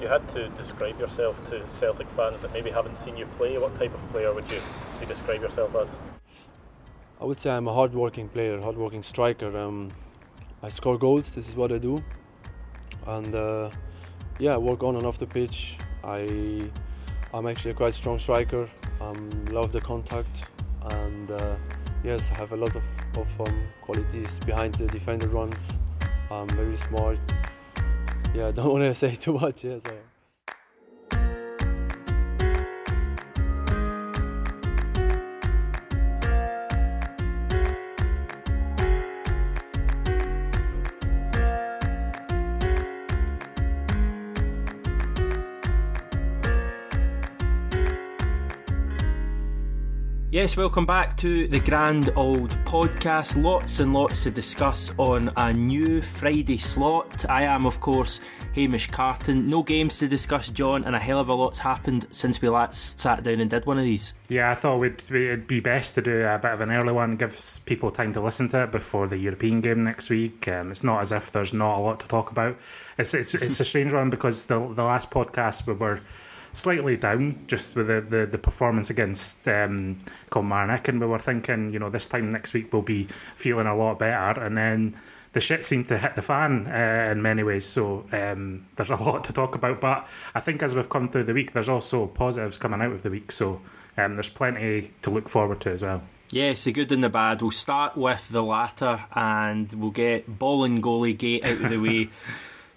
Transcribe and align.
If 0.00 0.04
you 0.04 0.12
had 0.12 0.26
to 0.30 0.48
describe 0.56 0.98
yourself 0.98 1.36
to 1.50 1.62
Celtic 1.78 2.08
fans 2.16 2.40
that 2.40 2.54
maybe 2.54 2.70
haven't 2.70 2.96
seen 2.96 3.18
you 3.18 3.26
play, 3.36 3.58
what 3.58 3.76
type 3.76 3.92
of 3.92 4.00
player 4.10 4.32
would 4.32 4.50
you, 4.50 4.58
you 4.98 5.06
describe 5.06 5.42
yourself 5.42 5.76
as? 5.76 5.90
I 7.20 7.26
would 7.26 7.38
say 7.38 7.50
I'm 7.50 7.68
a 7.68 7.74
hard-working 7.74 8.30
player, 8.30 8.58
hard-working 8.62 9.02
striker. 9.02 9.54
Um, 9.54 9.92
I 10.62 10.70
score 10.70 10.96
goals. 10.96 11.32
This 11.32 11.50
is 11.50 11.54
what 11.54 11.70
I 11.70 11.76
do, 11.76 12.02
and 13.08 13.34
uh, 13.34 13.68
yeah, 14.38 14.54
I 14.54 14.56
work 14.56 14.82
on 14.82 14.96
and 14.96 15.04
off 15.04 15.18
the 15.18 15.26
pitch. 15.26 15.76
I 16.02 16.70
I'm 17.34 17.46
actually 17.46 17.72
a 17.72 17.74
quite 17.74 17.92
strong 17.92 18.18
striker. 18.18 18.70
Um, 19.02 19.44
love 19.50 19.70
the 19.70 19.82
contact, 19.82 20.44
and 20.82 21.30
uh, 21.30 21.58
yes, 22.02 22.30
I 22.30 22.38
have 22.38 22.52
a 22.52 22.56
lot 22.56 22.74
of, 22.74 22.84
of 23.18 23.40
um, 23.42 23.68
qualities 23.82 24.38
behind 24.46 24.76
the 24.76 24.86
defender 24.86 25.28
runs. 25.28 25.72
I'm 26.30 26.48
very 26.48 26.78
smart. 26.78 27.18
Yeah, 28.32 28.52
don't 28.52 28.72
want 28.72 28.84
to 28.84 28.94
say 28.94 29.14
too 29.16 29.32
much. 29.32 29.64
Yes. 29.64 29.82
I, 29.86 29.90
Yes, 50.40 50.56
welcome 50.56 50.86
back 50.86 51.18
to 51.18 51.46
the 51.48 51.60
Grand 51.60 52.08
Auld 52.16 52.52
Podcast. 52.64 53.36
Lots 53.42 53.80
and 53.80 53.92
lots 53.92 54.22
to 54.22 54.30
discuss 54.30 54.90
on 54.96 55.30
a 55.36 55.52
new 55.52 56.00
Friday 56.00 56.56
slot. 56.56 57.26
I 57.28 57.42
am, 57.42 57.66
of 57.66 57.78
course, 57.80 58.22
Hamish 58.54 58.90
Carton. 58.90 59.50
No 59.50 59.62
games 59.62 59.98
to 59.98 60.08
discuss, 60.08 60.48
John, 60.48 60.84
and 60.84 60.96
a 60.96 60.98
hell 60.98 61.20
of 61.20 61.28
a 61.28 61.34
lot's 61.34 61.58
happened 61.58 62.06
since 62.10 62.40
we 62.40 62.48
last 62.48 62.98
sat 62.98 63.22
down 63.22 63.40
and 63.40 63.50
did 63.50 63.66
one 63.66 63.76
of 63.76 63.84
these. 63.84 64.14
Yeah, 64.28 64.50
I 64.50 64.54
thought 64.54 64.78
we'd, 64.78 65.02
it'd 65.10 65.46
be 65.46 65.60
best 65.60 65.94
to 65.96 66.00
do 66.00 66.24
a 66.24 66.38
bit 66.38 66.52
of 66.52 66.62
an 66.62 66.70
early 66.70 66.94
one, 66.94 67.16
gives 67.16 67.58
people 67.58 67.90
time 67.90 68.14
to 68.14 68.22
listen 68.22 68.48
to 68.48 68.62
it 68.62 68.72
before 68.72 69.08
the 69.08 69.18
European 69.18 69.60
game 69.60 69.84
next 69.84 70.08
week. 70.08 70.48
Um, 70.48 70.70
it's 70.70 70.82
not 70.82 71.02
as 71.02 71.12
if 71.12 71.30
there's 71.30 71.52
not 71.52 71.78
a 71.78 71.82
lot 71.82 72.00
to 72.00 72.08
talk 72.08 72.30
about. 72.30 72.56
It's 72.96 73.12
it's, 73.12 73.34
it's 73.34 73.60
a 73.60 73.64
strange 73.66 73.92
one 73.92 74.08
because 74.08 74.46
the 74.46 74.58
the 74.58 74.84
last 74.84 75.10
podcast 75.10 75.66
we 75.66 75.74
were 75.74 76.00
slightly 76.52 76.96
down 76.96 77.44
just 77.46 77.74
with 77.74 77.86
the, 77.86 78.00
the, 78.00 78.26
the 78.26 78.38
performance 78.38 78.90
against 78.90 79.46
um, 79.48 80.00
Kilmarnock, 80.32 80.88
and 80.88 81.00
we 81.00 81.06
were 81.06 81.18
thinking, 81.18 81.72
you 81.72 81.78
know, 81.78 81.90
this 81.90 82.06
time 82.06 82.30
next 82.30 82.52
week 82.52 82.72
we'll 82.72 82.82
be 82.82 83.08
feeling 83.36 83.66
a 83.66 83.76
lot 83.76 83.98
better, 83.98 84.40
and 84.40 84.56
then 84.56 84.96
the 85.32 85.40
shit 85.40 85.64
seemed 85.64 85.88
to 85.88 85.98
hit 85.98 86.16
the 86.16 86.22
fan 86.22 86.66
uh, 86.66 87.10
in 87.12 87.22
many 87.22 87.42
ways. 87.42 87.64
So 87.64 88.06
um, 88.12 88.66
there's 88.76 88.90
a 88.90 88.96
lot 89.02 89.24
to 89.24 89.32
talk 89.32 89.54
about, 89.54 89.80
but 89.80 90.06
I 90.34 90.40
think 90.40 90.62
as 90.62 90.74
we've 90.74 90.88
come 90.88 91.08
through 91.08 91.24
the 91.24 91.34
week, 91.34 91.52
there's 91.52 91.68
also 91.68 92.06
positives 92.06 92.56
coming 92.56 92.80
out 92.80 92.92
of 92.92 93.02
the 93.02 93.10
week. 93.10 93.32
So 93.32 93.60
um, 93.96 94.14
there's 94.14 94.28
plenty 94.28 94.92
to 95.02 95.10
look 95.10 95.28
forward 95.28 95.60
to 95.62 95.70
as 95.70 95.82
well. 95.82 96.02
Yes, 96.32 96.62
the 96.62 96.72
good 96.72 96.92
and 96.92 97.02
the 97.02 97.08
bad. 97.08 97.42
We'll 97.42 97.50
start 97.50 97.96
with 97.96 98.28
the 98.28 98.42
latter, 98.42 99.04
and 99.14 99.72
we'll 99.72 99.90
get 99.90 100.38
Bolingoli 100.38 101.18
gate 101.18 101.44
out 101.44 101.60
of 101.60 101.70
the 101.70 101.78
way. 101.78 102.10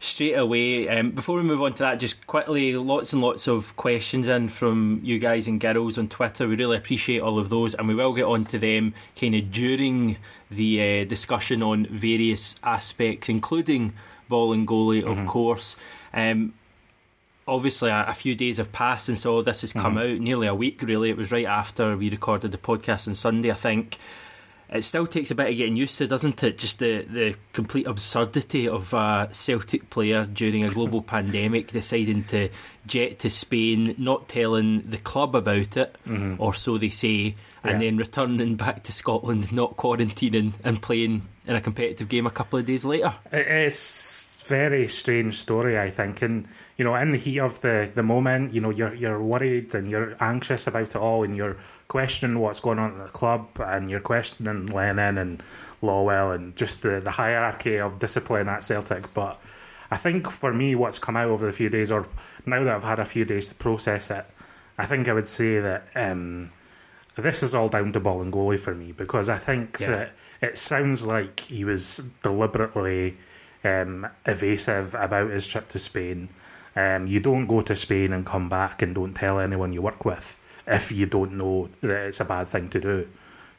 straight 0.03 0.33
away. 0.33 0.89
Um, 0.89 1.11
before 1.11 1.37
we 1.37 1.43
move 1.43 1.61
on 1.61 1.73
to 1.73 1.79
that, 1.79 1.95
just 1.95 2.25
quickly, 2.27 2.75
lots 2.75 3.13
and 3.13 3.21
lots 3.21 3.47
of 3.47 3.75
questions 3.77 4.27
in 4.27 4.49
from 4.49 4.99
you 5.01 5.17
guys 5.17 5.47
and 5.47 5.59
girls 5.59 5.97
on 5.97 6.09
Twitter. 6.09 6.47
We 6.47 6.55
really 6.55 6.77
appreciate 6.77 7.21
all 7.21 7.39
of 7.39 7.49
those, 7.49 7.73
and 7.73 7.87
we 7.87 7.95
will 7.95 8.13
get 8.13 8.25
on 8.25 8.45
to 8.45 8.59
them 8.59 8.93
kind 9.19 9.35
of 9.35 9.49
during 9.51 10.17
the 10.51 11.01
uh, 11.01 11.05
discussion 11.05 11.63
on 11.63 11.85
various 11.85 12.55
aspects, 12.63 13.29
including 13.29 13.93
Bolingoli, 14.29 15.03
of 15.03 15.17
mm-hmm. 15.17 15.27
course. 15.27 15.75
Um, 16.13 16.53
obviously 17.47 17.89
a, 17.89 18.05
a, 18.07 18.13
few 18.13 18.35
days 18.35 18.55
have 18.55 18.71
passed 18.71 19.09
and 19.09 19.17
so 19.17 19.41
this 19.41 19.61
has 19.61 19.73
come 19.73 19.95
mm-hmm. 19.95 20.13
out 20.13 20.19
nearly 20.21 20.47
a 20.47 20.55
week 20.55 20.81
really 20.81 21.09
it 21.09 21.17
was 21.17 21.29
right 21.29 21.45
after 21.45 21.97
we 21.97 22.09
recorded 22.09 22.53
the 22.53 22.57
podcast 22.57 23.05
on 23.05 23.13
sunday 23.13 23.51
i 23.51 23.53
think 23.53 23.97
it 24.73 24.84
still 24.84 25.06
takes 25.06 25.29
a 25.29 25.35
bit 25.35 25.51
of 25.51 25.56
getting 25.56 25.75
used 25.75 26.00
to, 26.00 26.07
doesn't 26.07 26.44
it? 26.44 26.57
Just 26.57 26.79
the, 26.79 27.03
the 27.03 27.35
complete 27.53 27.85
absurdity 27.85 28.67
of 28.67 28.91
a 28.94 29.29
Celtic 29.31 29.91
player 29.91 30.25
during 30.25 30.63
a 30.63 30.69
global 30.69 31.01
pandemic 31.16 31.72
deciding 31.72 32.23
to 32.25 32.50
jet 32.88 33.19
to 33.19 33.29
Spain, 33.29 33.94
not 34.00 34.28
telling 34.28 34.81
the 34.89 34.97
club 34.97 35.35
about 35.35 35.78
it, 35.78 35.95
mm-hmm. 36.07 36.41
or 36.41 36.56
so 36.56 36.79
they 36.79 36.89
say, 36.89 37.35
and 37.63 37.79
yeah. 37.81 37.88
then 37.88 37.97
returning 37.97 38.56
back 38.56 38.81
to 38.84 38.91
Scotland, 38.91 39.51
not 39.51 39.78
quarantining, 39.78 40.53
and 40.63 40.81
playing 40.81 41.22
in 41.45 41.55
a 41.55 41.61
competitive 41.61 42.09
game 42.09 42.25
a 42.25 42.31
couple 42.31 42.57
of 42.57 42.66
days 42.66 42.84
later. 42.84 43.13
It's 43.31 44.44
very 44.44 44.88
strange 44.88 45.40
story, 45.40 45.79
I 45.79 45.91
think, 45.91 46.23
and 46.23 46.47
you 46.83 46.89
know, 46.89 46.95
in 46.95 47.11
the 47.11 47.17
heat 47.17 47.39
of 47.39 47.61
the, 47.61 47.89
the 47.95 48.03
moment, 48.03 48.53
you 48.53 48.59
know, 48.59 48.69
you're 48.69 48.94
you're 48.94 49.23
worried 49.23 49.73
and 49.73 49.89
you're 49.89 50.17
anxious 50.19 50.67
about 50.67 50.89
it 50.89 50.97
all, 50.97 51.23
and 51.23 51.33
you're 51.33 51.55
questioning 51.88 52.39
what's 52.39 52.59
going 52.59 52.77
on 52.77 52.99
at 52.99 53.05
the 53.05 53.13
club, 53.13 53.47
and 53.57 53.89
you're 53.89 54.01
questioning 54.01 54.66
Lennon 54.66 55.17
and 55.17 55.41
Lawwell 55.81 56.35
and 56.35 56.57
just 56.57 56.81
the, 56.81 56.99
the 56.99 57.11
hierarchy 57.11 57.79
of 57.79 57.99
discipline 57.99 58.49
at 58.49 58.66
Celtic. 58.66 59.13
But 59.13 59.39
I 59.91 59.95
think 59.95 60.29
for 60.29 60.53
me, 60.53 60.75
what's 60.75 60.99
come 60.99 61.16
out 61.16 61.29
over 61.29 61.45
the 61.45 61.53
few 61.53 61.69
days, 61.69 61.89
or 61.89 62.05
now 62.45 62.66
that 62.66 62.75
I've 62.75 62.83
had 62.83 62.99
a 62.99 63.05
few 63.05 63.23
days 63.23 63.47
to 63.47 63.55
process 63.55 64.11
it, 64.11 64.25
I 64.77 64.85
think 64.85 65.07
I 65.07 65.13
would 65.13 65.29
say 65.29 65.61
that 65.61 65.88
um, 65.95 66.51
this 67.16 67.43
is 67.43 67.55
all 67.55 67.69
down 67.69 67.93
to 67.93 68.01
Bolingoli 68.01 68.59
for 68.59 68.75
me 68.75 68.91
because 68.91 69.29
I 69.29 69.38
think 69.38 69.77
yeah. 69.79 69.88
that 69.88 70.11
it 70.41 70.57
sounds 70.57 71.05
like 71.05 71.39
he 71.39 71.63
was 71.63 72.03
deliberately 72.23 73.19
um, 73.63 74.05
evasive 74.25 74.93
about 74.95 75.29
his 75.29 75.47
trip 75.47 75.69
to 75.69 75.79
Spain. 75.79 76.27
Um, 76.75 77.07
you 77.07 77.19
don't 77.19 77.47
go 77.47 77.61
to 77.61 77.75
Spain 77.75 78.13
and 78.13 78.25
come 78.25 78.50
back 78.50 78.81
and 78.81 78.95
don't 78.95 79.13
tell 79.13 79.39
anyone 79.39 79.73
you 79.73 79.81
work 79.81 80.06
with 80.06 80.38
if 80.66 80.91
you 80.91 81.06
don't 81.06 81.34
know 81.34 81.69
that 81.81 82.07
it's 82.07 82.19
a 82.19 82.25
bad 82.25 82.47
thing 82.47 82.69
to 82.69 82.79
do. 82.79 83.07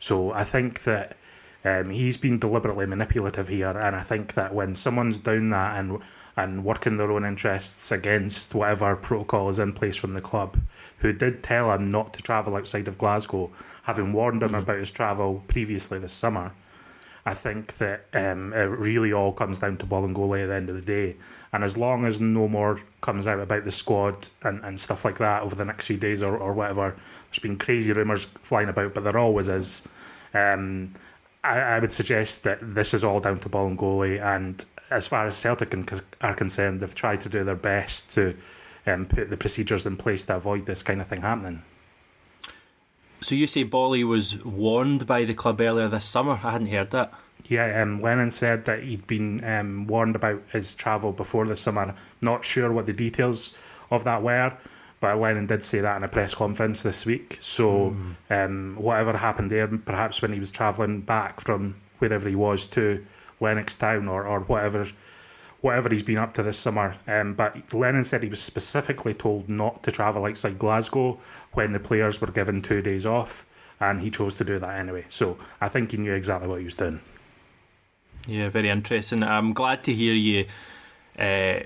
So 0.00 0.32
I 0.32 0.44
think 0.44 0.82
that 0.84 1.16
um, 1.64 1.90
he's 1.90 2.16
been 2.16 2.38
deliberately 2.38 2.86
manipulative 2.86 3.48
here, 3.48 3.70
and 3.70 3.96
I 3.96 4.02
think 4.02 4.34
that 4.34 4.54
when 4.54 4.74
someone's 4.74 5.18
doing 5.18 5.50
that 5.50 5.78
and 5.78 6.00
and 6.36 6.64
working 6.64 6.96
their 6.96 7.12
own 7.12 7.24
interests 7.24 7.92
against 7.92 8.54
whatever 8.54 8.96
protocol 8.96 9.48
is 9.50 9.60
in 9.60 9.72
place 9.72 9.96
from 9.96 10.14
the 10.14 10.20
club, 10.20 10.58
who 10.98 11.12
did 11.12 11.44
tell 11.44 11.72
him 11.72 11.90
not 11.90 12.12
to 12.12 12.22
travel 12.22 12.56
outside 12.56 12.88
of 12.88 12.98
Glasgow, 12.98 13.52
having 13.84 14.12
warned 14.12 14.42
him 14.42 14.48
mm-hmm. 14.48 14.58
about 14.58 14.78
his 14.78 14.90
travel 14.90 15.44
previously 15.46 15.98
this 15.98 16.12
summer. 16.12 16.52
I 17.26 17.34
think 17.34 17.74
that 17.78 18.06
um, 18.12 18.52
it 18.52 18.58
really 18.58 19.12
all 19.12 19.32
comes 19.32 19.58
down 19.58 19.78
to 19.78 19.86
Bolingoli 19.86 20.42
at 20.42 20.46
the 20.46 20.54
end 20.54 20.68
of 20.68 20.76
the 20.76 20.82
day. 20.82 21.16
And 21.52 21.64
as 21.64 21.76
long 21.76 22.04
as 22.04 22.20
no 22.20 22.48
more 22.48 22.80
comes 23.00 23.26
out 23.26 23.40
about 23.40 23.64
the 23.64 23.72
squad 23.72 24.28
and, 24.42 24.62
and 24.62 24.78
stuff 24.78 25.04
like 25.04 25.18
that 25.18 25.42
over 25.42 25.54
the 25.54 25.64
next 25.64 25.86
few 25.86 25.96
days 25.96 26.22
or, 26.22 26.36
or 26.36 26.52
whatever, 26.52 26.96
there's 27.30 27.38
been 27.38 27.56
crazy 27.56 27.92
rumours 27.92 28.24
flying 28.24 28.68
about, 28.68 28.92
but 28.92 29.04
there 29.04 29.16
always 29.16 29.48
is. 29.48 29.82
Um, 30.34 30.94
I, 31.42 31.58
I, 31.58 31.78
would 31.78 31.92
suggest 31.92 32.42
that 32.42 32.58
this 32.74 32.92
is 32.92 33.04
all 33.04 33.20
down 33.20 33.38
to 33.38 33.48
Bolingoli. 33.48 34.20
And 34.20 34.62
as 34.90 35.06
far 35.06 35.26
as 35.26 35.36
Celtic 35.36 35.74
are 36.20 36.34
concerned, 36.34 36.80
they've 36.80 36.94
tried 36.94 37.22
to 37.22 37.28
do 37.28 37.44
their 37.44 37.54
best 37.54 38.12
to 38.14 38.36
um, 38.86 39.06
put 39.06 39.30
the 39.30 39.36
procedures 39.36 39.86
in 39.86 39.96
place 39.96 40.24
to 40.26 40.36
avoid 40.36 40.66
this 40.66 40.82
kind 40.82 41.00
of 41.00 41.06
thing 41.06 41.22
happening. 41.22 41.62
So 43.24 43.34
you 43.34 43.46
say 43.46 43.62
Boli 43.62 44.04
was 44.04 44.44
warned 44.44 45.06
by 45.06 45.24
the 45.24 45.32
club 45.32 45.58
earlier 45.58 45.88
this 45.88 46.04
summer? 46.04 46.38
I 46.44 46.50
hadn't 46.50 46.66
heard 46.66 46.90
that. 46.90 47.10
Yeah, 47.48 47.80
um, 47.80 48.02
Lennon 48.02 48.30
said 48.30 48.66
that 48.66 48.82
he'd 48.82 49.06
been 49.06 49.42
um, 49.42 49.86
warned 49.86 50.14
about 50.14 50.42
his 50.52 50.74
travel 50.74 51.10
before 51.10 51.46
the 51.46 51.56
summer. 51.56 51.94
Not 52.20 52.44
sure 52.44 52.70
what 52.70 52.84
the 52.84 52.92
details 52.92 53.54
of 53.90 54.04
that 54.04 54.22
were, 54.22 54.52
but 55.00 55.18
Lennon 55.18 55.46
did 55.46 55.64
say 55.64 55.80
that 55.80 55.96
in 55.96 56.04
a 56.04 56.08
press 56.08 56.34
conference 56.34 56.82
this 56.82 57.06
week. 57.06 57.38
So, 57.40 57.96
mm. 57.96 58.44
um, 58.44 58.76
whatever 58.76 59.16
happened 59.16 59.50
there, 59.50 59.68
perhaps 59.68 60.20
when 60.20 60.34
he 60.34 60.38
was 60.38 60.50
travelling 60.50 61.00
back 61.00 61.40
from 61.40 61.76
wherever 62.00 62.28
he 62.28 62.36
was 62.36 62.66
to 62.66 63.06
Lennoxtown 63.40 64.06
or, 64.06 64.26
or 64.26 64.40
whatever 64.40 64.86
whatever 65.64 65.88
he's 65.88 66.02
been 66.02 66.18
up 66.18 66.34
to 66.34 66.42
this 66.42 66.58
summer. 66.58 66.94
Um, 67.08 67.32
but 67.32 67.72
Lennon 67.72 68.04
said 68.04 68.22
he 68.22 68.28
was 68.28 68.42
specifically 68.42 69.14
told 69.14 69.48
not 69.48 69.82
to 69.84 69.90
travel 69.90 70.26
outside 70.26 70.58
Glasgow 70.58 71.18
when 71.54 71.72
the 71.72 71.80
players 71.80 72.20
were 72.20 72.30
given 72.30 72.60
two 72.60 72.82
days 72.82 73.06
off, 73.06 73.46
and 73.80 74.02
he 74.02 74.10
chose 74.10 74.34
to 74.34 74.44
do 74.44 74.58
that 74.58 74.78
anyway. 74.78 75.06
So 75.08 75.38
I 75.62 75.70
think 75.70 75.92
he 75.92 75.96
knew 75.96 76.12
exactly 76.12 76.48
what 76.48 76.58
he 76.58 76.66
was 76.66 76.74
doing. 76.74 77.00
Yeah, 78.26 78.50
very 78.50 78.68
interesting. 78.68 79.22
I'm 79.22 79.54
glad 79.54 79.82
to 79.84 79.94
hear 79.94 80.12
you, 80.12 80.44
uh, 81.18 81.60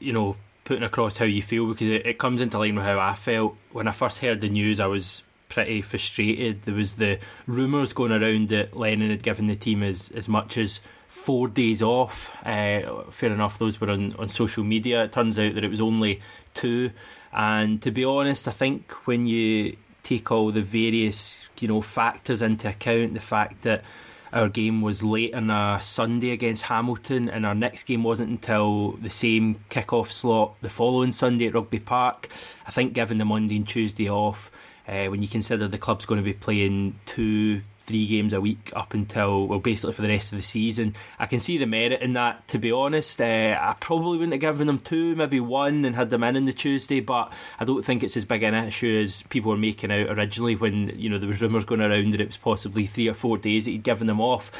you 0.00 0.14
know, 0.14 0.36
putting 0.64 0.82
across 0.82 1.18
how 1.18 1.26
you 1.26 1.42
feel 1.42 1.66
because 1.66 1.88
it, 1.88 2.06
it 2.06 2.18
comes 2.18 2.40
into 2.40 2.58
line 2.58 2.74
with 2.74 2.86
how 2.86 2.98
I 2.98 3.14
felt 3.14 3.54
when 3.70 3.86
I 3.86 3.92
first 3.92 4.20
heard 4.20 4.40
the 4.40 4.48
news. 4.48 4.80
I 4.80 4.86
was 4.86 5.22
pretty 5.50 5.82
frustrated. 5.82 6.62
There 6.62 6.74
was 6.74 6.94
the 6.94 7.18
rumours 7.46 7.92
going 7.92 8.12
around 8.12 8.48
that 8.48 8.74
Lennon 8.74 9.10
had 9.10 9.22
given 9.22 9.46
the 9.46 9.56
team 9.56 9.82
as, 9.82 10.10
as 10.12 10.26
much 10.26 10.56
as 10.56 10.80
four 11.12 11.46
days 11.46 11.82
off. 11.82 12.34
Uh, 12.44 13.04
fair 13.10 13.30
enough, 13.30 13.58
those 13.58 13.80
were 13.80 13.90
on, 13.90 14.14
on 14.16 14.28
social 14.28 14.64
media. 14.64 15.04
It 15.04 15.12
turns 15.12 15.38
out 15.38 15.54
that 15.54 15.62
it 15.62 15.68
was 15.68 15.80
only 15.80 16.20
two. 16.54 16.90
And 17.32 17.82
to 17.82 17.90
be 17.90 18.04
honest, 18.04 18.48
I 18.48 18.50
think 18.50 18.90
when 19.06 19.26
you 19.26 19.76
take 20.02 20.32
all 20.32 20.50
the 20.50 20.62
various 20.62 21.48
you 21.60 21.68
know 21.68 21.82
factors 21.82 22.40
into 22.40 22.68
account, 22.68 23.12
the 23.12 23.20
fact 23.20 23.62
that 23.62 23.84
our 24.32 24.48
game 24.48 24.80
was 24.80 25.04
late 25.04 25.34
on 25.34 25.50
a 25.50 25.78
Sunday 25.82 26.30
against 26.30 26.64
Hamilton, 26.64 27.28
and 27.28 27.44
our 27.44 27.54
next 27.54 27.82
game 27.82 28.02
wasn't 28.02 28.30
until 28.30 28.92
the 28.92 29.10
same 29.10 29.60
kick-off 29.68 30.10
slot 30.10 30.54
the 30.62 30.70
following 30.70 31.12
Sunday 31.12 31.48
at 31.48 31.54
Rugby 31.54 31.78
Park. 31.78 32.30
I 32.66 32.70
think 32.70 32.94
given 32.94 33.18
the 33.18 33.26
Monday 33.26 33.56
and 33.56 33.68
Tuesday 33.68 34.08
off, 34.08 34.50
uh, 34.88 35.06
when 35.06 35.20
you 35.20 35.28
consider 35.28 35.68
the 35.68 35.76
club's 35.76 36.06
going 36.06 36.20
to 36.20 36.24
be 36.24 36.32
playing 36.32 36.98
two, 37.04 37.60
three 37.92 38.06
games 38.06 38.32
a 38.32 38.40
week 38.40 38.72
up 38.74 38.94
until 38.94 39.46
well, 39.46 39.58
basically 39.58 39.92
for 39.92 40.00
the 40.00 40.08
rest 40.08 40.32
of 40.32 40.38
the 40.38 40.42
season, 40.42 40.96
I 41.18 41.26
can 41.26 41.40
see 41.40 41.58
the 41.58 41.66
merit 41.66 42.00
in 42.00 42.14
that. 42.14 42.48
To 42.48 42.58
be 42.58 42.72
honest, 42.72 43.20
uh, 43.20 43.58
I 43.60 43.76
probably 43.80 44.16
wouldn't 44.16 44.32
have 44.32 44.40
given 44.40 44.66
them 44.66 44.78
two, 44.78 45.14
maybe 45.14 45.40
one, 45.40 45.84
and 45.84 45.94
had 45.94 46.08
them 46.08 46.22
in 46.22 46.38
on 46.38 46.46
the 46.46 46.54
Tuesday. 46.54 47.00
But 47.00 47.30
I 47.60 47.66
don't 47.66 47.84
think 47.84 48.02
it's 48.02 48.16
as 48.16 48.24
big 48.24 48.44
an 48.44 48.54
issue 48.54 49.02
as 49.02 49.24
people 49.24 49.50
were 49.50 49.58
making 49.58 49.92
out 49.92 50.08
originally 50.08 50.56
when 50.56 50.98
you 50.98 51.10
know 51.10 51.18
there 51.18 51.28
was 51.28 51.42
rumours 51.42 51.66
going 51.66 51.82
around 51.82 52.14
that 52.14 52.20
it 52.22 52.28
was 52.28 52.38
possibly 52.38 52.86
three 52.86 53.08
or 53.08 53.14
four 53.14 53.36
days 53.36 53.66
that 53.66 53.72
he'd 53.72 53.82
given 53.82 54.06
them 54.06 54.22
off. 54.22 54.50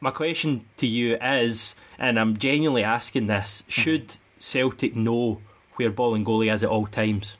My 0.00 0.10
question 0.10 0.64
to 0.78 0.88
you 0.88 1.18
is, 1.18 1.76
and 2.00 2.18
I'm 2.18 2.36
genuinely 2.36 2.82
asking 2.82 3.26
this: 3.26 3.62
Should 3.68 4.16
Celtic 4.40 4.96
know 4.96 5.40
where 5.76 5.92
Bolingoli 5.92 6.52
is 6.52 6.64
at 6.64 6.68
all 6.68 6.88
times? 6.88 7.36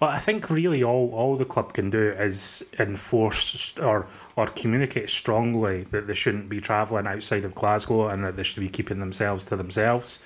Well, 0.00 0.08
I 0.08 0.18
think 0.18 0.48
really 0.48 0.82
all, 0.82 1.12
all 1.12 1.36
the 1.36 1.44
club 1.44 1.74
can 1.74 1.90
do 1.90 2.10
is 2.12 2.64
enforce 2.78 3.76
or 3.78 4.06
or 4.34 4.46
communicate 4.46 5.10
strongly 5.10 5.82
that 5.90 6.06
they 6.06 6.14
shouldn't 6.14 6.48
be 6.48 6.60
travelling 6.60 7.06
outside 7.06 7.44
of 7.44 7.54
Glasgow 7.54 8.08
and 8.08 8.24
that 8.24 8.36
they 8.36 8.42
should 8.42 8.60
be 8.60 8.70
keeping 8.70 8.98
themselves 8.98 9.44
to 9.44 9.56
themselves. 9.56 10.20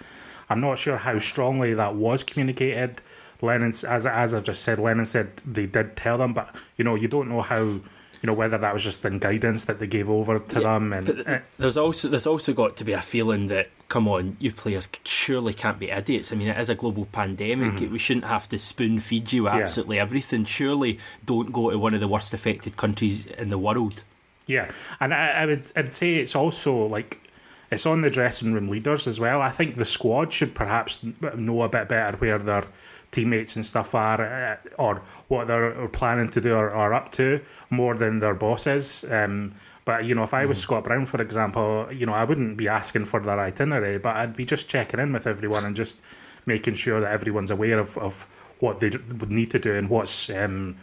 I'm 0.48 0.60
not 0.60 0.78
sure 0.78 0.98
how 0.98 1.18
strongly 1.18 1.74
that 1.74 1.96
was 1.96 2.22
communicated. 2.22 3.00
Lennon, 3.42 3.70
as 3.70 4.06
as 4.06 4.32
I've 4.32 4.44
just 4.44 4.62
said, 4.62 4.78
Lennon 4.78 5.06
said 5.06 5.42
they 5.44 5.66
did 5.66 5.96
tell 5.96 6.18
them, 6.18 6.34
but 6.34 6.54
you 6.76 6.84
know 6.84 6.94
you 6.94 7.08
don't 7.08 7.28
know 7.28 7.42
how 7.42 7.80
you 8.24 8.26
know 8.26 8.32
whether 8.32 8.56
that 8.56 8.72
was 8.72 8.82
just 8.82 9.04
in 9.04 9.18
guidance 9.18 9.66
that 9.66 9.80
they 9.80 9.86
gave 9.86 10.08
over 10.08 10.38
to 10.38 10.56
yeah, 10.58 10.62
them. 10.62 10.94
And 10.94 11.28
uh, 11.28 11.38
there's 11.58 11.76
also 11.76 12.08
there's 12.08 12.26
also 12.26 12.54
got 12.54 12.74
to 12.78 12.82
be 12.82 12.94
a 12.94 13.02
feeling 13.02 13.48
that 13.48 13.68
come 13.88 14.08
on, 14.08 14.38
you 14.40 14.50
players 14.50 14.88
surely 15.04 15.52
can't 15.52 15.78
be 15.78 15.90
idiots. 15.90 16.32
I 16.32 16.36
mean, 16.36 16.48
it 16.48 16.58
is 16.58 16.70
a 16.70 16.74
global 16.74 17.04
pandemic. 17.04 17.74
Mm-hmm. 17.74 17.92
We 17.92 17.98
shouldn't 17.98 18.24
have 18.24 18.48
to 18.48 18.58
spoon 18.58 18.98
feed 18.98 19.30
you 19.34 19.46
absolutely 19.46 19.96
yeah. 19.96 20.02
everything. 20.04 20.46
Surely, 20.46 20.98
don't 21.26 21.52
go 21.52 21.70
to 21.70 21.76
one 21.76 21.92
of 21.92 22.00
the 22.00 22.08
worst 22.08 22.32
affected 22.32 22.78
countries 22.78 23.26
in 23.26 23.50
the 23.50 23.58
world. 23.58 24.04
Yeah, 24.46 24.70
and 25.00 25.12
I, 25.12 25.28
I 25.28 25.44
would 25.44 25.70
I'd 25.76 25.92
say 25.92 26.14
it's 26.14 26.34
also 26.34 26.86
like 26.86 27.20
it's 27.70 27.84
on 27.84 28.00
the 28.00 28.08
dressing 28.08 28.54
room 28.54 28.70
leaders 28.70 29.06
as 29.06 29.20
well. 29.20 29.42
I 29.42 29.50
think 29.50 29.76
the 29.76 29.84
squad 29.84 30.32
should 30.32 30.54
perhaps 30.54 31.04
know 31.36 31.60
a 31.60 31.68
bit 31.68 31.88
better 31.88 32.16
where 32.16 32.38
their 32.38 32.64
teammates 33.14 33.56
and 33.56 33.64
stuff 33.64 33.94
are, 33.94 34.20
uh, 34.20 34.56
or 34.76 35.02
what 35.28 35.46
they're 35.46 35.88
planning 35.88 36.28
to 36.31 36.40
do 36.40 36.55
or 36.55 36.70
are 36.70 36.93
up 36.93 37.12
to, 37.12 37.40
more 37.70 37.94
than 37.94 38.19
their 38.19 38.34
bosses. 38.34 39.05
Um, 39.11 39.55
but 39.84 40.05
you 40.05 40.14
know, 40.14 40.22
if 40.22 40.34
I 40.34 40.46
was 40.46 40.58
mm. 40.58 40.62
Scott 40.62 40.84
Brown, 40.84 41.06
for 41.06 41.20
example, 41.20 41.88
you 41.93 42.06
know, 42.06 42.14
I 42.14 42.25
wouldn't 42.25 42.56
be 42.56 42.69
asking 42.69 43.05
for 43.05 43.20
their 43.20 43.38
itinerary, 43.38 43.99
but 43.99 44.16
I'd 44.16 44.37
be 44.37 44.44
just 44.44 44.69
checking 44.69 45.00
in 45.00 45.12
with 45.12 45.26
everyone 45.26 45.64
and 45.64 45.76
just 45.76 45.99
making 46.46 46.75
sure 46.75 47.00
that 47.00 47.11
everyone's 47.11 47.50
aware 47.50 47.78
of, 47.78 47.96
of 47.99 48.26
what 48.61 48.81
they 48.81 48.90
would 48.90 49.31
need 49.31 49.50
to 49.50 49.58
do 49.58 49.75
and 49.75 49.88
what's 49.88 50.31
um, 50.31 50.76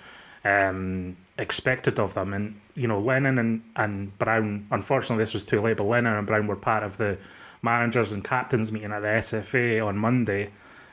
um, 0.43 1.17
expected 1.37 1.99
of 1.99 2.13
them. 2.13 2.33
And 2.33 2.59
you 2.75 2.87
know, 2.87 2.99
Lennon 2.99 3.37
and, 3.37 3.63
and 3.75 4.17
Brown, 4.17 4.67
unfortunately, 4.71 5.23
this 5.23 5.33
was 5.33 5.43
too 5.43 5.61
late, 5.61 5.77
but 5.77 5.83
Lennon 5.83 6.15
and 6.15 6.27
Brown 6.27 6.47
were 6.47 6.55
part 6.55 6.83
of 6.83 6.97
the 6.97 7.17
managers 7.61 8.11
and 8.11 8.23
captains 8.23 8.71
meeting 8.71 8.91
at 8.91 9.01
the 9.01 9.07
SFA 9.07 9.85
on 9.85 9.97
Monday. 9.97 10.51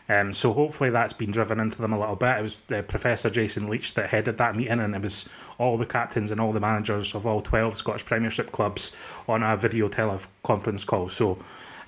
Um, 0.08 0.32
so 0.32 0.54
hopefully 0.54 0.90
that's 0.90 1.12
been 1.12 1.30
driven 1.30 1.60
into 1.60 1.82
them 1.82 1.92
a 1.92 2.00
little 2.00 2.16
bit. 2.16 2.38
It 2.38 2.42
was 2.42 2.64
uh, 2.72 2.82
Professor 2.82 3.28
Jason 3.28 3.68
Leitch 3.68 3.94
that 3.94 4.08
headed 4.08 4.38
that 4.38 4.56
meeting, 4.56 4.80
and 4.80 4.94
it 4.94 5.02
was 5.02 5.28
all 5.58 5.76
the 5.76 5.84
captains 5.84 6.30
and 6.30 6.40
all 6.40 6.52
the 6.52 6.60
managers 6.60 7.14
of 7.14 7.26
all 7.26 7.42
12 7.42 7.76
Scottish 7.76 8.06
Premiership 8.06 8.50
clubs 8.50 8.96
on 9.28 9.42
a 9.42 9.56
video 9.56 9.88
teleconference 9.88 10.86
call. 10.86 11.10
So 11.10 11.38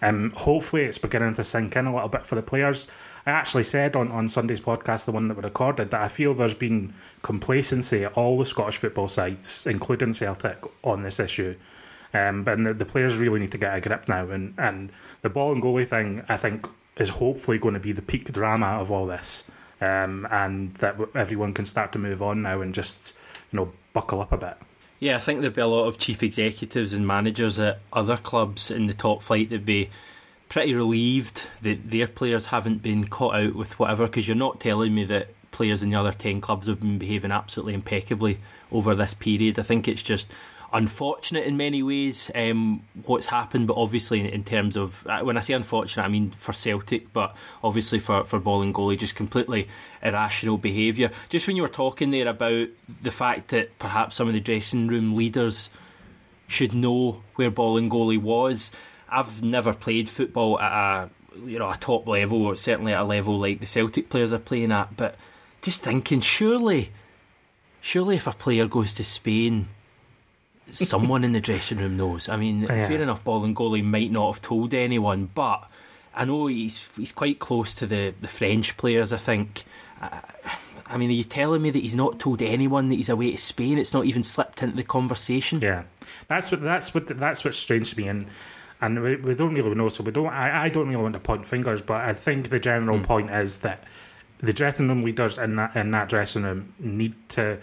um, 0.02 0.32
hopefully 0.36 0.82
it's 0.82 0.98
beginning 0.98 1.34
to 1.34 1.44
sink 1.44 1.76
in 1.76 1.86
a 1.86 1.94
little 1.94 2.08
bit 2.08 2.26
for 2.26 2.34
the 2.34 2.42
players. 2.42 2.88
I 3.26 3.30
actually 3.30 3.64
said 3.64 3.96
on, 3.96 4.10
on 4.10 4.28
Sunday's 4.28 4.60
podcast, 4.60 5.04
the 5.04 5.12
one 5.12 5.28
that 5.28 5.36
we 5.36 5.42
recorded, 5.42 5.90
that 5.90 6.00
I 6.00 6.08
feel 6.08 6.34
there's 6.34 6.54
been 6.54 6.94
complacency 7.22 8.04
at 8.04 8.12
all 8.14 8.38
the 8.38 8.46
Scottish 8.46 8.78
football 8.78 9.08
sides, 9.08 9.66
including 9.66 10.14
Celtic, 10.14 10.58
on 10.82 11.02
this 11.02 11.20
issue. 11.20 11.54
Um, 12.12 12.42
but 12.42 12.62
the, 12.62 12.74
the, 12.74 12.84
players 12.84 13.18
really 13.18 13.38
need 13.38 13.52
to 13.52 13.58
get 13.58 13.76
a 13.76 13.80
grip 13.80 14.08
now. 14.08 14.28
And, 14.30 14.54
and 14.58 14.90
the 15.22 15.30
Bolingoli 15.30 15.86
thing, 15.86 16.24
I 16.28 16.36
think, 16.36 16.66
is 16.96 17.10
hopefully 17.10 17.58
going 17.58 17.74
to 17.74 17.80
be 17.80 17.92
the 17.92 18.02
peak 18.02 18.30
drama 18.32 18.66
of 18.66 18.90
all 18.90 19.06
this. 19.06 19.44
Um, 19.80 20.28
and 20.30 20.74
that 20.74 20.96
everyone 21.14 21.54
can 21.54 21.64
start 21.64 21.92
to 21.92 21.98
move 21.98 22.20
on 22.20 22.42
now 22.42 22.60
and 22.60 22.74
just, 22.74 23.14
you 23.50 23.58
know, 23.58 23.72
buckle 23.94 24.20
up 24.20 24.30
a 24.32 24.36
bit. 24.36 24.56
Yeah, 24.98 25.16
I 25.16 25.18
think 25.18 25.40
there'd 25.40 25.54
be 25.54 25.62
a 25.62 25.66
lot 25.66 25.86
of 25.86 25.96
chief 25.96 26.22
executives 26.22 26.92
and 26.92 27.06
managers 27.06 27.58
at 27.58 27.80
other 27.90 28.18
clubs 28.18 28.70
in 28.70 28.86
the 28.86 28.92
top 28.92 29.22
flight 29.22 29.48
that'd 29.48 29.64
be 29.64 29.88
pretty 30.50 30.74
relieved 30.74 31.48
that 31.62 31.90
their 31.90 32.06
players 32.06 32.46
haven't 32.46 32.82
been 32.82 33.06
caught 33.06 33.36
out 33.36 33.54
with 33.54 33.78
whatever, 33.78 34.04
because 34.06 34.28
you're 34.28 34.36
not 34.36 34.60
telling 34.60 34.94
me 34.94 35.04
that 35.04 35.28
players 35.50 35.82
in 35.82 35.88
the 35.88 35.96
other 35.96 36.12
10 36.12 36.42
clubs 36.42 36.66
have 36.66 36.80
been 36.80 36.98
behaving 36.98 37.32
absolutely 37.32 37.72
impeccably 37.72 38.38
over 38.70 38.94
this 38.94 39.14
period. 39.14 39.58
I 39.58 39.62
think 39.62 39.88
it's 39.88 40.02
just 40.02 40.30
unfortunate 40.72 41.44
in 41.44 41.56
many 41.56 41.82
ways 41.82 42.30
um, 42.34 42.82
what's 43.04 43.26
happened, 43.26 43.66
but 43.66 43.76
obviously 43.76 44.32
in, 44.32 44.44
terms 44.44 44.76
of 44.76 45.06
uh, 45.06 45.20
when 45.20 45.36
I 45.36 45.40
say 45.40 45.54
unfortunate, 45.54 46.04
I 46.04 46.08
mean 46.08 46.30
for 46.30 46.52
Celtic, 46.52 47.12
but 47.12 47.34
obviously 47.62 47.98
for 47.98 48.24
for 48.24 48.40
Bolingoli, 48.40 48.98
just 48.98 49.14
completely 49.14 49.68
irrational 50.02 50.58
behaviour. 50.58 51.10
Just 51.28 51.46
when 51.46 51.56
you 51.56 51.62
were 51.62 51.68
talking 51.68 52.10
there 52.10 52.28
about 52.28 52.68
the 53.02 53.10
fact 53.10 53.48
that 53.48 53.78
perhaps 53.78 54.16
some 54.16 54.28
of 54.28 54.34
the 54.34 54.40
dressing 54.40 54.86
room 54.86 55.16
leaders 55.16 55.70
should 56.46 56.74
know 56.74 57.22
where 57.34 57.50
Bolingoli 57.50 58.20
was. 58.20 58.70
I've 59.08 59.42
never 59.42 59.72
played 59.72 60.08
football 60.08 60.60
at 60.60 60.72
a 60.72 61.10
you 61.44 61.58
know 61.58 61.70
a 61.70 61.76
top 61.76 62.06
level, 62.06 62.46
or 62.46 62.56
certainly 62.56 62.92
at 62.92 63.00
a 63.00 63.04
level 63.04 63.38
like 63.38 63.60
the 63.60 63.66
Celtic 63.66 64.08
players 64.08 64.32
are 64.32 64.38
playing 64.38 64.72
at, 64.72 64.96
but 64.96 65.16
just 65.62 65.82
thinking, 65.82 66.20
surely, 66.20 66.90
surely 67.80 68.16
if 68.16 68.26
a 68.26 68.32
player 68.32 68.66
goes 68.66 68.94
to 68.94 69.04
Spain 69.04 69.68
someone 70.72 71.24
in 71.24 71.32
the 71.32 71.40
dressing 71.40 71.78
room 71.78 71.96
knows. 71.96 72.28
I 72.28 72.36
mean, 72.36 72.62
yeah. 72.62 72.88
fair 72.88 73.02
enough, 73.02 73.24
Bolingoli 73.24 73.82
might 73.84 74.10
not 74.10 74.34
have 74.34 74.42
told 74.42 74.74
anyone, 74.74 75.30
but 75.34 75.68
I 76.14 76.24
know 76.24 76.46
he's 76.46 76.88
he's 76.96 77.12
quite 77.12 77.38
close 77.38 77.74
to 77.76 77.86
the, 77.86 78.14
the 78.20 78.28
French 78.28 78.76
players. 78.76 79.12
I 79.12 79.18
think. 79.18 79.64
I, 80.00 80.22
I 80.86 80.96
mean, 80.96 81.10
are 81.10 81.14
you 81.14 81.24
telling 81.24 81.62
me 81.62 81.70
that 81.70 81.78
he's 81.78 81.94
not 81.94 82.18
told 82.18 82.42
anyone 82.42 82.88
that 82.88 82.96
he's 82.96 83.08
away 83.08 83.30
to 83.30 83.38
Spain? 83.38 83.78
It's 83.78 83.94
not 83.94 84.06
even 84.06 84.24
slipped 84.24 84.60
into 84.60 84.74
the 84.74 84.82
conversation. 84.82 85.60
Yeah, 85.60 85.84
that's 86.26 86.50
what 86.50 86.62
that's 86.62 86.92
what 86.92 87.06
that's 87.06 87.44
what's 87.44 87.58
strange 87.58 87.90
to 87.90 87.98
me, 87.98 88.08
and 88.08 88.26
and 88.80 89.00
we, 89.00 89.16
we 89.16 89.34
don't 89.34 89.54
really 89.54 89.74
know. 89.74 89.88
So 89.88 90.02
we 90.02 90.10
don't. 90.10 90.26
I, 90.26 90.64
I 90.64 90.68
don't 90.68 90.88
really 90.88 91.00
want 91.00 91.14
to 91.14 91.20
point 91.20 91.46
fingers, 91.46 91.80
but 91.80 92.00
I 92.00 92.12
think 92.14 92.50
the 92.50 92.58
general 92.58 92.98
mm. 92.98 93.04
point 93.04 93.30
is 93.30 93.58
that 93.58 93.84
the 94.38 94.52
dressing 94.52 94.88
room 94.88 95.04
leaders 95.04 95.38
in 95.38 95.56
that 95.56 95.76
in 95.76 95.90
that 95.92 96.08
dressing 96.08 96.42
room 96.42 96.74
need 96.78 97.14
to 97.30 97.58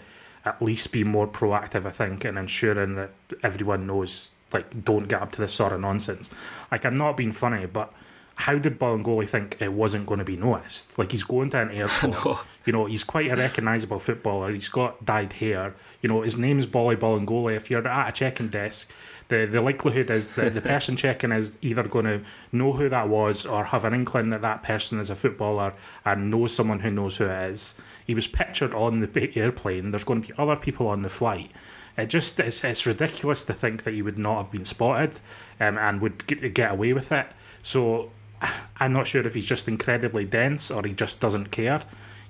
at 0.48 0.62
least 0.62 0.92
be 0.92 1.04
more 1.04 1.28
proactive, 1.28 1.84
I 1.84 1.90
think, 1.90 2.24
in 2.24 2.36
ensuring 2.38 2.94
that 2.96 3.10
everyone 3.42 3.86
knows, 3.86 4.30
like, 4.52 4.84
don't 4.84 5.08
get 5.08 5.22
up 5.22 5.32
to 5.32 5.40
this 5.40 5.52
sort 5.52 5.72
of 5.72 5.80
nonsense. 5.80 6.30
Like, 6.72 6.84
I'm 6.84 6.96
not 6.96 7.16
being 7.16 7.32
funny, 7.32 7.66
but 7.66 7.92
how 8.34 8.56
did 8.56 8.78
Bolingoli 8.78 9.28
think 9.28 9.58
it 9.60 9.72
wasn't 9.72 10.06
going 10.06 10.18
to 10.18 10.24
be 10.24 10.36
noticed? 10.36 10.98
Like, 10.98 11.12
he's 11.12 11.24
going 11.24 11.50
to 11.50 11.60
an 11.60 11.70
airport. 11.70 12.14
Know. 12.24 12.40
You 12.64 12.72
know, 12.72 12.86
he's 12.86 13.04
quite 13.04 13.30
a 13.30 13.36
recognisable 13.36 13.98
footballer. 13.98 14.52
He's 14.52 14.68
got 14.68 15.04
dyed 15.04 15.32
hair. 15.34 15.74
You 16.02 16.08
know, 16.08 16.22
his 16.22 16.38
name's 16.38 16.66
Boli 16.66 16.96
Bolingoli. 16.96 17.56
If 17.56 17.70
you're 17.70 17.86
at 17.86 18.08
a 18.08 18.12
checking 18.12 18.48
desk, 18.48 18.90
the, 19.28 19.46
the 19.46 19.60
likelihood 19.60 20.10
is 20.10 20.32
that 20.32 20.54
the 20.54 20.60
person 20.74 20.96
checking 20.96 21.32
is 21.32 21.52
either 21.62 21.84
going 21.84 22.04
to 22.04 22.20
know 22.52 22.72
who 22.72 22.88
that 22.88 23.08
was 23.08 23.46
or 23.46 23.64
have 23.64 23.84
an 23.84 23.94
inkling 23.94 24.30
that 24.30 24.42
that 24.42 24.62
person 24.62 25.00
is 25.00 25.10
a 25.10 25.14
footballer 25.14 25.74
and 26.04 26.30
knows 26.30 26.54
someone 26.54 26.80
who 26.80 26.90
knows 26.90 27.16
who 27.16 27.24
it 27.24 27.50
is. 27.50 27.74
He 28.08 28.14
was 28.14 28.26
pictured 28.26 28.74
on 28.74 29.00
the 29.00 29.32
airplane. 29.36 29.92
There's 29.92 30.02
going 30.02 30.22
to 30.22 30.28
be 30.28 30.34
other 30.36 30.56
people 30.56 30.88
on 30.88 31.02
the 31.02 31.08
flight. 31.08 31.52
It 31.96 32.06
just 32.06 32.40
it's, 32.40 32.64
it's 32.64 32.86
ridiculous 32.86 33.44
to 33.44 33.54
think 33.54 33.84
that 33.84 33.94
he 33.94 34.02
would 34.02 34.18
not 34.18 34.42
have 34.42 34.50
been 34.50 34.64
spotted 34.64 35.20
um, 35.60 35.78
and 35.78 36.00
would 36.00 36.26
get, 36.26 36.54
get 36.54 36.72
away 36.72 36.92
with 36.92 37.12
it. 37.12 37.26
So 37.62 38.10
I'm 38.80 38.92
not 38.92 39.06
sure 39.06 39.24
if 39.26 39.34
he's 39.34 39.46
just 39.46 39.68
incredibly 39.68 40.24
dense 40.24 40.70
or 40.70 40.84
he 40.84 40.94
just 40.94 41.20
doesn't 41.20 41.50
care. 41.50 41.82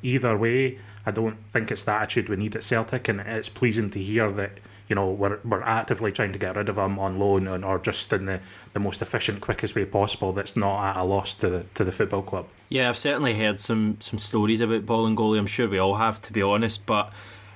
Either 0.02 0.37
way, 0.37 0.78
I 1.06 1.11
don't 1.11 1.38
think 1.52 1.70
it's 1.70 1.85
the 1.85 1.92
attitude 1.92 2.28
we 2.28 2.37
need 2.37 2.54
at 2.54 2.62
Celtic, 2.62 3.08
and 3.08 3.20
it's 3.20 3.49
pleasing 3.49 3.90
to 3.90 3.99
hear 3.99 4.30
that 4.32 4.58
you 4.88 4.95
know 4.97 5.11
we're 5.11 5.38
we're 5.45 5.62
actively 5.62 6.12
trying 6.12 6.33
to 6.33 6.38
get 6.38 6.57
rid 6.57 6.68
of 6.68 6.78
him 6.78 6.99
on 6.99 7.18
loan 7.18 7.47
and, 7.47 7.64
or 7.64 7.78
just 7.78 8.12
in 8.12 8.26
the, 8.26 8.40
the 8.73 8.80
most 8.80 9.02
efficient, 9.02 9.40
quickest 9.40 9.75
way 9.75 9.85
possible. 9.85 10.33
That's 10.33 10.57
not 10.57 10.90
at 10.90 10.97
a 10.97 11.04
loss 11.04 11.35
to 11.35 11.50
the 11.50 11.64
to 11.75 11.85
the 11.85 11.92
football 11.92 12.23
club. 12.23 12.47
Yeah, 12.68 12.88
I've 12.88 12.99
certainly 12.99 13.35
heard 13.35 13.61
some 13.61 13.97
some 14.00 14.18
stories 14.18 14.61
about 14.61 14.87
Bolingoli. 14.87 15.38
I'm 15.38 15.47
sure 15.47 15.68
we 15.68 15.78
all 15.78 15.97
have, 15.97 16.21
to 16.23 16.33
be 16.33 16.42
honest, 16.42 16.87
but. 16.87 17.12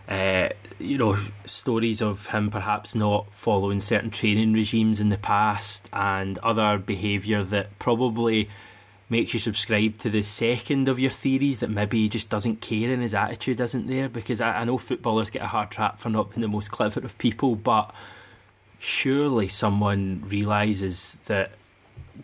Uh, 0.08 0.48
you 0.80 0.98
know, 0.98 1.16
stories 1.46 2.02
of 2.02 2.26
him 2.26 2.50
perhaps 2.50 2.94
not 2.94 3.32
following 3.32 3.78
certain 3.78 4.10
training 4.10 4.52
regimes 4.52 4.98
in 4.98 5.10
the 5.10 5.16
past 5.16 5.88
and 5.92 6.38
other 6.38 6.76
behaviour 6.76 7.44
that 7.44 7.78
probably 7.78 8.50
makes 9.12 9.34
you 9.34 9.38
subscribe 9.38 9.98
to 9.98 10.10
the 10.10 10.22
second 10.22 10.88
of 10.88 10.98
your 10.98 11.10
theories 11.10 11.60
that 11.60 11.68
maybe 11.68 12.00
he 12.00 12.08
just 12.08 12.30
doesn't 12.30 12.62
care 12.62 12.90
and 12.90 13.02
his 13.02 13.14
attitude 13.14 13.60
isn't 13.60 13.86
there. 13.86 14.08
Because 14.08 14.40
I, 14.40 14.60
I 14.60 14.64
know 14.64 14.78
footballers 14.78 15.30
get 15.30 15.42
a 15.42 15.46
hard 15.46 15.70
trap 15.70 16.00
for 16.00 16.08
not 16.08 16.30
being 16.30 16.40
the 16.40 16.48
most 16.48 16.70
clever 16.70 17.00
of 17.00 17.16
people, 17.18 17.54
but 17.54 17.94
surely 18.78 19.48
someone 19.48 20.24
realises 20.26 21.18
that 21.26 21.52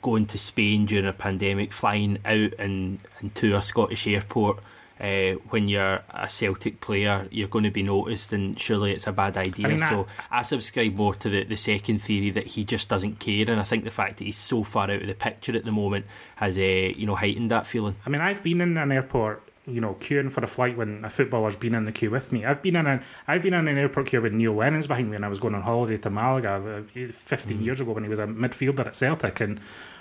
going 0.03 0.27
to 0.27 0.39
Spain 0.39 0.87
during 0.87 1.07
a 1.07 1.13
pandemic, 1.13 1.73
flying 1.73 2.19
out 2.25 2.55
and, 2.59 2.99
and 3.21 3.35
to 3.37 3.55
a 3.55 3.63
Scottish 3.63 4.07
airport 4.07 4.59
uh, 5.01 5.33
when 5.51 5.69
you're 5.69 6.03
a 6.11 6.29
Celtic 6.29 6.81
player, 6.81 7.29
you're 7.31 7.49
going 7.49 7.65
to 7.65 7.71
be 7.71 7.83
noticed, 7.83 8.33
and 8.33 8.59
surely 8.59 8.93
it's 8.93 9.07
a 9.07 9.13
bad 9.13 9.37
idea. 9.37 9.67
I 9.67 9.71
mean, 9.71 9.81
so 9.81 10.07
I 10.31 10.43
subscribe 10.43 10.95
more 10.95 11.15
to 11.15 11.29
the, 11.29 11.45
the 11.45 11.57
second 11.57 12.01
theory 12.01 12.31
that 12.31 12.49
he 12.49 12.65
just 12.65 12.89
doesn't 12.89 13.19
care, 13.19 13.49
and 13.49 13.61
I 13.61 13.65
think 13.65 13.85
the 13.85 13.91
fact 13.91 14.19
that 14.19 14.25
he's 14.25 14.37
so 14.37 14.63
far 14.63 14.85
out 14.85 15.03
of 15.03 15.07
the 15.07 15.15
picture 15.15 15.57
at 15.57 15.65
the 15.65 15.73
moment 15.73 16.07
has 16.37 16.59
uh, 16.59 16.61
you 16.61 17.07
know 17.07 17.15
heightened 17.15 17.51
that 17.51 17.67
feeling. 17.67 17.97
I 18.05 18.11
mean, 18.11 18.21
I've 18.21 18.43
been 18.43 18.61
in 18.61 18.77
an 18.77 18.93
airport 18.93 19.43
you 19.69 19.81
know, 19.81 19.95
queuing 20.01 20.33
for 20.33 20.43
a 20.43 20.47
flight 20.47 20.77
when 20.77 21.05
a 21.05 21.11
footballer's 21.11 21.57
been 21.57 21.75
in 21.75 21.85
the 21.85 21.93
queue 21.93 22.11
with 22.11 22.33
me. 22.33 22.45
I've 22.45 22.63
been 22.63 22.77
in 22.77 22.87
an 22.87 23.03
I've 23.27 23.43
been 23.43 23.55
in 23.55 23.69
an 23.69 23.77
airport 23.77 24.07
queue 24.07 24.23
with 24.23 24.33
Neil 24.33 24.55
Lennon's 24.55 24.87
behind 24.87 25.11
me 25.11 25.17
when 25.17 25.25
I 25.25 25.29
was 25.29 25.39
going 25.39 25.55
on 25.55 25.63
holiday 25.63 25.99
to 25.99 26.11
Malaga 26.11 26.83
uh, 26.97 27.13
15 27.13 27.59
mm. 27.59 27.65
years 27.65 27.81
ago 27.81 27.93
when 27.93 28.03
he 28.03 28.09
was 28.09 28.19
a 28.19 28.27
midfielder 28.27 28.87
at 28.87 28.97
Celtic. 28.97 29.41
And 29.41 29.61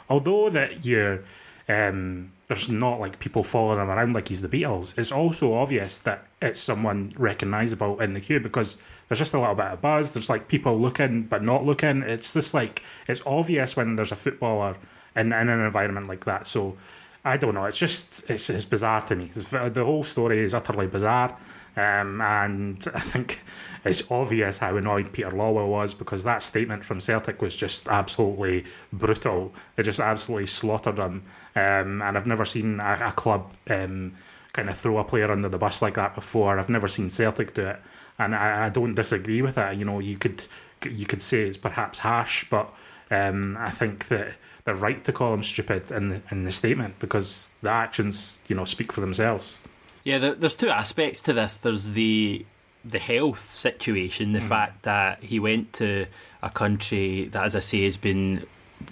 although 0.10 0.50
that 0.50 0.86
you're 0.86 1.24
um, 1.68 2.32
there's 2.48 2.70
not 2.70 3.00
like 3.00 3.20
people 3.20 3.44
following 3.44 3.80
him 3.80 3.90
around 3.90 4.14
like 4.14 4.30
he's 4.30 4.42
the 4.42 4.48
Beatles. 4.48 4.98
It's 4.98 5.12
also 5.12 5.54
obvious 5.54 5.98
that 6.00 6.26
it's 6.42 6.60
someone 6.60 7.14
recognisable 7.18 8.00
in 8.00 8.14
the 8.14 8.22
queue 8.22 8.40
because 8.40 8.78
there's 9.08 9.20
just 9.20 9.34
a 9.34 9.40
little 9.40 9.56
bit 9.56 9.66
of 9.66 9.82
buzz. 9.82 10.12
There's 10.12 10.30
like 10.30 10.48
people 10.48 10.80
looking 10.80 11.24
but 11.24 11.44
not 11.44 11.66
looking. 11.66 12.04
It's 12.04 12.34
just 12.34 12.54
like 12.54 12.84
it's 13.08 13.22
obvious 13.26 13.76
when 13.76 13.98
there's 13.98 14.14
a 14.14 14.16
footballer 14.16 14.78
in, 15.16 15.34
in 15.34 15.50
an 15.50 15.60
environment 15.60 16.08
like 16.08 16.24
that. 16.26 16.48
So 16.48 16.78
I 17.26 17.36
don't 17.36 17.54
know. 17.54 17.66
It's 17.66 17.78
just 17.78 18.30
it's, 18.30 18.50
it's 18.50 18.66
bizarre 18.66 19.02
to 19.08 19.16
me. 19.16 19.32
It's, 19.36 19.50
the 19.50 19.84
whole 19.84 20.04
story 20.04 20.40
is 20.40 20.54
utterly 20.54 20.88
bizarre, 20.88 21.38
um, 21.76 22.22
and 22.22 22.86
I 22.96 23.02
think 23.02 23.42
it's 23.84 24.10
obvious 24.10 24.60
how 24.60 24.78
annoyed 24.78 25.12
Peter 25.12 25.32
Lawwell 25.32 25.68
was 25.68 25.94
because 25.94 26.24
that 26.24 26.42
statement 26.42 26.86
from 26.86 27.02
Celtic 27.02 27.42
was 27.42 27.56
just 27.56 27.88
absolutely 27.88 28.64
brutal. 28.94 29.54
It 29.76 29.84
just 29.84 30.00
absolutely 30.00 30.48
slaughtered 30.48 30.98
him, 30.98 31.24
um, 31.58 32.04
and 32.04 32.16
I've 32.16 32.28
never 32.28 32.46
seen 32.46 32.80
a, 32.80 33.08
a 33.08 33.12
club 33.12 33.52
um, 33.68 34.16
kind 34.54 34.70
of 34.70 34.78
throw 34.78 35.00
a 35.00 35.04
player 35.04 35.32
under 35.32 35.50
the 35.50 35.58
bus 35.58 35.82
like 35.82 35.96
that 35.96 36.14
before. 36.14 36.60
I've 36.60 36.70
never 36.70 36.88
seen 36.88 37.10
Celtic 37.10 37.56
do 37.56 37.66
it, 37.66 37.80
and 38.20 38.36
I, 38.36 38.68
I 38.68 38.70
don't 38.70 38.94
disagree 38.94 39.42
with 39.42 39.56
that. 39.56 39.76
You 39.76 39.84
know, 39.84 39.98
you 39.98 40.18
could 40.18 40.46
you 40.88 41.08
could 41.08 41.24
say 41.24 41.48
it's 41.48 41.58
perhaps 41.58 41.98
harsh, 41.98 42.46
but 42.52 42.72
um, 43.10 43.58
I 43.60 43.72
think 43.72 44.08
that 44.10 44.36
they're 44.66 44.76
right 44.76 45.04
to 45.06 45.12
call 45.12 45.34
him 45.34 45.42
stupid 45.42 45.90
in 45.90 46.08
the, 46.08 46.22
in 46.30 46.44
the 46.44 46.52
statement 46.52 47.00
because 47.00 47.50
the 47.64 47.72
actions, 47.72 48.38
you 48.48 48.56
know, 48.56 48.66
speak 48.66 48.94
for 48.94 49.02
themselves. 49.02 49.58
Yeah, 50.04 50.20
there, 50.20 50.36
there's 50.36 50.56
two 50.56 50.70
aspects 50.70 51.20
to 51.22 51.34
this. 51.34 51.58
There's 51.58 51.88
the 51.88 52.46
the 52.86 53.00
health 53.00 53.56
situation, 53.56 54.32
the 54.34 54.40
mm. 54.40 54.48
fact 54.48 54.84
that 54.84 55.24
he 55.24 55.40
went 55.40 55.74
to 55.74 56.06
a 56.44 56.52
country 56.52 57.30
that, 57.32 57.44
as 57.44 57.56
I 57.56 57.60
say, 57.62 57.84
has 57.84 57.98
been, 57.98 58.46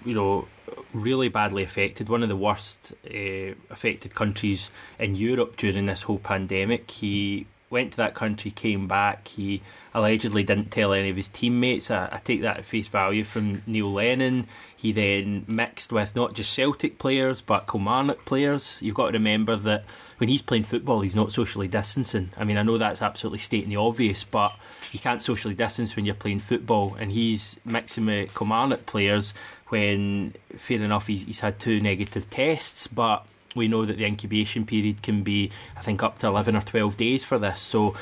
you 0.04 0.16
know, 0.16 0.48
really 0.94 1.30
badly 1.30 1.64
affected, 1.64 2.10
one 2.10 2.24
of 2.24 2.30
the 2.30 2.36
worst 2.36 2.94
uh, 3.06 3.54
affected 3.70 4.16
countries 4.16 4.72
in 5.00 5.16
Europe 5.16 5.58
during 5.58 5.86
this 5.86 6.04
whole 6.04 6.20
pandemic. 6.20 6.90
He 6.90 7.48
went 7.70 7.92
to 7.92 7.98
that 7.98 8.14
country, 8.14 8.52
came 8.52 8.88
back. 8.88 9.28
He 9.28 9.62
allegedly 9.96 10.44
didn't 10.44 10.72
tell 10.72 10.92
any 10.92 11.10
of 11.10 11.16
his 11.16 11.30
teammates. 11.30 11.90
I, 11.90 12.10
I, 12.12 12.18
take 12.18 12.42
that 12.42 12.58
at 12.58 12.66
face 12.66 12.90
value 12.90 13.24
from 13.24 13.64
Neil 13.66 13.92
Lennon. 13.92 14.46
He 14.76 14.92
then 14.92 15.46
mixed 15.48 15.94
with 15.94 16.18
not 16.18 16.34
just 16.34 16.54
Celtic 16.54 17.00
players 17.00 17.40
but 17.40 17.66
Kilmarnock 17.66 18.26
players. 18.26 18.78
You've 18.82 18.96
got 18.96 19.08
to 19.08 19.14
remember 19.14 19.56
that 19.56 19.86
when 20.18 20.28
he's 20.28 20.42
playing 20.42 20.64
football, 20.64 21.00
he's 21.00 21.16
not 21.16 21.32
socially 21.32 21.70
distancing. 21.70 22.30
I 22.38 22.44
mean, 22.44 22.58
I 22.58 22.64
know 22.64 22.78
that's 22.78 23.02
absolutely 23.02 23.40
stating 23.40 23.70
the 23.70 23.78
obvious, 23.78 24.26
but 24.26 24.52
you 24.92 25.00
can't 25.00 25.22
socially 25.22 25.54
distance 25.54 25.96
when 25.96 26.06
you're 26.06 26.14
playing 26.14 26.40
football. 26.40 26.96
And 27.00 27.10
he's 27.10 27.58
mixing 27.64 28.06
with 28.06 28.36
Kilmarnock 28.36 28.86
players 28.86 29.34
when, 29.70 30.36
fair 30.58 30.82
enough, 30.82 31.08
he's, 31.08 31.24
he's 31.24 31.40
had 31.40 31.58
two 31.58 31.80
negative 31.80 32.30
tests, 32.30 32.88
but 32.88 33.26
we 33.56 33.70
know 33.70 33.86
that 33.86 33.98
the 33.98 34.06
incubation 34.06 34.66
period 34.66 35.02
can 35.02 35.24
be, 35.24 35.52
I 35.78 35.82
think, 35.82 36.04
up 36.04 36.20
to 36.20 36.28
11 36.28 36.58
or 36.58 36.62
12 36.62 36.98
days 36.98 37.24
for 37.24 37.40
this. 37.40 37.62
So, 37.62 37.96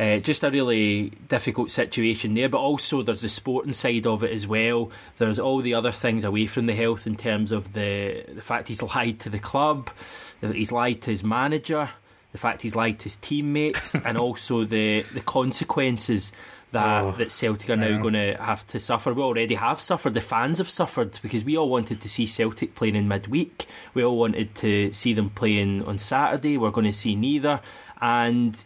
uh, 0.00 0.18
just 0.18 0.42
a 0.42 0.50
really 0.50 1.10
difficult 1.28 1.70
situation 1.70 2.32
there, 2.32 2.48
but 2.48 2.58
also 2.58 3.02
there's 3.02 3.20
the 3.20 3.28
sporting 3.28 3.72
side 3.72 4.06
of 4.06 4.24
it 4.24 4.32
as 4.32 4.46
well. 4.46 4.90
There's 5.18 5.38
all 5.38 5.58
the 5.60 5.74
other 5.74 5.92
things 5.92 6.24
away 6.24 6.46
from 6.46 6.64
the 6.64 6.74
health 6.74 7.06
in 7.06 7.16
terms 7.16 7.52
of 7.52 7.74
the 7.74 8.24
the 8.32 8.40
fact 8.40 8.68
he's 8.68 8.82
lied 8.82 9.20
to 9.20 9.28
the 9.28 9.38
club, 9.38 9.90
that 10.40 10.54
he's 10.54 10.72
lied 10.72 11.02
to 11.02 11.10
his 11.10 11.22
manager, 11.22 11.90
the 12.32 12.38
fact 12.38 12.62
he's 12.62 12.74
lied 12.74 12.98
to 13.00 13.04
his 13.04 13.16
teammates, 13.16 13.94
and 14.06 14.16
also 14.16 14.64
the 14.64 15.04
the 15.12 15.20
consequences 15.20 16.32
that 16.72 17.02
oh, 17.02 17.12
that 17.18 17.30
Celtic 17.30 17.68
are 17.68 17.76
now 17.76 17.88
yeah. 17.88 18.00
going 18.00 18.14
to 18.14 18.36
have 18.40 18.66
to 18.68 18.80
suffer. 18.80 19.12
We 19.12 19.22
already 19.22 19.56
have 19.56 19.82
suffered. 19.82 20.14
The 20.14 20.22
fans 20.22 20.56
have 20.56 20.70
suffered 20.70 21.18
because 21.20 21.44
we 21.44 21.58
all 21.58 21.68
wanted 21.68 22.00
to 22.00 22.08
see 22.08 22.24
Celtic 22.24 22.74
playing 22.74 22.96
in 22.96 23.06
midweek. 23.06 23.66
We 23.92 24.02
all 24.02 24.16
wanted 24.16 24.54
to 24.56 24.94
see 24.94 25.12
them 25.12 25.28
playing 25.28 25.84
on 25.84 25.98
Saturday. 25.98 26.56
We're 26.56 26.70
going 26.70 26.86
to 26.86 26.94
see 26.94 27.16
neither. 27.16 27.60
And 28.00 28.64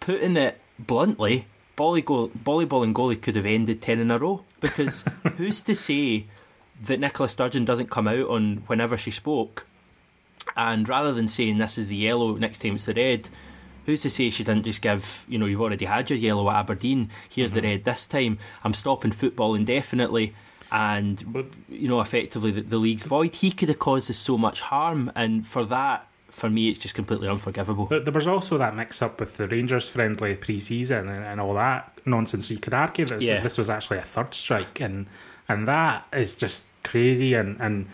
putting 0.00 0.36
it 0.36 0.60
bluntly, 0.78 1.46
volleyball, 1.76 2.30
Boli 2.34 2.66
Bolingoli 2.66 3.20
could 3.20 3.36
have 3.36 3.46
ended 3.46 3.82
ten 3.82 3.98
in 3.98 4.10
a 4.10 4.18
row 4.18 4.44
because 4.60 5.04
who's 5.36 5.60
to 5.62 5.74
say 5.74 6.26
that 6.84 7.00
Nicola 7.00 7.28
Sturgeon 7.28 7.64
doesn't 7.64 7.90
come 7.90 8.08
out 8.08 8.28
on 8.28 8.62
whenever 8.66 8.96
she 8.96 9.10
spoke, 9.10 9.66
and 10.56 10.88
rather 10.88 11.12
than 11.12 11.28
saying 11.28 11.58
this 11.58 11.78
is 11.78 11.88
the 11.88 11.96
yellow 11.96 12.36
next 12.36 12.60
time 12.60 12.74
it's 12.74 12.84
the 12.84 12.94
red 12.94 13.28
who's 13.88 14.02
to 14.02 14.10
say 14.10 14.28
she 14.28 14.44
didn't 14.44 14.66
just 14.66 14.82
give, 14.82 15.24
you 15.28 15.38
know, 15.38 15.46
you've 15.46 15.62
already 15.62 15.86
had 15.86 16.10
your 16.10 16.18
yellow 16.18 16.50
at 16.50 16.56
Aberdeen, 16.56 17.08
here's 17.30 17.52
mm-hmm. 17.52 17.60
the 17.60 17.68
red 17.68 17.84
this 17.84 18.06
time, 18.06 18.38
I'm 18.62 18.74
stopping 18.74 19.12
football 19.12 19.54
indefinitely, 19.54 20.34
and, 20.70 21.50
you 21.70 21.88
know, 21.88 22.02
effectively 22.02 22.50
the, 22.50 22.60
the 22.60 22.76
league's 22.76 23.04
void. 23.04 23.36
He 23.36 23.50
could 23.50 23.70
have 23.70 23.78
caused 23.78 24.10
us 24.10 24.18
so 24.18 24.36
much 24.36 24.60
harm, 24.60 25.10
and 25.14 25.46
for 25.46 25.64
that, 25.64 26.06
for 26.38 26.48
me, 26.48 26.68
it's 26.68 26.78
just 26.78 26.94
completely 26.94 27.28
unforgivable. 27.28 27.86
But 27.86 28.04
there 28.04 28.14
was 28.14 28.26
also 28.26 28.56
that 28.58 28.74
mix 28.76 29.02
up 29.02 29.20
with 29.20 29.36
the 29.36 29.48
Rangers 29.48 29.88
friendly 29.88 30.34
pre 30.36 30.60
season 30.60 31.08
and, 31.08 31.24
and, 31.24 31.40
all 31.40 31.54
that 31.54 31.92
nonsense. 32.06 32.50
You 32.50 32.58
could 32.58 32.74
argue 32.74 33.04
that 33.06 33.20
yeah. 33.20 33.40
this 33.40 33.58
was 33.58 33.68
actually 33.68 33.98
a 33.98 34.02
third 34.02 34.34
strike, 34.34 34.80
and 34.80 35.06
and 35.48 35.66
that 35.66 36.06
is 36.12 36.36
just 36.36 36.64
crazy. 36.84 37.34
And, 37.34 37.60
and 37.60 37.88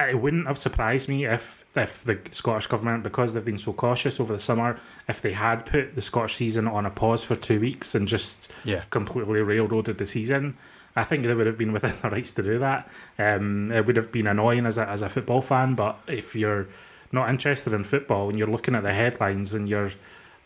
it 0.00 0.20
wouldn't 0.20 0.46
have 0.46 0.58
surprised 0.58 1.08
me 1.08 1.24
if 1.24 1.64
if 1.76 2.02
the 2.04 2.18
Scottish 2.32 2.66
government, 2.66 3.02
because 3.04 3.32
they've 3.32 3.44
been 3.44 3.58
so 3.58 3.72
cautious 3.72 4.18
over 4.18 4.32
the 4.32 4.40
summer, 4.40 4.80
if 5.08 5.22
they 5.22 5.32
had 5.32 5.64
put 5.64 5.94
the 5.94 6.02
Scottish 6.02 6.34
season 6.34 6.66
on 6.66 6.84
a 6.84 6.90
pause 6.90 7.24
for 7.24 7.36
two 7.36 7.60
weeks 7.60 7.94
and 7.94 8.08
just 8.08 8.50
yeah. 8.64 8.82
completely 8.90 9.40
railroaded 9.40 9.98
the 9.98 10.06
season. 10.06 10.56
I 10.96 11.04
think 11.04 11.24
they 11.24 11.34
would 11.34 11.46
have 11.46 11.58
been 11.58 11.72
within 11.72 11.94
their 12.02 12.10
rights 12.10 12.32
to 12.32 12.42
do 12.42 12.58
that. 12.58 12.90
Um, 13.18 13.70
it 13.70 13.86
would 13.86 13.96
have 13.96 14.10
been 14.10 14.26
annoying 14.26 14.66
as 14.66 14.78
a 14.78 14.88
as 14.88 15.02
a 15.02 15.08
football 15.08 15.40
fan, 15.40 15.74
but 15.74 16.00
if 16.08 16.34
you're 16.34 16.68
not 17.12 17.30
interested 17.30 17.72
in 17.72 17.84
football 17.84 18.28
and 18.28 18.38
you're 18.38 18.48
looking 18.48 18.74
at 18.74 18.82
the 18.82 18.92
headlines 18.92 19.54
and 19.54 19.68
you're 19.68 19.90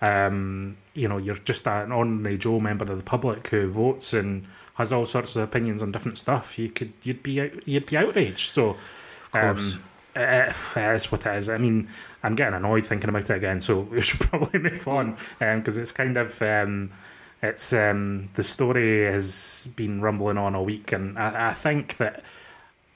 um, 0.01 0.77
you 0.95 1.07
know, 1.07 1.17
you're 1.17 1.37
just 1.37 1.67
an 1.69 1.93
ordinary 1.93 2.37
Joe 2.37 2.59
member 2.59 2.85
of 2.85 2.99
the 2.99 3.05
public 3.05 3.47
who 3.49 3.71
votes 3.71 4.13
and 4.13 4.45
has 4.75 4.93
all 4.93 5.07
sorts 5.07 5.37
of 5.37 5.43
opinions 5.43 5.81
on 5.81 5.93
different 5.93 6.19
stuff. 6.19 6.59
You 6.59 6.71
could, 6.71 6.93
you'd 7.05 7.23
be, 7.23 7.51
you'd 7.65 7.87
be 7.87 7.97
outraged. 7.97 8.53
So, 8.53 8.77
course. 9.31 9.75
Um, 9.75 9.85
it 10.15 10.77
is 10.77 11.11
what 11.11 11.25
it 11.25 11.37
is. 11.37 11.49
I 11.49 11.57
mean, 11.57 11.89
I'm 12.23 12.35
getting 12.35 12.55
annoyed 12.55 12.85
thinking 12.85 13.09
about 13.09 13.31
it 13.31 13.37
again, 13.37 13.61
so 13.61 13.81
we 13.91 14.01
should 14.03 14.21
probably 14.21 14.61
move 14.61 14.87
on 14.87 15.17
because 15.39 15.77
um, 15.77 15.83
it's 15.83 15.93
kind 15.93 16.17
of 16.17 16.43
um, 16.43 16.91
it's 17.43 17.73
um, 17.73 18.25
the 18.35 18.45
story 18.45 19.05
has 19.07 19.73
been 19.75 20.01
rumbling 20.01 20.37
on 20.37 20.55
a 20.55 20.63
week, 20.63 20.93
and 20.93 21.19
I, 21.19 21.51
I 21.51 21.55
think 21.55 21.97
that 21.97 22.23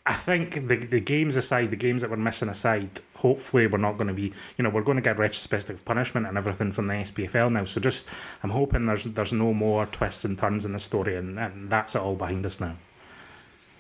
I 0.05 0.15
think 0.15 0.69
the 0.69 0.77
the 0.77 1.01
games 1.01 1.37
aside, 1.37 1.71
the 1.71 1.77
games 1.77 2.03
that 2.03 2.11
we're 2.11 2.17
missing 2.17 2.51
aside, 2.51 3.01
hopefully 3.17 3.67
we're 3.67 3.79
not 3.79 3.97
going 3.97 4.09
to 4.09 4.15
be, 4.15 4.33
you 4.57 4.63
know, 4.63 4.71
we're 4.71 4.83
going 4.83 4.97
to 4.97 5.03
get 5.03 5.19
retrospective 5.19 5.85
punishment 5.85 6.27
and 6.27 6.39
everything 6.39 6.73
from 6.73 6.87
the 6.87 6.95
SPFL 6.95 7.53
now. 7.53 7.65
So 7.65 7.81
just, 7.81 8.07
I'm 8.43 8.51
hoping 8.51 8.87
there's 8.87 9.05
there's 9.05 9.33
no 9.33 9.53
more 9.53 9.87
twists 9.87 10.25
and 10.25 10.39
turns 10.39 10.65
in 10.65 10.73
the 10.73 10.79
story, 10.79 11.17
and, 11.17 11.39
and 11.39 11.71
that's 11.71 11.95
it 11.95 12.03
all 12.03 12.15
behind 12.15 12.47
us 12.47 12.61
now. 12.61 12.77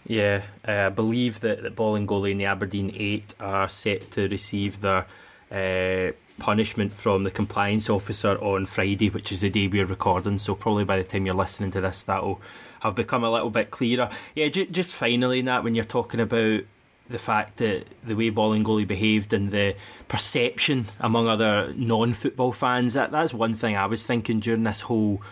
Yeah, 0.06 0.42
uh, 0.66 0.72
I 0.72 0.88
believe 0.88 1.40
that, 1.40 1.62
that 1.62 1.74
Bolingoli 1.74 1.96
and 1.96 2.08
Goalie 2.08 2.30
in 2.30 2.38
the 2.38 2.44
Aberdeen 2.44 2.92
8 2.94 3.34
are 3.40 3.68
set 3.68 4.10
to 4.12 4.28
receive 4.28 4.80
their 4.80 5.06
uh, 5.50 6.12
punishment 6.38 6.92
from 6.92 7.24
the 7.24 7.30
compliance 7.30 7.90
officer 7.90 8.36
on 8.38 8.66
Friday, 8.66 9.10
which 9.10 9.32
is 9.32 9.40
the 9.40 9.50
day 9.50 9.66
we're 9.66 9.86
recording. 9.86 10.38
So, 10.38 10.54
probably 10.54 10.84
by 10.84 10.98
the 10.98 11.04
time 11.04 11.26
you're 11.26 11.34
listening 11.34 11.72
to 11.72 11.80
this, 11.80 12.02
that'll 12.02 12.40
have 12.80 12.94
become 12.94 13.24
a 13.24 13.30
little 13.30 13.50
bit 13.50 13.70
clearer. 13.70 14.10
Yeah, 14.34 14.48
j- 14.48 14.66
just 14.66 14.94
finally, 14.94 15.40
that 15.42 15.64
when 15.64 15.74
you're 15.74 15.84
talking 15.84 16.20
about 16.20 16.62
the 17.08 17.18
fact 17.18 17.58
that 17.58 17.86
the 18.04 18.14
way 18.14 18.30
Bolingoli 18.30 18.86
behaved 18.86 19.32
and 19.32 19.50
the 19.50 19.76
perception 20.08 20.86
among 21.00 21.28
other 21.28 21.72
non 21.74 22.12
football 22.12 22.52
fans, 22.52 22.94
that, 22.94 23.10
that's 23.12 23.32
one 23.32 23.54
thing 23.54 23.76
I 23.76 23.86
was 23.86 24.04
thinking 24.04 24.40
during 24.40 24.64
this 24.64 24.82
whole 24.82 25.22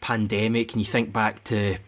pandemic. 0.00 0.72
And 0.72 0.80
you 0.80 0.86
think 0.86 1.12
back 1.12 1.44
to 1.44 1.78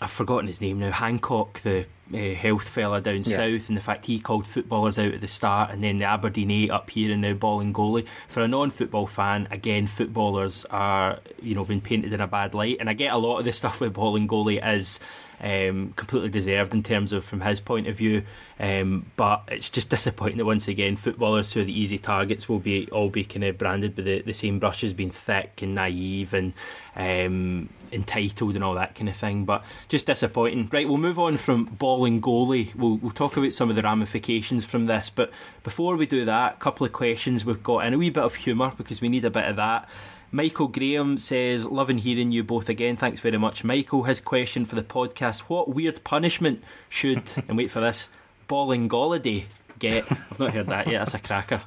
I've 0.00 0.10
forgotten 0.10 0.46
his 0.46 0.60
name 0.60 0.78
now. 0.78 0.92
Hancock, 0.92 1.60
the 1.60 1.86
uh, 2.14 2.34
health 2.34 2.68
fella 2.68 3.00
down 3.00 3.22
yeah. 3.24 3.36
south, 3.36 3.68
and 3.68 3.76
the 3.76 3.82
fact 3.82 4.06
he 4.06 4.20
called 4.20 4.46
footballers 4.46 4.98
out 4.98 5.12
at 5.12 5.20
the 5.20 5.28
start, 5.28 5.70
and 5.70 5.82
then 5.82 5.98
the 5.98 6.04
Aberdeen 6.04 6.50
eight 6.52 6.70
up 6.70 6.88
here 6.90 7.12
and 7.12 7.20
now 7.20 7.34
Bolingoli. 7.34 8.06
For 8.28 8.42
a 8.42 8.48
non-football 8.48 9.08
fan, 9.08 9.48
again, 9.50 9.88
footballers 9.88 10.64
are 10.66 11.18
you 11.42 11.54
know 11.54 11.64
been 11.64 11.80
painted 11.80 12.12
in 12.12 12.20
a 12.20 12.28
bad 12.28 12.54
light, 12.54 12.76
and 12.78 12.88
I 12.88 12.92
get 12.92 13.12
a 13.12 13.18
lot 13.18 13.38
of 13.38 13.44
the 13.44 13.52
stuff 13.52 13.80
with 13.80 13.94
Bolingoli 13.94 14.64
is 14.64 15.00
Um, 15.40 15.92
completely 15.94 16.30
deserved 16.30 16.74
in 16.74 16.82
terms 16.82 17.12
of 17.12 17.24
from 17.24 17.42
his 17.42 17.60
point 17.60 17.86
of 17.86 17.96
view. 17.96 18.24
Um, 18.58 19.06
but 19.14 19.44
it's 19.48 19.70
just 19.70 19.88
disappointing 19.88 20.38
that 20.38 20.44
once 20.44 20.66
again 20.66 20.96
footballers 20.96 21.52
who 21.52 21.60
are 21.60 21.64
the 21.64 21.80
easy 21.80 21.96
targets 21.96 22.48
will 22.48 22.58
be 22.58 22.88
all 22.90 23.08
be 23.08 23.22
kind 23.22 23.44
of 23.44 23.56
branded 23.56 23.96
with 23.96 24.04
the, 24.04 24.22
the 24.22 24.32
same 24.32 24.58
brushes, 24.58 24.92
being 24.92 25.12
thick 25.12 25.60
and 25.62 25.76
naive 25.76 26.34
and 26.34 26.54
um, 26.96 27.68
entitled 27.92 28.56
and 28.56 28.64
all 28.64 28.74
that 28.74 28.94
kind 28.96 29.08
of 29.08 29.16
thing. 29.16 29.44
But 29.44 29.64
just 29.88 30.06
disappointing. 30.06 30.68
Right, 30.72 30.88
we'll 30.88 30.98
move 30.98 31.18
on 31.18 31.36
from 31.36 31.68
Bolingoli. 31.68 32.74
We'll, 32.74 32.96
we'll 32.96 33.12
talk 33.12 33.36
about 33.36 33.54
some 33.54 33.70
of 33.70 33.76
the 33.76 33.82
ramifications 33.82 34.64
from 34.64 34.86
this. 34.86 35.08
But 35.08 35.30
before 35.62 35.96
we 35.96 36.06
do 36.06 36.24
that, 36.24 36.54
a 36.54 36.56
couple 36.56 36.84
of 36.84 36.92
questions 36.92 37.44
we've 37.44 37.62
got 37.62 37.84
and 37.84 37.94
a 37.94 37.98
wee 37.98 38.10
bit 38.10 38.24
of 38.24 38.34
humour 38.34 38.72
because 38.76 39.00
we 39.00 39.08
need 39.08 39.24
a 39.24 39.30
bit 39.30 39.44
of 39.44 39.56
that. 39.56 39.88
Michael 40.30 40.68
Graham 40.68 41.18
says, 41.18 41.64
Loving 41.64 41.98
hearing 41.98 42.32
you 42.32 42.44
both 42.44 42.68
again. 42.68 42.96
Thanks 42.96 43.20
very 43.20 43.38
much, 43.38 43.64
Michael. 43.64 44.02
His 44.02 44.20
question 44.20 44.64
for 44.64 44.74
the 44.74 44.82
podcast 44.82 45.40
What 45.40 45.68
weird 45.74 46.04
punishment 46.04 46.62
should, 46.88 47.22
and 47.48 47.56
wait 47.56 47.70
for 47.70 47.80
this, 47.80 48.08
Bolingoliday 48.48 49.44
get? 49.78 50.10
I've 50.10 50.38
not 50.38 50.52
heard 50.52 50.66
that 50.66 50.86
yet. 50.86 50.98
That's 50.98 51.14
a 51.14 51.18
cracker. 51.18 51.62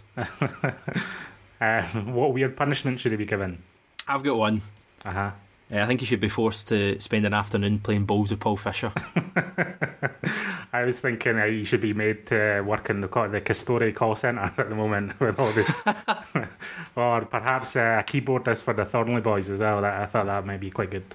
uh, 1.59 1.81
what 2.11 2.33
weird 2.33 2.55
punishment 2.55 2.99
should 2.99 3.11
he 3.11 3.17
be 3.17 3.25
given? 3.25 3.63
I've 4.07 4.23
got 4.23 4.37
one. 4.37 4.61
Uh 5.03 5.11
huh. 5.11 5.31
I 5.73 5.85
think 5.85 6.01
he 6.01 6.05
should 6.05 6.19
be 6.19 6.27
forced 6.27 6.67
to 6.67 6.99
spend 6.99 7.25
an 7.25 7.33
afternoon 7.33 7.79
playing 7.79 8.05
bowls 8.05 8.31
with 8.31 8.41
Paul 8.41 8.57
Fisher. 8.57 8.91
I 10.73 10.83
was 10.83 10.99
thinking 10.99 11.37
uh, 11.37 11.45
he 11.45 11.63
should 11.63 11.81
be 11.81 11.93
made 11.93 12.27
to 12.27 12.61
work 12.61 12.89
in 12.89 12.99
the 13.01 13.07
the 13.07 13.41
Castore 13.41 13.93
call 13.93 14.15
centre 14.15 14.41
at 14.57 14.69
the 14.69 14.75
moment 14.75 15.17
with 15.19 15.39
all 15.39 15.51
this, 15.51 15.81
or 16.95 17.25
perhaps 17.25 17.75
uh, 17.75 18.01
a 18.01 18.03
keyboardist 18.03 18.63
for 18.63 18.73
the 18.73 18.85
Thornley 18.85 19.21
Boys 19.21 19.49
as 19.49 19.61
well. 19.61 19.81
That 19.81 20.01
I 20.01 20.05
thought 20.07 20.25
that 20.25 20.45
might 20.45 20.59
be 20.59 20.71
quite 20.71 20.91
good. 20.91 21.05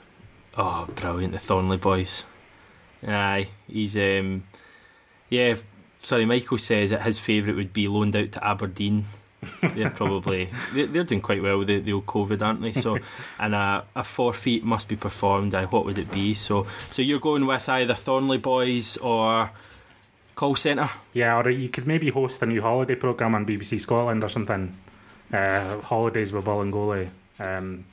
Oh, 0.57 0.87
brilliant! 0.95 1.33
The 1.35 1.39
Thornley 1.39 1.77
Boys. 1.77 2.25
Aye, 3.07 3.49
he's 3.67 3.97
um, 3.97 4.45
yeah. 5.29 5.57
Sorry, 6.03 6.25
Michael 6.25 6.59
says 6.59 6.91
that 6.91 7.03
his 7.03 7.19
favourite 7.19 7.57
would 7.57 7.73
be 7.73 7.89
loaned 7.89 8.15
out 8.15 8.33
to 8.33 8.47
Aberdeen 8.47 9.05
they're 9.75 9.91
probably 9.91 10.51
they're, 10.73 10.87
they're 10.87 11.05
doing 11.05 11.21
quite 11.21 11.43
well 11.43 11.59
with 11.59 11.69
the, 11.69 11.81
the 11.81 11.93
old 11.93 12.07
COVID, 12.07 12.43
aren't 12.43 12.63
they? 12.63 12.73
So, 12.73 12.99
and 13.39 13.55
a, 13.55 13.85
a 13.95 14.05
forfeit 14.05 14.65
must 14.65 14.89
be 14.89 14.97
performed. 14.97 15.55
Uh, 15.55 15.67
what 15.67 15.85
would 15.85 15.99
it 15.99 16.11
be? 16.11 16.35
So, 16.35 16.67
so 16.91 17.03
you're 17.03 17.21
going 17.21 17.47
with 17.47 17.69
either 17.69 17.95
Thornley 17.95 18.39
Boys 18.39 18.97
or 18.99 19.51
call 20.35 20.55
centre? 20.55 20.91
Yeah, 21.13 21.41
or 21.41 21.51
you 21.51 21.69
could 21.69 21.87
maybe 21.87 22.11
host 22.11 22.43
a 22.43 22.47
new 22.47 22.63
holiday 22.63 22.95
program 22.95 23.35
on 23.35 23.45
BBC 23.45 23.81
Scotland 23.81 24.23
or 24.23 24.29
something. 24.29 24.77
Uh, 25.33 25.81
holidays 25.81 26.33
with 26.33 26.45
Bolingoli. 26.45 27.09
Um, 27.39 27.85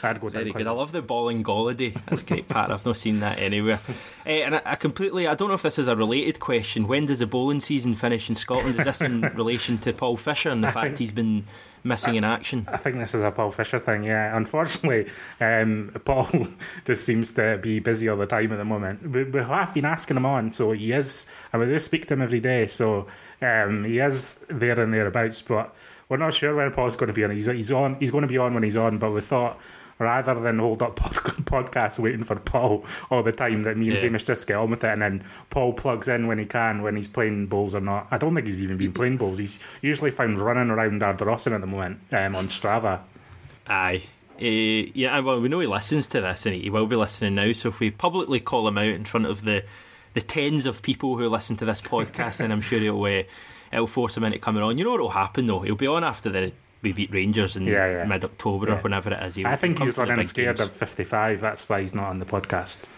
that'd 0.00 0.20
go 0.20 0.28
Very 0.28 0.52
good. 0.52 0.66
I 0.66 0.70
love 0.70 0.92
the 0.92 1.02
Bolingoliday. 1.02 1.96
That's 2.06 2.22
great, 2.22 2.48
Pat. 2.48 2.70
I've 2.70 2.86
not 2.86 2.96
seen 2.96 3.20
that 3.20 3.38
anywhere. 3.38 3.80
Uh, 4.24 4.28
and 4.28 4.54
I, 4.56 4.62
I, 4.64 4.74
completely, 4.76 5.26
I 5.26 5.34
don't 5.34 5.48
know 5.48 5.54
if 5.54 5.62
this 5.62 5.78
is 5.78 5.88
a 5.88 5.96
related 5.96 6.38
question. 6.38 6.86
When 6.86 7.06
does 7.06 7.18
the 7.18 7.26
bowling 7.26 7.60
season 7.60 7.94
finish 7.94 8.28
in 8.28 8.36
Scotland? 8.36 8.78
Is 8.78 8.84
this 8.84 9.00
in 9.00 9.20
relation 9.34 9.78
to 9.78 9.92
Paul 9.92 10.16
Fisher 10.16 10.50
and 10.50 10.62
the 10.62 10.68
I 10.68 10.72
fact 10.72 10.86
think, 10.86 10.98
he's 10.98 11.12
been 11.12 11.46
missing 11.82 12.14
I, 12.14 12.18
in 12.18 12.24
action? 12.24 12.68
I 12.70 12.76
think 12.76 12.96
this 12.96 13.14
is 13.14 13.22
a 13.22 13.32
Paul 13.32 13.50
Fisher 13.50 13.80
thing, 13.80 14.04
yeah. 14.04 14.36
Unfortunately, 14.36 15.10
um, 15.40 15.90
Paul 16.04 16.28
just 16.84 17.04
seems 17.04 17.32
to 17.32 17.58
be 17.58 17.80
busy 17.80 18.08
all 18.08 18.16
the 18.16 18.26
time 18.26 18.52
at 18.52 18.56
the 18.56 18.64
moment. 18.64 19.02
We, 19.10 19.24
we 19.24 19.40
have 19.40 19.74
been 19.74 19.84
asking 19.84 20.16
him 20.16 20.26
on, 20.26 20.52
so 20.52 20.70
he 20.72 20.92
is, 20.92 21.26
I 21.52 21.58
mean, 21.58 21.70
we 21.70 21.78
speak 21.80 22.06
to 22.06 22.14
him 22.14 22.22
every 22.22 22.40
day, 22.40 22.68
so 22.68 23.08
um, 23.40 23.84
he 23.84 23.98
is 23.98 24.38
there 24.48 24.78
and 24.78 24.94
thereabouts, 24.94 25.42
but 25.42 25.74
we're 26.12 26.18
not 26.18 26.34
sure 26.34 26.54
when 26.54 26.70
Paul's 26.72 26.94
going 26.94 27.06
to 27.06 27.14
be 27.14 27.24
on. 27.24 27.30
He's, 27.30 27.46
he's 27.46 27.72
on. 27.72 27.96
He's 27.98 28.10
going 28.10 28.20
to 28.20 28.28
be 28.28 28.36
on 28.36 28.52
when 28.52 28.62
he's 28.62 28.76
on. 28.76 28.98
But 28.98 29.12
we 29.12 29.22
thought 29.22 29.58
rather 29.98 30.38
than 30.38 30.58
hold 30.58 30.82
up 30.82 30.94
podcasts 30.96 31.98
waiting 31.98 32.22
for 32.22 32.36
Paul 32.36 32.84
all 33.10 33.22
the 33.22 33.32
time, 33.32 33.62
that 33.62 33.78
me 33.78 33.88
and 33.88 33.96
yeah. 33.96 34.02
Hamish 34.02 34.24
just 34.24 34.46
get 34.46 34.58
on 34.58 34.68
with 34.68 34.84
it, 34.84 34.90
and 34.90 35.00
then 35.00 35.24
Paul 35.48 35.72
plugs 35.72 36.08
in 36.08 36.26
when 36.26 36.38
he 36.38 36.44
can, 36.44 36.82
when 36.82 36.96
he's 36.96 37.08
playing 37.08 37.46
bowls 37.46 37.74
or 37.74 37.80
not. 37.80 38.08
I 38.10 38.18
don't 38.18 38.34
think 38.34 38.46
he's 38.46 38.60
even 38.60 38.76
been 38.76 38.92
playing 38.92 39.16
bowls. 39.16 39.38
He's 39.38 39.58
usually 39.80 40.10
found 40.10 40.38
running 40.38 40.68
around 40.68 41.00
Ardrossan 41.00 41.54
at 41.54 41.62
the 41.62 41.66
moment 41.66 42.00
um, 42.10 42.36
on 42.36 42.48
Strava. 42.48 43.00
Aye. 43.66 44.02
Uh, 44.36 44.92
yeah, 44.92 45.18
well, 45.20 45.40
we 45.40 45.48
know 45.48 45.60
he 45.60 45.66
listens 45.66 46.08
to 46.08 46.20
this, 46.20 46.44
and 46.44 46.56
he 46.56 46.68
will 46.68 46.86
be 46.86 46.96
listening 46.96 47.36
now. 47.36 47.52
So 47.52 47.70
if 47.70 47.80
we 47.80 47.90
publicly 47.90 48.40
call 48.40 48.68
him 48.68 48.76
out 48.76 48.84
in 48.84 49.06
front 49.06 49.24
of 49.24 49.46
the 49.46 49.64
the 50.12 50.20
tens 50.20 50.66
of 50.66 50.82
people 50.82 51.16
who 51.16 51.26
listen 51.26 51.56
to 51.56 51.64
this 51.64 51.80
podcast, 51.80 52.36
then 52.36 52.52
I'm 52.52 52.60
sure 52.60 52.78
he'll 52.78 53.02
uh, 53.02 53.22
it'll 53.72 53.86
force 53.86 54.16
him 54.16 54.24
into 54.24 54.38
coming 54.38 54.62
on. 54.62 54.78
You 54.78 54.84
know 54.84 54.90
what 54.90 55.00
will 55.00 55.10
happen 55.10 55.46
though? 55.46 55.60
He'll 55.60 55.74
be 55.74 55.86
on 55.86 56.04
after 56.04 56.30
the 56.30 56.52
we 56.82 56.92
beat 56.92 57.12
Rangers 57.12 57.56
in 57.56 57.64
yeah, 57.64 57.90
yeah. 57.90 58.04
mid 58.04 58.24
October 58.24 58.66
yeah. 58.66 58.74
or 58.74 58.78
whenever 58.78 59.12
it 59.12 59.22
is. 59.22 59.36
He'll, 59.36 59.46
I 59.46 59.56
think 59.56 59.78
he's 59.78 59.96
running 59.96 60.22
scared 60.22 60.56
games. 60.56 60.68
of 60.68 60.76
55. 60.76 61.40
That's 61.40 61.68
why 61.68 61.80
he's 61.80 61.94
not 61.94 62.06
on 62.06 62.18
the 62.18 62.24
podcast. 62.24 62.88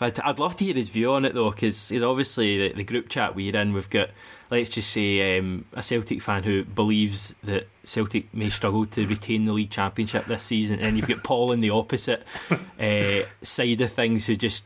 I'd 0.00 0.38
love 0.38 0.56
to 0.56 0.64
hear 0.64 0.74
his 0.74 0.88
view 0.90 1.12
on 1.12 1.24
it 1.24 1.34
though, 1.34 1.50
because 1.50 1.88
he's 1.88 2.02
obviously 2.02 2.68
the, 2.68 2.74
the, 2.74 2.84
group 2.84 3.08
chat 3.08 3.34
we're 3.34 3.56
in. 3.56 3.72
We've 3.72 3.88
got, 3.88 4.10
let's 4.50 4.70
just 4.70 4.90
say, 4.90 5.38
um, 5.38 5.64
a 5.72 5.82
Celtic 5.82 6.20
fan 6.20 6.42
who 6.42 6.64
believes 6.64 7.34
that 7.44 7.68
Celtic 7.84 8.32
may 8.34 8.50
struggle 8.50 8.86
to 8.86 9.06
retain 9.06 9.44
the 9.44 9.52
league 9.52 9.70
championship 9.70 10.26
this 10.26 10.42
season, 10.42 10.80
and 10.80 10.96
you've 10.96 11.08
got 11.08 11.22
Paul 11.22 11.52
in 11.52 11.60
the 11.60 11.70
opposite 11.70 12.24
uh, 12.50 13.20
side 13.42 13.80
of 13.80 13.92
things 13.92 14.26
who 14.26 14.36
just 14.36 14.64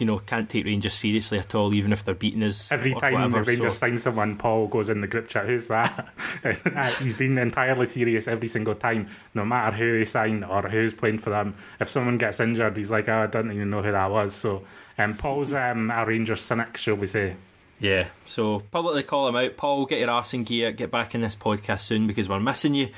you 0.00 0.06
know 0.06 0.18
can't 0.18 0.48
take 0.48 0.64
Rangers 0.64 0.94
seriously 0.94 1.38
at 1.38 1.54
all, 1.54 1.74
even 1.74 1.92
if 1.92 2.04
they're 2.04 2.14
beating 2.14 2.42
us. 2.42 2.70
Every 2.72 2.94
time 2.94 3.14
whatever, 3.14 3.42
Rangers 3.42 3.74
so. 3.74 3.86
sign 3.86 3.96
someone, 3.98 4.36
Paul 4.36 4.66
goes 4.66 4.88
in 4.88 5.00
the 5.00 5.06
group 5.06 5.28
chat. 5.28 5.46
Who's 5.46 5.68
that? 5.68 6.08
He's 7.00 7.16
been 7.16 7.38
entirely 7.38 7.86
serious 7.86 8.28
every 8.28 8.48
single 8.48 8.74
time, 8.74 9.08
no 9.34 9.44
matter 9.44 9.76
who 9.76 9.98
they 9.98 10.04
sign 10.04 10.44
or 10.44 10.68
who's 10.68 10.92
playing 10.92 11.18
for 11.18 11.30
them. 11.30 11.56
If 11.80 11.88
someone 11.90 12.18
gets 12.18 12.40
injured, 12.40 12.76
he's 12.76 12.90
like, 12.90 13.08
oh, 13.08 13.22
I 13.22 13.26
don't 13.26 13.52
even 13.52 13.70
know 13.70 13.82
who 13.82 13.92
that 13.92 14.10
was. 14.10 14.34
So, 14.34 14.64
um, 14.96 15.16
Paul's 15.16 15.52
um, 15.52 15.90
a 15.90 16.04
Rangers 16.04 16.40
cynic, 16.40 16.76
shall 16.76 16.96
we 16.96 17.06
say? 17.06 17.36
Yeah, 17.80 18.08
so 18.26 18.60
publicly 18.72 19.04
call 19.04 19.28
him 19.28 19.36
out. 19.36 19.56
Paul, 19.56 19.86
get 19.86 20.00
your 20.00 20.10
arse 20.10 20.34
in 20.34 20.44
gear, 20.44 20.72
get 20.72 20.90
back 20.90 21.14
in 21.14 21.20
this 21.20 21.36
podcast 21.36 21.82
soon 21.82 22.06
because 22.06 22.28
we're 22.28 22.40
missing 22.40 22.74
you. 22.74 22.88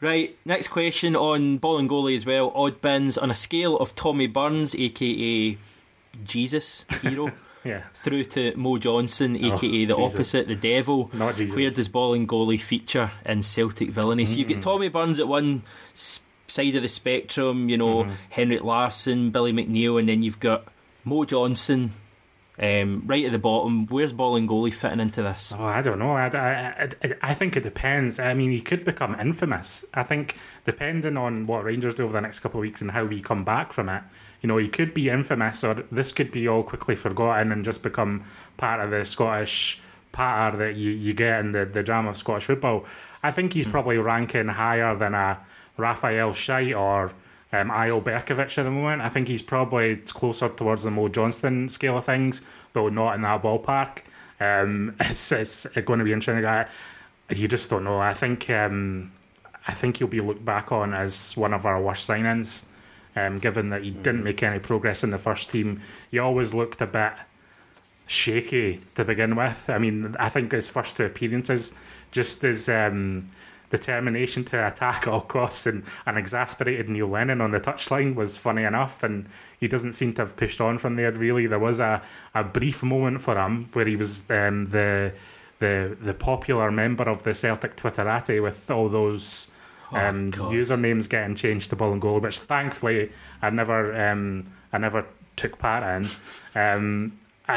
Right, 0.00 0.36
next 0.44 0.68
question 0.68 1.14
on 1.14 1.58
Bolingoli 1.58 2.16
as 2.16 2.26
well. 2.26 2.52
Odd 2.54 2.80
bins 2.80 3.16
on 3.16 3.30
a 3.30 3.34
scale 3.34 3.78
of 3.78 3.94
Tommy 3.94 4.26
Burns, 4.26 4.74
aka 4.74 5.56
Jesus 6.22 6.84
hero. 7.02 7.32
yeah. 7.64 7.84
Through 7.94 8.24
to 8.24 8.54
Mo 8.56 8.78
Johnston, 8.78 9.36
aka 9.36 9.48
oh, 9.48 9.58
the 9.58 9.86
Jesus. 9.86 9.98
opposite, 9.98 10.48
the 10.48 10.54
devil. 10.54 11.10
Not 11.12 11.36
Jesus. 11.36 11.56
Where 11.56 11.70
does 11.70 11.88
Bolingoli 11.88 12.60
feature 12.60 13.10
in 13.24 13.42
Celtic 13.42 13.90
villainy? 13.90 14.24
Mm-hmm. 14.24 14.32
So 14.32 14.38
you 14.38 14.44
get 14.44 14.62
Tommy 14.62 14.88
Burns 14.88 15.18
at 15.18 15.28
one 15.28 15.62
side 15.94 16.74
of 16.74 16.82
the 16.82 16.88
spectrum, 16.88 17.68
you 17.68 17.76
know, 17.76 18.04
mm-hmm. 18.04 18.12
Henrik 18.30 18.62
Larsson, 18.62 19.30
Billy 19.30 19.52
McNeill, 19.52 19.98
and 19.98 20.08
then 20.08 20.22
you've 20.22 20.40
got 20.40 20.66
Mo 21.04 21.24
Johnston, 21.24 21.92
Um, 22.56 23.02
right 23.06 23.24
at 23.24 23.32
the 23.32 23.38
bottom, 23.38 23.86
where's 23.86 24.12
Bolingoli 24.12 24.72
fitting 24.72 25.00
into 25.00 25.22
this? 25.22 25.52
Oh, 25.56 25.64
I 25.64 25.82
don't 25.82 25.98
know. 25.98 26.12
I, 26.12 26.28
I, 26.28 26.88
I, 27.02 27.14
I 27.20 27.34
think 27.34 27.56
it 27.56 27.64
depends. 27.64 28.20
I 28.20 28.32
mean, 28.34 28.52
he 28.52 28.60
could 28.60 28.84
become 28.84 29.18
infamous. 29.18 29.84
I 29.92 30.04
think, 30.04 30.36
depending 30.64 31.16
on 31.16 31.48
what 31.48 31.64
Rangers 31.64 31.96
do 31.96 32.04
over 32.04 32.12
the 32.12 32.20
next 32.20 32.40
couple 32.40 32.60
of 32.60 32.62
weeks 32.62 32.80
and 32.80 32.92
how 32.92 33.04
we 33.04 33.20
come 33.20 33.42
back 33.44 33.72
from 33.72 33.88
it, 33.88 34.02
you 34.44 34.48
know, 34.48 34.58
he 34.58 34.68
could 34.68 34.92
be 34.92 35.08
infamous, 35.08 35.64
or 35.64 35.84
this 35.90 36.12
could 36.12 36.30
be 36.30 36.46
all 36.46 36.62
quickly 36.62 36.94
forgotten 36.94 37.50
and 37.50 37.64
just 37.64 37.82
become 37.82 38.24
part 38.58 38.78
of 38.78 38.90
the 38.90 39.02
Scottish 39.06 39.80
patter 40.12 40.58
that 40.58 40.76
you, 40.76 40.90
you 40.90 41.14
get 41.14 41.40
in 41.40 41.52
the, 41.52 41.64
the 41.64 41.82
drama 41.82 42.10
of 42.10 42.18
Scottish 42.18 42.44
football. 42.44 42.84
I 43.22 43.30
think 43.30 43.54
he's 43.54 43.64
mm. 43.64 43.70
probably 43.70 43.96
ranking 43.96 44.48
higher 44.48 44.94
than 44.96 45.14
a 45.14 45.38
Rafael 45.78 46.32
Scheidt 46.32 46.78
or 46.78 47.12
um, 47.58 47.70
Eyal 47.70 48.02
Berkovic 48.02 48.58
at 48.58 48.64
the 48.64 48.70
moment. 48.70 49.00
I 49.00 49.08
think 49.08 49.28
he's 49.28 49.40
probably 49.40 49.96
closer 49.96 50.50
towards 50.50 50.82
the 50.82 50.90
Mo 50.90 51.08
Johnston 51.08 51.70
scale 51.70 51.96
of 51.96 52.04
things, 52.04 52.42
though 52.74 52.90
not 52.90 53.14
in 53.14 53.22
that 53.22 53.42
ballpark. 53.42 54.00
Um, 54.40 54.94
it's, 55.00 55.32
it's 55.32 55.66
going 55.86 56.00
to 56.00 56.04
be 56.04 56.12
interesting. 56.12 56.44
I, 56.44 56.66
you 57.30 57.48
just 57.48 57.70
don't 57.70 57.84
know. 57.84 57.98
I 57.98 58.12
think 58.12 58.50
um, 58.50 59.10
I 59.66 59.72
think 59.72 59.96
he'll 59.96 60.06
be 60.06 60.20
looked 60.20 60.44
back 60.44 60.70
on 60.70 60.92
as 60.92 61.34
one 61.34 61.54
of 61.54 61.64
our 61.64 61.80
worst 61.80 62.06
signings 62.06 62.66
um, 63.16 63.38
given 63.38 63.70
that 63.70 63.82
he 63.82 63.90
didn't 63.90 64.24
make 64.24 64.42
any 64.42 64.58
progress 64.58 65.04
in 65.04 65.10
the 65.10 65.18
first 65.18 65.50
team. 65.50 65.80
He 66.10 66.18
always 66.18 66.54
looked 66.54 66.80
a 66.80 66.86
bit 66.86 67.12
shaky 68.06 68.80
to 68.94 69.04
begin 69.04 69.36
with. 69.36 69.68
I 69.68 69.78
mean, 69.78 70.14
I 70.18 70.28
think 70.28 70.52
his 70.52 70.68
first 70.68 70.96
two 70.96 71.04
appearances, 71.04 71.74
just 72.10 72.42
his 72.42 72.68
um, 72.68 73.30
determination 73.70 74.44
to 74.44 74.66
attack 74.66 75.08
all 75.08 75.20
costs 75.20 75.66
and, 75.66 75.84
an 76.06 76.16
exasperated 76.16 76.88
Neil 76.88 77.08
Lennon 77.08 77.40
on 77.40 77.50
the 77.50 77.60
touchline 77.60 78.14
was 78.14 78.36
funny 78.36 78.64
enough, 78.64 79.02
and 79.02 79.26
he 79.58 79.68
doesn't 79.68 79.94
seem 79.94 80.12
to 80.14 80.22
have 80.22 80.36
pushed 80.36 80.60
on 80.60 80.78
from 80.78 80.96
there. 80.96 81.12
Really, 81.12 81.46
there 81.46 81.58
was 81.58 81.80
a, 81.80 82.02
a 82.34 82.44
brief 82.44 82.82
moment 82.82 83.22
for 83.22 83.36
him 83.36 83.68
where 83.72 83.86
he 83.86 83.96
was 83.96 84.30
um, 84.30 84.66
the 84.66 85.12
the 85.60 85.96
the 86.00 86.14
popular 86.14 86.70
member 86.70 87.04
of 87.04 87.22
the 87.22 87.32
Celtic 87.32 87.76
Twitterati 87.76 88.42
with 88.42 88.70
all 88.70 88.88
those 88.88 89.50
oh, 89.92 89.96
um, 89.96 90.32
usernames 90.32 91.08
getting 91.08 91.34
changed 91.34 91.70
to 91.70 91.76
Bolingoli, 91.76 92.22
which 92.22 92.38
thankfully 92.38 93.12
I 93.42 93.50
never 93.50 94.10
um, 94.10 94.44
I 94.72 94.78
never 94.78 95.06
took 95.36 95.58
part 95.58 95.82
in. 95.82 96.08
Um, 96.54 97.12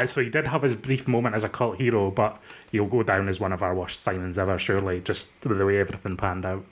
so 0.06 0.22
he 0.22 0.28
did 0.28 0.46
have 0.48 0.62
his 0.62 0.74
brief 0.74 1.08
moment 1.08 1.34
as 1.34 1.44
a 1.44 1.48
cult 1.48 1.78
hero, 1.78 2.10
but 2.10 2.38
he'll 2.70 2.86
go 2.86 3.02
down 3.02 3.28
as 3.28 3.40
one 3.40 3.52
of 3.52 3.62
our 3.62 3.74
worst 3.74 4.04
signings 4.04 4.36
ever, 4.36 4.58
surely, 4.58 5.00
just 5.00 5.30
through 5.34 5.56
the 5.56 5.64
way 5.64 5.78
everything 5.78 6.16
panned 6.16 6.44
out. 6.44 6.64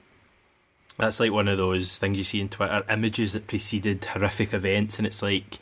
That's 0.98 1.20
like 1.20 1.32
one 1.32 1.48
of 1.48 1.58
those 1.58 1.98
things 1.98 2.18
you 2.18 2.24
see 2.24 2.40
in 2.40 2.48
Twitter, 2.48 2.82
images 2.88 3.32
that 3.32 3.46
preceded 3.46 4.04
horrific 4.04 4.54
events, 4.54 4.98
and 4.98 5.06
it's 5.06 5.22
like 5.22 5.58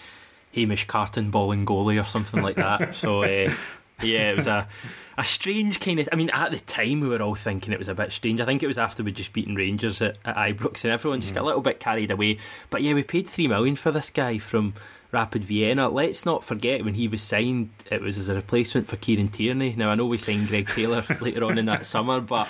Hamish 0.52 0.86
Carton 0.86 1.30
Bolingoli 1.30 2.00
or 2.00 2.06
something 2.06 2.42
like 2.42 2.56
that. 2.56 2.94
so 2.94 3.22
uh, 3.22 3.52
yeah, 4.02 4.30
it 4.30 4.36
was 4.36 4.46
a 4.46 4.68
a 5.16 5.24
strange 5.24 5.80
kind 5.80 6.00
of. 6.00 6.08
I 6.12 6.16
mean, 6.16 6.30
at 6.30 6.50
the 6.50 6.60
time 6.60 7.00
we 7.00 7.08
were 7.08 7.22
all 7.22 7.34
thinking 7.34 7.72
it 7.72 7.78
was 7.78 7.88
a 7.88 7.94
bit 7.94 8.12
strange. 8.12 8.40
I 8.40 8.44
think 8.44 8.62
it 8.62 8.66
was 8.66 8.78
after 8.78 9.02
we'd 9.02 9.16
just 9.16 9.32
beaten 9.32 9.54
Rangers 9.54 10.02
at, 10.02 10.16
at 10.24 10.36
Ibrox 10.36 10.84
and 10.84 10.92
everyone 10.92 11.20
just 11.20 11.32
mm. 11.32 11.36
got 11.36 11.44
a 11.44 11.46
little 11.46 11.60
bit 11.60 11.80
carried 11.80 12.10
away. 12.10 12.38
But 12.70 12.82
yeah, 12.82 12.94
we 12.94 13.02
paid 13.02 13.26
three 13.26 13.48
million 13.48 13.76
for 13.76 13.90
this 13.90 14.10
guy 14.10 14.38
from 14.38 14.74
Rapid 15.12 15.44
Vienna. 15.44 15.88
Let's 15.88 16.26
not 16.26 16.44
forget 16.44 16.84
when 16.84 16.94
he 16.94 17.08
was 17.08 17.22
signed, 17.22 17.70
it 17.90 18.00
was 18.00 18.18
as 18.18 18.28
a 18.28 18.34
replacement 18.34 18.88
for 18.88 18.96
Kieran 18.96 19.28
Tierney. 19.28 19.74
Now 19.76 19.90
I 19.90 19.94
know 19.94 20.06
we 20.06 20.18
signed 20.18 20.48
Greg 20.48 20.68
Taylor 20.68 21.04
later 21.20 21.44
on 21.44 21.58
in 21.58 21.66
that 21.66 21.86
summer, 21.86 22.20
but 22.20 22.48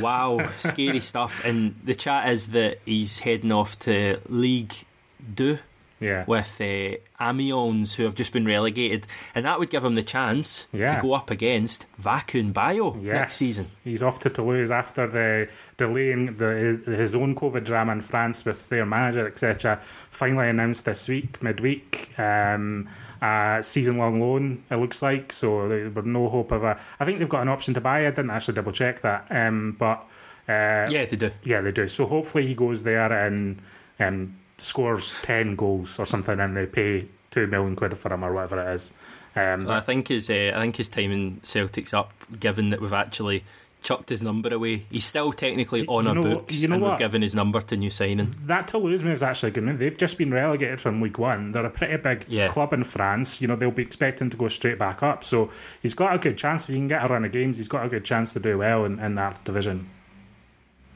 wow, 0.00 0.50
scary 0.58 1.00
stuff. 1.00 1.44
And 1.44 1.76
the 1.84 1.94
chat 1.94 2.28
is 2.28 2.48
that 2.48 2.78
he's 2.84 3.20
heading 3.20 3.52
off 3.52 3.78
to 3.80 4.20
League 4.28 4.74
Two 5.36 5.58
yeah. 6.00 6.24
with 6.26 6.60
uh, 6.60 6.96
Amiens, 7.22 7.94
who 7.94 8.04
have 8.04 8.14
just 8.14 8.32
been 8.32 8.46
relegated, 8.46 9.06
and 9.34 9.44
that 9.44 9.58
would 9.58 9.70
give 9.70 9.84
him 9.84 9.94
the 9.94 10.02
chance 10.02 10.66
yeah. 10.72 10.96
to 10.96 11.02
go 11.02 11.12
up 11.12 11.30
against 11.30 11.86
Vakun 12.02 12.52
Bayo 12.52 12.96
yes. 12.96 13.14
next 13.14 13.34
season. 13.36 13.66
He's 13.84 14.02
off 14.02 14.18
to 14.20 14.30
Toulouse 14.30 14.70
after 14.70 15.06
the 15.06 15.48
delaying 15.76 16.36
the, 16.38 16.82
his 16.86 17.14
own 17.14 17.34
COVID 17.34 17.64
drama 17.64 17.92
in 17.92 18.00
France 18.00 18.44
with 18.44 18.68
their 18.70 18.86
manager, 18.86 19.26
etc. 19.26 19.80
Finally 20.10 20.48
announced 20.48 20.84
this 20.86 21.06
week, 21.06 21.42
midweek. 21.42 22.18
Um, 22.18 22.88
uh, 23.20 23.60
season 23.60 23.98
long 23.98 24.20
loan, 24.20 24.64
it 24.70 24.76
looks 24.76 25.02
like. 25.02 25.32
So 25.32 25.68
there's 25.68 26.06
no 26.06 26.28
hope 26.28 26.52
of 26.52 26.64
a. 26.64 26.80
I 26.98 27.04
think 27.04 27.18
they've 27.18 27.28
got 27.28 27.42
an 27.42 27.48
option 27.48 27.74
to 27.74 27.80
buy. 27.80 28.06
I 28.06 28.10
didn't 28.10 28.30
actually 28.30 28.54
double 28.54 28.72
check 28.72 29.02
that, 29.02 29.26
um, 29.30 29.76
but. 29.78 30.06
Uh, 30.48 30.88
yeah, 30.90 31.04
they 31.04 31.16
do. 31.16 31.30
Yeah, 31.44 31.60
they 31.60 31.70
do. 31.70 31.86
So 31.86 32.06
hopefully 32.06 32.46
he 32.46 32.54
goes 32.54 32.82
there 32.82 33.12
and 33.12 33.60
um, 34.00 34.34
scores 34.60 35.14
10 35.22 35.56
goals 35.56 35.98
or 35.98 36.06
something 36.06 36.38
and 36.38 36.56
they 36.56 36.66
pay 36.66 37.06
2 37.30 37.46
million 37.46 37.76
quid 37.76 37.96
for 37.96 38.12
him 38.12 38.24
or 38.24 38.32
whatever 38.32 38.60
it 38.60 38.74
is. 38.74 38.92
Um, 39.36 39.68
I 39.68 39.80
think 39.80 40.08
his 40.08 40.28
uh, 40.28 40.52
I 40.54 40.60
think 40.60 40.76
his 40.76 40.88
time 40.88 41.12
in 41.12 41.40
Celtic's 41.44 41.94
up, 41.94 42.12
given 42.38 42.70
that 42.70 42.80
we've 42.80 42.92
actually 42.92 43.44
chucked 43.82 44.08
his 44.10 44.22
number 44.22 44.52
away. 44.52 44.84
He's 44.90 45.04
still 45.04 45.32
technically 45.32 45.86
on 45.86 46.06
our 46.06 46.14
know, 46.14 46.22
books, 46.22 46.60
you 46.60 46.68
know 46.68 46.74
and 46.74 46.82
what? 46.82 46.90
we've 46.92 46.98
given 46.98 47.22
his 47.22 47.34
number 47.34 47.60
to 47.60 47.76
new 47.76 47.90
signing. 47.90 48.34
That 48.46 48.68
Toulouse 48.68 49.02
move 49.02 49.14
is 49.14 49.22
actually 49.22 49.52
good. 49.52 49.64
Move. 49.64 49.78
They've 49.78 49.96
just 49.96 50.18
been 50.18 50.32
relegated 50.32 50.80
from 50.80 51.00
League 51.00 51.18
One. 51.18 51.52
They're 51.52 51.64
a 51.64 51.70
pretty 51.70 51.96
big 51.96 52.24
yeah. 52.28 52.48
club 52.48 52.72
in 52.72 52.84
France. 52.84 53.40
You 53.40 53.48
know 53.48 53.56
they'll 53.56 53.70
be 53.70 53.82
expecting 53.82 54.30
to 54.30 54.36
go 54.36 54.48
straight 54.48 54.78
back 54.78 55.02
up. 55.02 55.24
So 55.24 55.50
he's 55.80 55.94
got 55.94 56.14
a 56.14 56.18
good 56.18 56.36
chance. 56.36 56.64
If 56.64 56.70
he 56.70 56.74
can 56.74 56.88
get 56.88 57.04
a 57.04 57.08
run 57.08 57.24
of 57.24 57.32
games, 57.32 57.56
he's 57.56 57.68
got 57.68 57.84
a 57.84 57.88
good 57.88 58.04
chance 58.04 58.32
to 58.34 58.40
do 58.40 58.58
well 58.58 58.84
in, 58.84 58.98
in 58.98 59.14
that 59.14 59.44
division. 59.44 59.88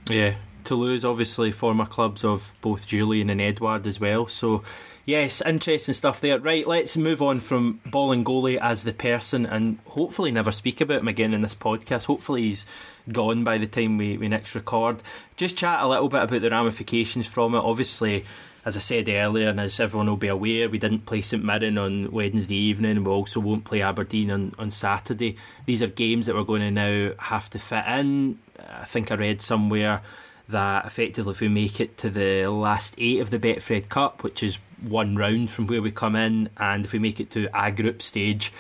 Yeah, 0.09 0.35
Toulouse, 0.65 1.05
obviously 1.05 1.53
former 1.53 1.87
clubs 1.87 2.25
of 2.25 2.55
both 2.61 2.87
Jullien 2.87 3.31
and 3.31 3.41
Edouard 3.41 3.87
as 3.87 4.01
well. 4.01 4.27
So, 4.27 4.63
yes, 5.05 5.43
interesting 5.45 5.95
stuff 5.95 6.21
there. 6.21 6.39
Right, 6.39 6.67
let's 6.67 6.97
move 6.97 7.23
on 7.23 7.41
from 7.41 7.81
Bolingoli 7.87 8.59
as 8.59 8.85
the 8.85 8.93
person 8.93 9.47
and 9.47 9.79
hopefully 9.87 10.31
never 10.31 10.53
speak 10.53 10.81
about 10.81 11.01
him 11.01 11.09
again 11.09 11.35
in 11.35 11.41
this 11.41 11.55
podcast. 11.55 12.05
Hopefully 12.05 12.43
he's 12.43 12.67
gone 13.11 13.45
by 13.45 13.59
the 13.59 13.67
time 13.67 13.99
we, 13.99 14.17
we 14.17 14.29
next 14.29 14.55
record. 14.55 15.03
Just 15.37 15.57
chat 15.57 15.83
a 15.83 15.89
little 15.89 16.09
bit 16.09 16.23
about 16.23 16.41
the 16.41 16.51
ramifications 16.51 17.27
from 17.27 17.55
it. 17.55 17.59
Obviously, 17.59 18.25
as 18.65 18.77
I 18.77 18.81
said 18.81 19.09
earlier, 19.09 19.51
and 19.51 19.61
as 19.61 19.79
everyone 19.79 20.09
will 20.09 20.17
be 20.17 20.29
aware, 20.29 20.69
we 20.69 20.79
didn't 20.79 21.05
play 21.05 21.21
St 21.21 21.45
Mirren 21.45 21.77
on 21.77 22.11
Wednesday 22.11 22.55
evening. 22.55 23.05
We 23.05 23.11
also 23.11 23.41
won't 23.41 23.65
play 23.65 23.83
Aberdeen 23.83 24.31
on, 24.31 24.55
on 24.59 24.71
Saturday. 24.71 25.37
These 25.67 25.83
are 25.83 25.87
games 25.87 26.27
that 26.27 26.35
we're 26.35 26.45
going 26.45 26.63
to 26.63 26.71
now 26.71 27.13
have 27.19 27.51
to 27.51 27.59
fit 27.59 27.85
in. 27.87 28.39
I 28.67 28.87
think 28.87 29.13
I 29.13 29.17
read 29.17 29.43
somewhere 29.43 30.01
that 30.49 30.85
effectively 30.85 31.33
if 31.33 31.41
we 31.41 31.49
make 31.49 31.81
it 31.81 31.97
to 31.99 32.11
the 32.11 32.47
last 32.47 32.95
eight 32.99 33.21
of 33.21 33.31
the 33.31 33.39
Betfred 33.39 33.89
Cup, 33.89 34.23
which 34.23 34.43
is 34.43 34.59
one 34.87 35.17
round 35.17 35.51
from 35.51 35.67
where 35.67 35.83
we 35.83 35.91
come 35.91 36.17
in, 36.17 36.51
and 36.57 36.85
if 36.85 36.93
we 36.93 36.99
make 36.99 37.21
it 37.21 37.31
to 37.31 37.49
a 37.55 37.71
group 37.71 38.03
stage, 38.03 38.53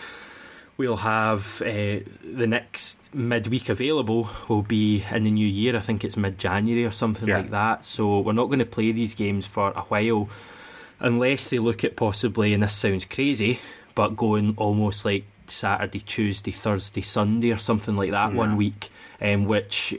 we'll 0.77 0.97
have 0.97 1.61
uh, 1.62 2.01
the 2.25 2.47
next 2.47 3.14
midweek 3.14 3.68
available 3.68 4.29
will 4.49 4.62
be 4.62 5.05
in 5.11 5.25
the 5.25 5.31
new 5.31 5.47
year. 5.47 5.77
I 5.77 5.81
think 5.81 6.05
it's 6.05 6.16
mid 6.16 6.38
January 6.38 6.85
or 6.85 6.92
something 6.92 7.29
yeah. 7.29 7.38
like 7.38 7.51
that. 7.51 7.85
So 7.85 8.20
we're 8.20 8.33
not 8.33 8.47
going 8.47 8.59
to 8.61 8.66
play 8.66 8.92
these 8.92 9.14
games 9.14 9.47
for 9.47 9.73
a 9.73 9.83
while 9.83 10.29
unless 11.01 11.49
they 11.49 11.59
look 11.59 11.85
at 11.85 11.97
possibly, 11.97 12.55
and 12.55 12.62
this 12.62 12.75
sounds 12.75 13.05
crazy, 13.05 13.61
but 13.94 14.16
going 14.16 14.55
almost 14.57 15.05
like 15.05 15.25
Saturday, 15.47 16.01
Tuesday, 16.01 16.51
Thursday, 16.51 17.03
Sunday, 17.03 17.51
or 17.51 17.59
something 17.59 17.94
like 17.94 18.11
that 18.11 18.33
yeah. 18.33 18.38
one 18.38 18.57
week 18.57 18.88
um, 19.20 19.44
which 19.46 19.98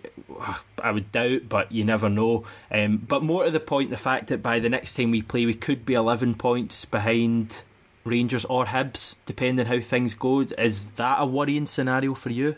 I 0.82 0.92
would 0.92 1.12
doubt, 1.12 1.50
but 1.50 1.72
you 1.72 1.84
never 1.84 2.10
know. 2.10 2.46
Um, 2.72 2.98
but 2.98 3.24
more 3.24 3.46
to 3.46 3.52
the 3.52 3.60
point, 3.60 3.90
the 3.90 3.98
fact 3.98 4.28
that 4.28 4.42
by 4.42 4.60
the 4.60 4.70
next 4.70 4.96
time 4.96 5.12
we 5.12 5.22
play, 5.22 5.46
we 5.46 5.54
could 5.54 5.86
be 5.86 5.94
11 5.94 6.36
points 6.36 6.86
behind 6.86 7.62
Rangers 8.04 8.46
or 8.46 8.66
Hibs, 8.66 9.16
depending 9.26 9.66
how 9.66 9.80
things 9.80 10.14
go. 10.14 10.42
Is 10.42 10.86
that 10.96 11.18
a 11.20 11.26
worrying 11.26 11.66
scenario 11.66 12.14
for 12.14 12.30
you? 12.30 12.56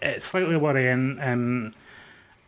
It's 0.00 0.24
slightly 0.24 0.56
worrying. 0.56 1.18
Um, 1.20 1.74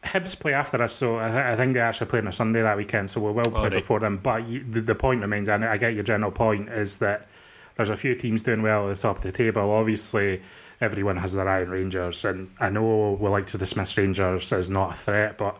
Hibs 0.03 0.39
play 0.39 0.53
after 0.53 0.83
us, 0.83 0.95
so 0.95 1.17
I, 1.17 1.53
I, 1.53 1.57
think 1.57 1.75
they 1.75 1.81
actually 1.81 2.07
play 2.09 2.19
on 2.19 2.29
a 2.29 2.33
Sunday 2.33 2.63
that 2.63 2.77
weekend, 2.77 3.11
so 3.11 3.21
we 3.21 3.33
will 3.33 3.51
play 3.51 3.63
right. 3.63 3.73
before 3.73 4.01
them. 4.01 4.19
But 4.19 4.45
the 4.71 4.95
point 4.95 5.23
remains, 5.23 5.49
and 5.49 5.65
I 5.65 5.77
get 5.77 5.95
your 5.95 6.03
general 6.03 6.31
point, 6.31 6.69
is 6.69 6.99
that 6.99 7.29
there's 7.77 7.91
a 7.91 7.97
few 7.97 8.15
teams 8.15 8.43
doing 8.43 8.63
well 8.63 8.89
at 8.89 8.97
the 8.97 9.03
top 9.03 9.17
of 9.17 9.23
the 9.23 9.33
table. 9.33 9.71
Obviously, 9.71 10.43
everyone 10.85 11.17
has 11.17 11.33
their 11.33 11.49
eye 11.49 11.63
on 11.63 11.71
Rangers, 11.71 12.25
and 12.25 12.51
I 12.61 12.71
know 12.71 13.19
we 13.21 13.29
like 13.29 13.47
to 13.49 13.59
dismiss 13.59 13.97
Rangers 13.97 14.53
as 14.53 14.71
not 14.71 14.93
a 14.93 14.97
threat, 14.97 15.39
but 15.39 15.59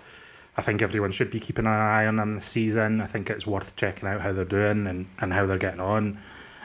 I 0.57 0.63
think 0.63 0.83
everyone 0.83 1.11
should 1.11 1.31
be 1.31 1.41
keeping 1.41 1.67
an 1.67 1.73
eye 1.73 2.07
on 2.07 2.17
them 2.17 2.37
this 2.37 2.45
season. 2.45 3.01
I 3.01 3.07
think 3.07 3.29
it's 3.31 3.47
worth 3.47 3.75
checking 3.75 4.09
out 4.09 4.21
how 4.21 4.33
they're 4.33 4.45
doing 4.45 4.87
and, 4.87 5.07
and 5.19 5.33
how 5.33 5.47
they're 5.47 5.59
getting 5.59 5.81
on. 5.81 6.19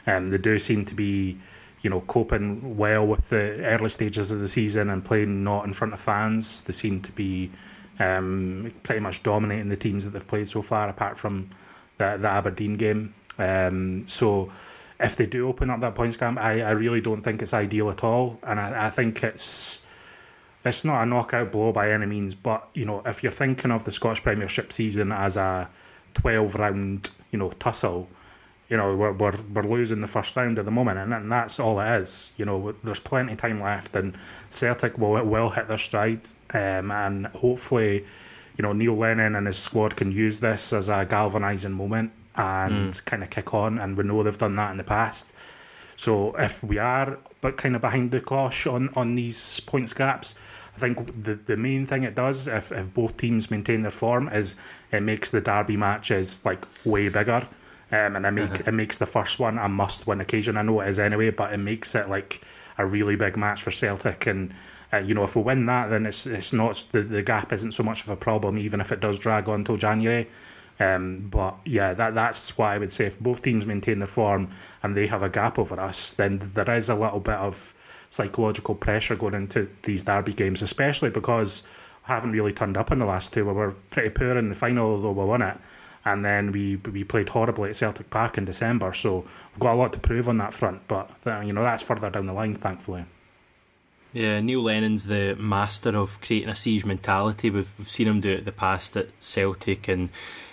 Um, 0.05 0.29
they 0.29 0.37
do 0.37 0.59
seem 0.59 0.85
to 0.85 0.93
be, 0.93 1.39
you 1.81 1.89
know, 1.89 2.01
coping 2.01 2.77
well 2.77 3.07
with 3.07 3.29
the 3.29 3.63
early 3.65 3.89
stages 3.89 4.31
of 4.31 4.39
the 4.39 4.47
season 4.47 4.89
and 4.89 5.03
playing 5.03 5.43
not 5.43 5.65
in 5.65 5.73
front 5.73 5.93
of 5.93 5.99
fans. 5.99 6.61
They 6.61 6.73
seem 6.73 7.01
to 7.01 7.11
be 7.11 7.51
um, 7.97 8.71
pretty 8.83 9.01
much 9.01 9.23
dominating 9.23 9.69
the 9.69 9.77
teams 9.77 10.03
that 10.03 10.11
they've 10.11 10.27
played 10.27 10.49
so 10.49 10.61
far, 10.61 10.87
apart 10.87 11.17
from 11.17 11.49
the, 11.97 12.17
the 12.19 12.27
Aberdeen 12.27 12.75
game. 12.75 13.15
Um, 13.37 14.07
so 14.07 14.51
if 14.99 15.15
they 15.15 15.25
do 15.25 15.47
open 15.47 15.69
up 15.69 15.79
that 15.79 15.95
points 15.95 16.17
gap, 16.17 16.37
I, 16.37 16.61
I 16.61 16.71
really 16.71 17.01
don't 17.01 17.21
think 17.21 17.41
it's 17.41 17.53
ideal 17.53 17.89
at 17.89 18.03
all. 18.03 18.39
And 18.43 18.59
I, 18.59 18.87
I 18.87 18.89
think 18.89 19.23
it's 19.23 19.85
it's 20.65 20.83
not 20.83 21.01
a 21.01 21.05
knockout 21.05 21.51
blow 21.51 21.71
by 21.71 21.91
any 21.91 22.05
means, 22.05 22.35
but 22.35 22.67
you 22.73 22.85
know, 22.85 23.01
if 23.05 23.23
you're 23.23 23.31
thinking 23.31 23.71
of 23.71 23.85
the 23.85 23.91
Scottish 23.91 24.23
Premiership 24.23 24.73
season 24.73 25.11
as 25.11 25.37
a 25.37 25.69
twelve 26.13 26.55
round, 26.55 27.11
you 27.31 27.39
know, 27.39 27.49
tussle, 27.51 28.09
you 28.67 28.75
know, 28.75 28.95
we're 28.95 29.13
we're, 29.13 29.39
we're 29.53 29.63
losing 29.63 30.01
the 30.01 30.07
first 30.07 30.35
round 30.35 30.59
at 30.59 30.65
the 30.65 30.71
moment, 30.71 30.97
and, 30.97 31.13
and 31.13 31.31
that's 31.31 31.59
all 31.59 31.79
it 31.79 32.01
is. 32.01 32.31
You 32.35 32.43
know, 32.45 32.75
there's 32.83 32.99
plenty 32.99 33.33
of 33.33 33.39
time 33.39 33.59
left, 33.59 33.95
and 33.95 34.17
Celtic 34.49 34.97
will 34.97 35.23
will 35.23 35.51
hit 35.51 35.69
their 35.69 35.77
stride, 35.77 36.21
um, 36.53 36.91
and 36.91 37.27
hopefully, 37.27 38.05
you 38.57 38.63
know, 38.63 38.73
Neil 38.73 38.97
Lennon 38.97 39.35
and 39.35 39.47
his 39.47 39.57
squad 39.57 39.95
can 39.95 40.11
use 40.11 40.41
this 40.41 40.73
as 40.73 40.89
a 40.89 41.05
galvanising 41.05 41.71
moment 41.71 42.11
and 42.39 42.93
mm. 42.93 43.05
kind 43.05 43.23
of 43.23 43.29
kick 43.29 43.53
on. 43.53 43.77
And 43.77 43.97
we 43.97 44.03
know 44.03 44.23
they've 44.23 44.37
done 44.37 44.55
that 44.55 44.71
in 44.71 44.77
the 44.77 44.83
past. 44.83 45.31
So 45.95 46.33
if 46.37 46.63
we 46.63 46.77
are 46.77 47.19
but 47.41 47.57
kind 47.57 47.75
of 47.75 47.81
behind 47.81 48.11
the 48.11 48.21
cosh 48.21 48.65
on, 48.65 48.89
on 48.95 49.15
these 49.15 49.59
points 49.59 49.93
gaps, 49.93 50.35
I 50.75 50.79
think 50.79 51.23
the 51.23 51.35
the 51.35 51.57
main 51.57 51.85
thing 51.85 52.03
it 52.03 52.15
does 52.15 52.47
if, 52.47 52.71
if 52.71 52.93
both 52.93 53.17
teams 53.17 53.51
maintain 53.51 53.81
their 53.81 53.91
form 53.91 54.29
is 54.29 54.55
it 54.91 55.01
makes 55.01 55.29
the 55.29 55.41
derby 55.41 55.75
matches 55.75 56.43
like 56.45 56.65
way 56.85 57.09
bigger. 57.09 57.47
Um, 57.91 58.15
and 58.15 58.25
it, 58.25 58.31
make, 58.31 58.51
uh-huh. 58.51 58.63
it 58.67 58.71
makes 58.71 58.99
the 58.99 59.07
first 59.07 59.39
one 59.39 59.57
a 59.57 59.67
must 59.67 60.05
win 60.05 60.21
occasion. 60.21 60.57
I 60.57 60.61
know 60.61 60.79
it 60.79 60.89
is 60.89 60.99
anyway, 60.99 61.31
but 61.31 61.51
it 61.51 61.57
makes 61.57 61.95
it 61.95 62.07
like 62.07 62.41
a 62.77 62.85
really 62.85 63.15
big 63.15 63.35
match 63.35 63.63
for 63.63 63.71
Celtic. 63.71 64.27
And 64.27 64.53
uh, 64.93 64.97
you 64.97 65.15
know, 65.15 65.23
if 65.23 65.35
we 65.35 65.41
win 65.41 65.65
that, 65.65 65.89
then 65.89 66.05
it's 66.05 66.25
it's 66.25 66.53
not 66.53 66.85
the, 66.91 67.01
the 67.01 67.23
gap 67.23 67.51
isn't 67.51 67.73
so 67.73 67.83
much 67.83 68.03
of 68.03 68.09
a 68.09 68.15
problem, 68.15 68.57
even 68.57 68.79
if 68.79 68.91
it 68.91 69.01
does 69.01 69.19
drag 69.19 69.49
on 69.49 69.65
till 69.65 69.75
January. 69.75 70.29
Um, 70.79 71.27
but 71.29 71.57
yeah, 71.65 71.93
that 71.93 72.15
that's 72.15 72.57
why 72.57 72.75
I 72.75 72.77
would 72.77 72.93
say 72.93 73.07
if 73.07 73.19
both 73.19 73.41
teams 73.41 73.65
maintain 73.65 73.99
their 73.99 74.07
form 74.07 74.51
and 74.81 74.95
they 74.95 75.07
have 75.07 75.23
a 75.23 75.29
gap 75.29 75.59
over 75.59 75.79
us, 75.79 76.11
then 76.11 76.51
there 76.53 76.69
is 76.73 76.87
a 76.87 76.95
little 76.95 77.19
bit 77.19 77.35
of 77.35 77.73
psychological 78.09 78.75
pressure 78.75 79.15
going 79.15 79.33
into 79.33 79.69
these 79.83 80.03
derby 80.03 80.33
games, 80.33 80.61
especially 80.61 81.09
because 81.09 81.63
I 82.07 82.13
haven't 82.13 82.31
really 82.31 82.53
turned 82.53 82.77
up 82.77 82.91
in 82.91 82.99
the 82.99 83.05
last 83.05 83.33
two. 83.33 83.45
We 83.45 83.53
were 83.53 83.75
pretty 83.89 84.09
poor 84.09 84.37
in 84.37 84.49
the 84.49 84.55
final, 84.55 84.91
although 84.91 85.11
we 85.11 85.25
won 85.25 85.41
it, 85.41 85.57
and 86.05 86.23
then 86.23 86.51
we 86.53 86.77
we 86.77 87.03
played 87.03 87.29
horribly 87.29 87.69
at 87.69 87.75
Celtic 87.75 88.09
Park 88.09 88.37
in 88.37 88.45
December. 88.45 88.93
So 88.93 89.25
we've 89.53 89.59
got 89.59 89.73
a 89.73 89.75
lot 89.75 89.91
to 89.93 89.99
prove 89.99 90.29
on 90.29 90.37
that 90.37 90.53
front, 90.53 90.87
but 90.87 91.11
uh, 91.25 91.41
you 91.41 91.51
know 91.51 91.63
that's 91.63 91.83
further 91.83 92.09
down 92.09 92.25
the 92.25 92.33
line, 92.33 92.55
thankfully. 92.55 93.05
Yeah, 94.11 94.39
Neil 94.39 94.63
Lennon's 94.63 95.05
the 95.05 95.35
master 95.35 95.95
of 95.95 96.19
creating 96.19 96.49
a 96.49 96.55
siege 96.55 96.83
mentality. 96.83 97.51
We've, 97.51 97.71
we've 97.77 97.91
seen 97.91 98.07
him 98.07 98.21
do 98.21 98.31
it 98.31 98.39
in 98.39 98.45
the 98.45 98.51
past 98.51 98.97
at 98.97 99.09
Celtic 99.19 99.87
and 99.87 100.09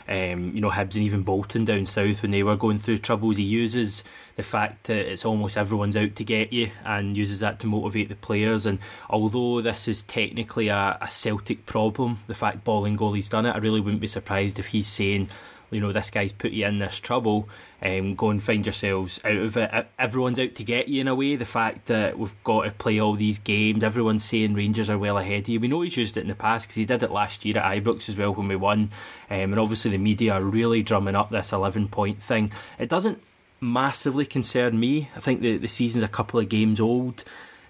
um, 0.09 0.53
you 0.55 0.61
know, 0.61 0.71
Hibs 0.71 0.95
and 0.95 1.05
even 1.05 1.23
Bolton 1.23 1.65
down 1.65 1.87
south 1.87 2.23
when 2.23 2.31
they 2.31 2.43
were 2.43 2.57
going 2.57 2.79
through 2.79 2.99
troubles. 2.99 3.37
He 3.37 3.43
uses 3.43 4.05
the 4.37 4.43
fact 4.43 4.85
that 4.85 5.11
it's 5.11 5.25
almost 5.25 5.57
everyone's 5.57 5.97
out 5.97 6.15
to 6.17 6.25
get 6.25 6.53
you 6.53 6.71
and 6.85 7.17
uses 7.17 7.41
that 7.41 7.59
to 7.61 7.67
motivate 7.67 8.09
the 8.09 8.17
players. 8.17 8.67
And 8.67 8.79
although 9.11 9.61
this 9.61 9.89
is 9.89 10.03
technically 10.03 10.69
a, 10.69 10.99
a 11.01 11.09
Celtic 11.09 11.67
problem, 11.67 12.19
the 12.27 12.35
fact 12.35 12.65
Bolingoli's 12.65 13.29
done 13.29 13.47
it, 13.47 13.55
I 13.55 13.59
really 13.59 13.81
wouldn't 13.81 14.01
be 14.01 14.07
surprised 14.07 14.59
if 14.59 14.69
he's 14.69 14.89
saying, 14.89 15.29
you 15.71 15.81
know, 15.81 15.93
this 15.93 16.11
guy's 16.11 16.33
put 16.33 16.53
you 16.53 16.67
in 16.67 16.79
this 16.79 17.01
trouble, 17.01 17.49
um, 17.83 18.15
go 18.15 18.31
and 18.31 18.43
find 18.43 18.65
yourselves 18.65 19.21
out 19.25 19.37
of 19.37 19.57
it. 19.57 19.87
Everyone's 19.99 20.39
out 20.39 20.55
to 20.55 20.65
get 20.65 20.89
you 20.89 21.01
in 21.01 21.09
a 21.09 21.15
way. 21.15 21.37
The 21.37 21.45
fact 21.45 21.87
that 21.87 22.19
we've 22.19 22.35
got 22.45 22.63
to 22.65 22.71
play 22.71 22.99
all 22.99 23.15
these 23.15 23.39
games, 23.39 23.85
everyone's 23.85 24.25
saying 24.25 24.55
Rangers 24.55 24.89
are 24.89 24.99
well 24.99 25.19
ahead 25.19 25.43
of 25.43 25.49
you. 25.49 25.61
We 25.61 25.69
know 25.69 25.83
he's 25.83 25.97
used 25.97 26.17
it 26.17 26.23
in 26.23 26.29
the 26.29 26.35
past 26.35 26.67
because 26.67 26.77
he 26.77 26.85
did 26.85 27.03
it 27.03 27.11
last 27.11 27.45
year 27.45 27.59
at 27.59 27.83
Ibrox 27.83 28.09
as 28.09 28.17
well 28.17 28.35
when 28.35 28.49
we 28.49 28.57
won. 28.57 28.91
Um, 29.31 29.53
and 29.53 29.59
obviously, 29.59 29.91
the 29.91 29.99
media 29.99 30.35
are 30.35 30.43
really 30.43 30.83
drumming 30.83 31.17
up 31.17 31.31
this 31.31 31.53
11 31.53 31.89
point 31.89 32.23
thing. 32.23 32.53
It 32.79 32.89
doesn't 32.89 33.23
massively 33.61 34.27
concern 34.27 34.79
me. 34.79 35.11
I 35.17 35.21
think 35.21 35.41
the, 35.41 35.57
the 35.57 35.69
season's 35.69 36.05
a 36.05 36.09
couple 36.09 36.41
of 36.41 36.49
games 36.49 36.81
old. 36.81 37.25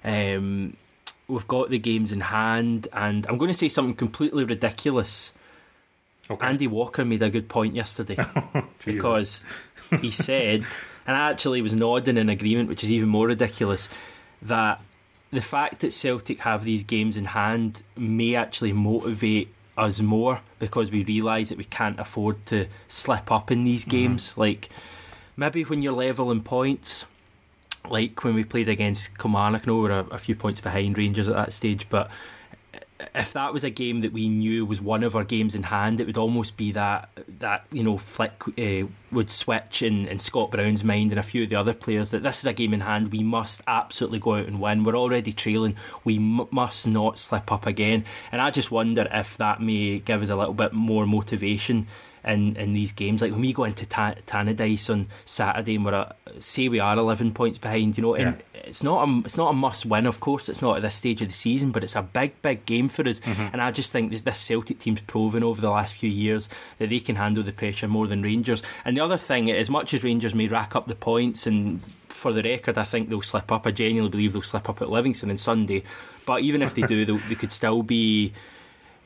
Um, 0.05 0.77
we've 1.29 1.49
got 1.49 1.71
the 1.71 1.79
games 1.79 2.13
in 2.13 2.21
hand, 2.21 2.89
and 2.93 3.27
I'm 3.27 3.39
going 3.39 3.51
to 3.51 3.55
say 3.55 3.69
something 3.69 3.97
completely 3.97 4.45
ridiculous. 4.45 5.33
Okay. 6.31 6.47
Andy 6.47 6.67
Walker 6.67 7.05
made 7.05 7.23
a 7.23 7.31
good 7.31 7.49
point 7.49 7.75
yesterday 7.75 8.17
because 8.85 9.45
he 10.01 10.11
said, 10.11 10.65
and 11.07 11.17
I 11.17 11.31
actually 11.31 11.63
was 11.63 11.75
nodding 11.75 12.17
in 12.17 12.29
agreement, 12.29 12.69
which 12.69 12.83
is 12.83 12.91
even 12.91 13.09
more 13.09 13.29
ridiculous, 13.29 13.89
that 14.43 14.81
the 15.31 15.41
fact 15.41 15.81
that 15.81 15.93
Celtic 15.93 16.41
have 16.41 16.65
these 16.65 16.83
games 16.83 17.17
in 17.17 17.27
hand 17.27 17.83
may 17.97 18.35
actually 18.35 18.73
motivate 18.73 19.53
us 19.77 20.01
more 20.01 20.41
because 20.59 20.91
we 20.91 21.05
realise 21.05 21.51
that 21.51 21.59
we 21.59 21.65
can't 21.65 22.01
afford 22.01 22.45
to 22.47 22.67
slip 22.89 23.31
up 23.31 23.51
in 23.51 23.63
these 23.63 23.83
mm-hmm. 23.83 23.91
games. 23.91 24.31
Mm-hmm. 24.31 24.41
Like 24.41 24.69
maybe 25.37 25.63
when 25.65 25.83
you're 25.83 25.93
level 25.93 26.31
in 26.31 26.43
points, 26.43 27.05
like 27.89 28.25
when 28.25 28.35
we 28.35 28.45
played 28.45 28.69
against 28.69 29.17
Kilmarnock, 29.19 29.63
I 29.63 29.67
know 29.67 29.79
we're 29.79 29.91
a, 29.91 30.07
a 30.07 30.19
few 30.19 30.35
points 30.35 30.61
behind 30.61 30.97
Rangers 30.99 31.29
at 31.29 31.35
that 31.35 31.53
stage, 31.53 31.89
but 31.89 32.11
if 33.15 33.33
that 33.35 33.53
was 33.53 33.65
a 33.65 33.71
game 33.71 34.01
that 34.01 34.13
we 34.13 34.29
knew 34.29 34.65
was 34.65 34.81
one 34.81 35.03
of 35.03 35.15
our 35.15 35.25
games 35.25 35.55
in 35.55 35.65
hand, 35.65 36.01
it 36.01 36.07
would 36.07 36.17
almost 36.17 36.57
be 36.57 36.73
that 36.73 37.11
that 37.41 37.67
you 37.71 37.83
know 37.83 37.99
flick 37.99 38.43
uh, 38.59 38.87
would 39.13 39.31
switch 39.31 39.83
in, 39.83 40.07
in 40.09 40.19
Scott 40.19 40.51
Brown's 40.51 40.83
mind 40.83 41.11
and 41.11 41.19
a 41.19 41.23
few 41.23 41.43
of 41.45 41.49
the 41.49 41.57
other 41.57 41.75
players 41.75 42.11
that 42.11 42.23
this 42.23 42.39
is 42.39 42.47
a 42.47 42.53
game 42.53 42.73
in 42.75 42.81
hand. 42.81 43.13
We 43.13 43.23
must 43.23 43.63
absolutely 43.67 44.19
go 44.19 44.35
out 44.35 44.47
and 44.47 44.61
win. 44.61 44.85
We're 44.85 44.97
already 44.97 45.33
trailing. 45.33 45.77
We 46.05 46.17
m- 46.17 46.49
must 46.51 46.87
not 46.89 47.19
slip 47.19 47.53
up 47.53 47.67
again. 47.67 48.05
And 48.33 48.41
I 48.41 48.51
just 48.51 48.71
wonder 48.71 49.09
if 49.13 49.37
that 49.37 49.61
may 49.61 49.99
give 49.99 50.23
us 50.23 50.31
a 50.31 50.37
little 50.37 50.55
bit 50.55 50.73
more 50.73 51.07
motivation 51.07 51.87
in, 52.27 52.57
in 52.57 52.75
these 52.75 52.93
games. 52.93 53.23
Like 53.23 53.33
when 53.33 53.41
we 53.41 53.53
go 53.53 53.65
into 53.65 53.87
ta- 53.87 54.15
Tannadice 54.27 54.91
on 54.91 55.07
Saturday 55.25 55.77
and 55.77 55.85
we're 55.85 55.95
at, 55.95 56.17
say 56.39 56.69
we 56.69 56.81
are 56.81 56.97
eleven 56.97 57.33
points 57.33 57.59
behind, 57.59 57.97
you 57.97 58.03
know, 58.03 58.15
and 58.15 58.43
it's 58.55 58.83
not 58.83 59.09
a 59.09 59.21
it's 59.25 59.37
not 59.37 59.51
a 59.51 59.53
must 59.53 59.87
win. 59.87 60.07
Of 60.07 60.21
course, 60.21 60.49
it's 60.49 60.61
not 60.61 60.77
at 60.77 60.83
this 60.83 60.97
stage 60.97 61.23
of 61.23 61.29
the 61.29 61.35
season, 61.35 61.71
but 61.71 61.85
it's 61.85 61.97
a 61.97 62.03
big 62.03 62.43
big 62.43 62.67
game 62.67 62.89
for 62.89 63.09
us. 63.09 63.21
Mm-hmm. 63.21 63.49
And 63.53 63.63
I 63.63 63.71
just 63.71 63.93
think 63.93 64.11
this, 64.11 64.23
this 64.23 64.41
Celtic 64.41 64.79
team's 64.79 65.01
proven 65.03 65.43
over 65.43 65.61
the 65.61 65.71
last 65.71 65.95
few 65.95 66.11
years 66.11 66.49
that 66.79 66.91
they 66.91 67.01
can 67.01 67.17
handle 67.17 67.43
the 67.43 67.53
pressure 67.53 67.89
more 67.89 68.07
than 68.07 68.23
Rangers. 68.23 68.63
And 68.85 68.97
the 68.97 69.01
other 69.01 69.17
thing, 69.17 69.51
as 69.51 69.71
much 69.71 69.95
as 69.95 70.03
Rangers 70.03 70.35
may 70.35 70.49
rack 70.49 70.75
up 70.75 70.89
the 70.89 70.95
points 70.95 71.47
and 71.47 71.81
for 72.09 72.33
the 72.33 72.43
record, 72.43 72.79
I 72.79 72.85
think 72.85 73.09
they'll 73.09 73.23
slip 73.23 73.53
up. 73.53 73.67
I 73.67 73.71
genuinely 73.71 74.11
believe 74.11 74.33
they'll 74.33 74.43
slip 74.43 74.69
up 74.69 74.81
at 74.83 74.91
Livingston 74.91 75.31
on 75.31 75.39
Sunday. 75.39 75.85
But 76.25 76.41
even 76.41 76.63
if 76.63 76.75
they 76.75 76.83
do, 76.83 77.05
they 77.05 77.35
could 77.35 77.53
still 77.53 77.83
be 77.83 78.33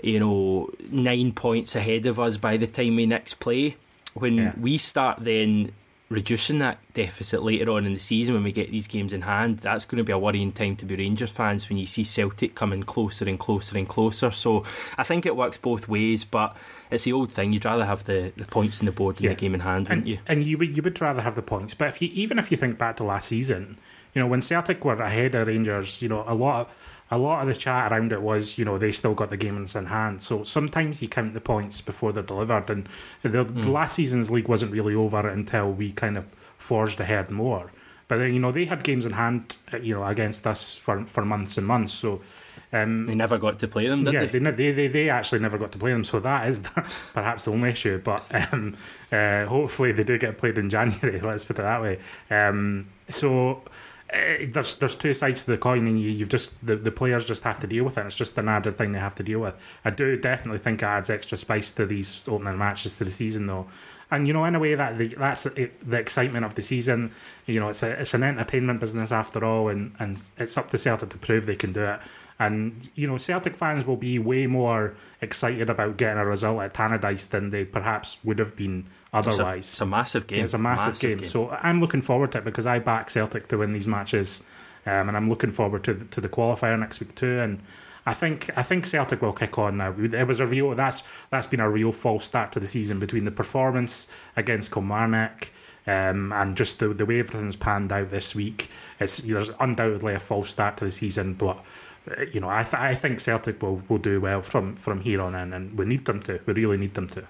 you 0.02 0.20
know, 0.20 0.70
nine 0.90 1.32
points 1.32 1.74
ahead 1.76 2.06
of 2.06 2.18
us 2.18 2.36
by 2.36 2.56
the 2.56 2.66
time 2.66 2.96
we 2.96 3.06
next 3.06 3.34
play. 3.34 3.76
When 4.14 4.34
yeah. 4.34 4.52
we 4.58 4.78
start 4.78 5.18
then 5.20 5.72
reducing 6.10 6.58
that 6.58 6.76
deficit 6.92 7.40
later 7.40 7.70
on 7.70 7.86
in 7.86 7.92
the 7.92 7.98
season 7.98 8.34
when 8.34 8.42
we 8.42 8.50
get 8.50 8.70
these 8.70 8.88
games 8.88 9.12
in 9.12 9.22
hand, 9.22 9.58
that's 9.58 9.84
going 9.84 9.98
to 9.98 10.04
be 10.04 10.12
a 10.12 10.18
worrying 10.18 10.50
time 10.50 10.74
to 10.74 10.84
be 10.84 10.96
Rangers 10.96 11.30
fans 11.30 11.68
when 11.68 11.78
you 11.78 11.86
see 11.86 12.02
Celtic 12.02 12.56
coming 12.56 12.82
closer 12.82 13.24
and 13.26 13.38
closer 13.38 13.78
and 13.78 13.88
closer. 13.88 14.32
So 14.32 14.64
I 14.98 15.04
think 15.04 15.24
it 15.24 15.36
works 15.36 15.56
both 15.56 15.88
ways, 15.88 16.24
but 16.24 16.56
it's 16.90 17.04
the 17.04 17.12
old 17.12 17.30
thing. 17.30 17.52
You'd 17.52 17.64
rather 17.64 17.84
have 17.84 18.04
the, 18.04 18.32
the 18.36 18.44
points 18.44 18.80
in 18.80 18.86
the 18.86 18.92
board 18.92 19.16
than 19.16 19.24
yeah. 19.24 19.30
the 19.30 19.36
game 19.36 19.54
in 19.54 19.60
hand, 19.60 19.86
and, 19.86 20.00
wouldn't 20.00 20.06
you? 20.08 20.18
And 20.26 20.44
you 20.44 20.58
would 20.58 20.76
you 20.76 20.82
would 20.82 21.00
rather 21.00 21.22
have 21.22 21.36
the 21.36 21.42
points. 21.42 21.74
But 21.74 21.88
if 21.88 22.02
you 22.02 22.10
even 22.12 22.40
if 22.40 22.50
you 22.50 22.56
think 22.56 22.76
back 22.76 22.96
to 22.96 23.04
last 23.04 23.28
season, 23.28 23.78
you 24.12 24.20
know 24.20 24.26
when 24.26 24.40
Celtic 24.40 24.84
were 24.84 25.00
ahead 25.00 25.36
of 25.36 25.46
Rangers, 25.46 26.02
you 26.02 26.08
know 26.08 26.24
a 26.26 26.34
lot 26.34 26.62
of 26.62 26.68
a 27.10 27.18
lot 27.18 27.42
of 27.42 27.48
the 27.48 27.54
chat 27.54 27.90
around 27.90 28.12
it 28.12 28.22
was, 28.22 28.56
you 28.56 28.64
know, 28.64 28.78
they 28.78 28.92
still 28.92 29.14
got 29.14 29.30
the 29.30 29.36
games 29.36 29.74
in 29.74 29.86
hand. 29.86 30.22
So 30.22 30.44
sometimes 30.44 31.02
you 31.02 31.08
count 31.08 31.34
the 31.34 31.40
points 31.40 31.80
before 31.80 32.12
they're 32.12 32.22
delivered. 32.22 32.70
And 32.70 32.88
the, 33.22 33.44
mm. 33.44 33.62
the 33.62 33.70
last 33.70 33.96
season's 33.96 34.30
league 34.30 34.48
wasn't 34.48 34.72
really 34.72 34.94
over 34.94 35.28
until 35.28 35.72
we 35.72 35.92
kind 35.92 36.16
of 36.16 36.26
forged 36.56 37.00
ahead 37.00 37.30
more. 37.30 37.72
But 38.06 38.18
then, 38.18 38.34
you 38.34 38.40
know, 38.40 38.52
they 38.52 38.64
had 38.64 38.82
games 38.82 39.06
in 39.06 39.12
hand, 39.12 39.56
uh, 39.72 39.78
you 39.78 39.94
know, 39.94 40.04
against 40.04 40.46
us 40.46 40.76
for 40.76 41.06
for 41.06 41.24
months 41.24 41.56
and 41.56 41.66
months. 41.66 41.92
So 41.92 42.20
um, 42.72 43.06
they 43.06 43.14
never 43.14 43.38
got 43.38 43.58
to 43.60 43.68
play 43.68 43.88
them, 43.88 44.04
did 44.04 44.14
yeah, 44.14 44.24
they? 44.26 44.38
they? 44.38 44.72
They, 44.72 44.88
they 44.88 45.08
actually 45.08 45.40
never 45.40 45.58
got 45.58 45.72
to 45.72 45.78
play 45.78 45.92
them, 45.92 46.04
so 46.04 46.20
that 46.20 46.48
is 46.48 46.58
perhaps 47.12 47.44
the 47.44 47.52
only 47.52 47.70
issue. 47.70 47.98
But 47.98 48.24
um, 48.52 48.76
uh, 49.10 49.46
hopefully 49.46 49.92
they 49.92 50.04
do 50.04 50.18
get 50.18 50.38
played 50.38 50.58
in 50.58 50.70
January. 50.76 51.20
Let's 51.20 51.44
put 51.44 51.58
it 51.58 51.62
that 51.62 51.82
way. 51.82 51.98
Um, 52.30 52.88
so 53.08 53.62
uh, 54.12 54.46
there's 54.48 54.76
there's 54.76 54.94
two 54.94 55.14
sides 55.14 55.44
to 55.44 55.50
the 55.52 55.58
coin, 55.58 55.86
and 55.86 56.00
you, 56.00 56.10
you've 56.10 56.28
just 56.28 56.54
the, 56.66 56.76
the 56.76 56.90
players 56.90 57.26
just 57.26 57.44
have 57.44 57.60
to 57.60 57.66
deal 57.66 57.84
with 57.84 57.96
it. 57.96 58.06
It's 58.06 58.16
just 58.16 58.36
an 58.38 58.48
added 58.48 58.76
thing 58.76 58.92
they 58.92 58.98
have 58.98 59.14
to 59.16 59.22
deal 59.22 59.40
with. 59.40 59.54
I 59.84 59.90
do 59.90 60.16
definitely 60.16 60.58
think 60.58 60.82
it 60.82 60.86
adds 60.86 61.10
extra 61.10 61.38
spice 61.38 61.70
to 61.72 61.86
these 61.86 62.26
opening 62.28 62.58
matches 62.58 62.94
to 62.96 63.04
the 63.04 63.10
season, 63.10 63.46
though. 63.46 63.66
And 64.10 64.26
you 64.26 64.32
know, 64.32 64.44
in 64.44 64.56
a 64.56 64.58
way, 64.58 64.74
that 64.74 64.98
that's 65.16 65.46
it, 65.46 65.88
the 65.88 65.98
excitement 65.98 66.44
of 66.44 66.56
the 66.56 66.62
season. 66.62 67.12
You 67.46 67.60
know, 67.60 67.68
it's 67.68 67.82
a 67.82 68.00
it's 68.00 68.14
an 68.14 68.24
entertainment 68.24 68.80
business 68.80 69.12
after 69.12 69.44
all, 69.44 69.68
and, 69.68 69.94
and 70.00 70.20
it's 70.36 70.56
up 70.56 70.70
to 70.70 70.78
Celtic 70.78 71.10
to 71.10 71.18
prove 71.18 71.46
they 71.46 71.54
can 71.54 71.72
do 71.72 71.84
it. 71.84 72.00
And 72.40 72.88
you 72.94 73.06
know, 73.06 73.18
Celtic 73.18 73.54
fans 73.54 73.86
will 73.86 73.98
be 73.98 74.18
way 74.18 74.46
more 74.46 74.96
excited 75.20 75.68
about 75.68 75.98
getting 75.98 76.18
a 76.18 76.24
result 76.24 76.62
at 76.62 76.72
Tannadice 76.72 77.28
than 77.28 77.50
they 77.50 77.66
perhaps 77.66 78.16
would 78.24 78.38
have 78.38 78.56
been 78.56 78.86
otherwise. 79.12 79.58
It's 79.58 79.68
a, 79.68 79.74
it's 79.74 79.80
a 79.82 79.86
massive 79.86 80.26
game. 80.26 80.44
It's 80.44 80.54
a 80.54 80.58
massive, 80.58 80.94
massive 80.94 81.10
game. 81.10 81.18
game. 81.18 81.28
So 81.28 81.50
I'm 81.50 81.80
looking 81.80 82.00
forward 82.00 82.32
to 82.32 82.38
it 82.38 82.44
because 82.44 82.66
I 82.66 82.78
back 82.78 83.10
Celtic 83.10 83.48
to 83.48 83.58
win 83.58 83.74
these 83.74 83.86
matches, 83.86 84.44
um, 84.86 85.08
and 85.08 85.18
I'm 85.18 85.28
looking 85.28 85.50
forward 85.50 85.84
to 85.84 85.92
the, 85.92 86.06
to 86.06 86.20
the 86.22 86.30
qualifier 86.30 86.80
next 86.80 86.98
week 86.98 87.14
too. 87.14 87.40
And 87.40 87.62
I 88.06 88.14
think 88.14 88.48
I 88.56 88.62
think 88.62 88.86
Celtic 88.86 89.20
will 89.20 89.34
kick 89.34 89.58
on 89.58 89.76
now. 89.76 89.94
It 89.98 90.26
was 90.26 90.40
a 90.40 90.46
real 90.46 90.74
that's 90.74 91.02
that's 91.28 91.46
been 91.46 91.60
a 91.60 91.68
real 91.68 91.92
false 91.92 92.24
start 92.24 92.52
to 92.52 92.60
the 92.60 92.66
season 92.66 92.98
between 92.98 93.26
the 93.26 93.30
performance 93.30 94.08
against 94.34 94.72
Kilmarnock. 94.72 95.50
Um, 95.86 96.32
and 96.32 96.56
just 96.56 96.78
the, 96.78 96.88
the 96.88 97.06
way 97.06 97.20
everything's 97.20 97.56
panned 97.56 97.90
out 97.90 98.10
this 98.10 98.34
week, 98.34 98.70
it's 98.98 99.18
there's 99.18 99.50
undoubtedly 99.60 100.14
a 100.14 100.18
false 100.18 100.50
start 100.50 100.76
to 100.78 100.84
the 100.84 100.90
season. 100.90 101.34
But 101.34 101.62
you 102.32 102.40
know, 102.40 102.48
I 102.48 102.62
th- 102.62 102.74
I 102.74 102.94
think 102.94 103.20
Celtic 103.20 103.62
will, 103.62 103.82
will 103.88 103.98
do 103.98 104.20
well 104.20 104.42
from, 104.42 104.76
from 104.76 105.00
here 105.00 105.20
on 105.20 105.34
in, 105.34 105.52
and 105.52 105.78
we 105.78 105.84
need 105.84 106.04
them 106.04 106.20
to. 106.22 106.40
We 106.46 106.54
really 106.54 106.76
need 106.76 106.94
them 106.94 107.08
to. 107.08 107.24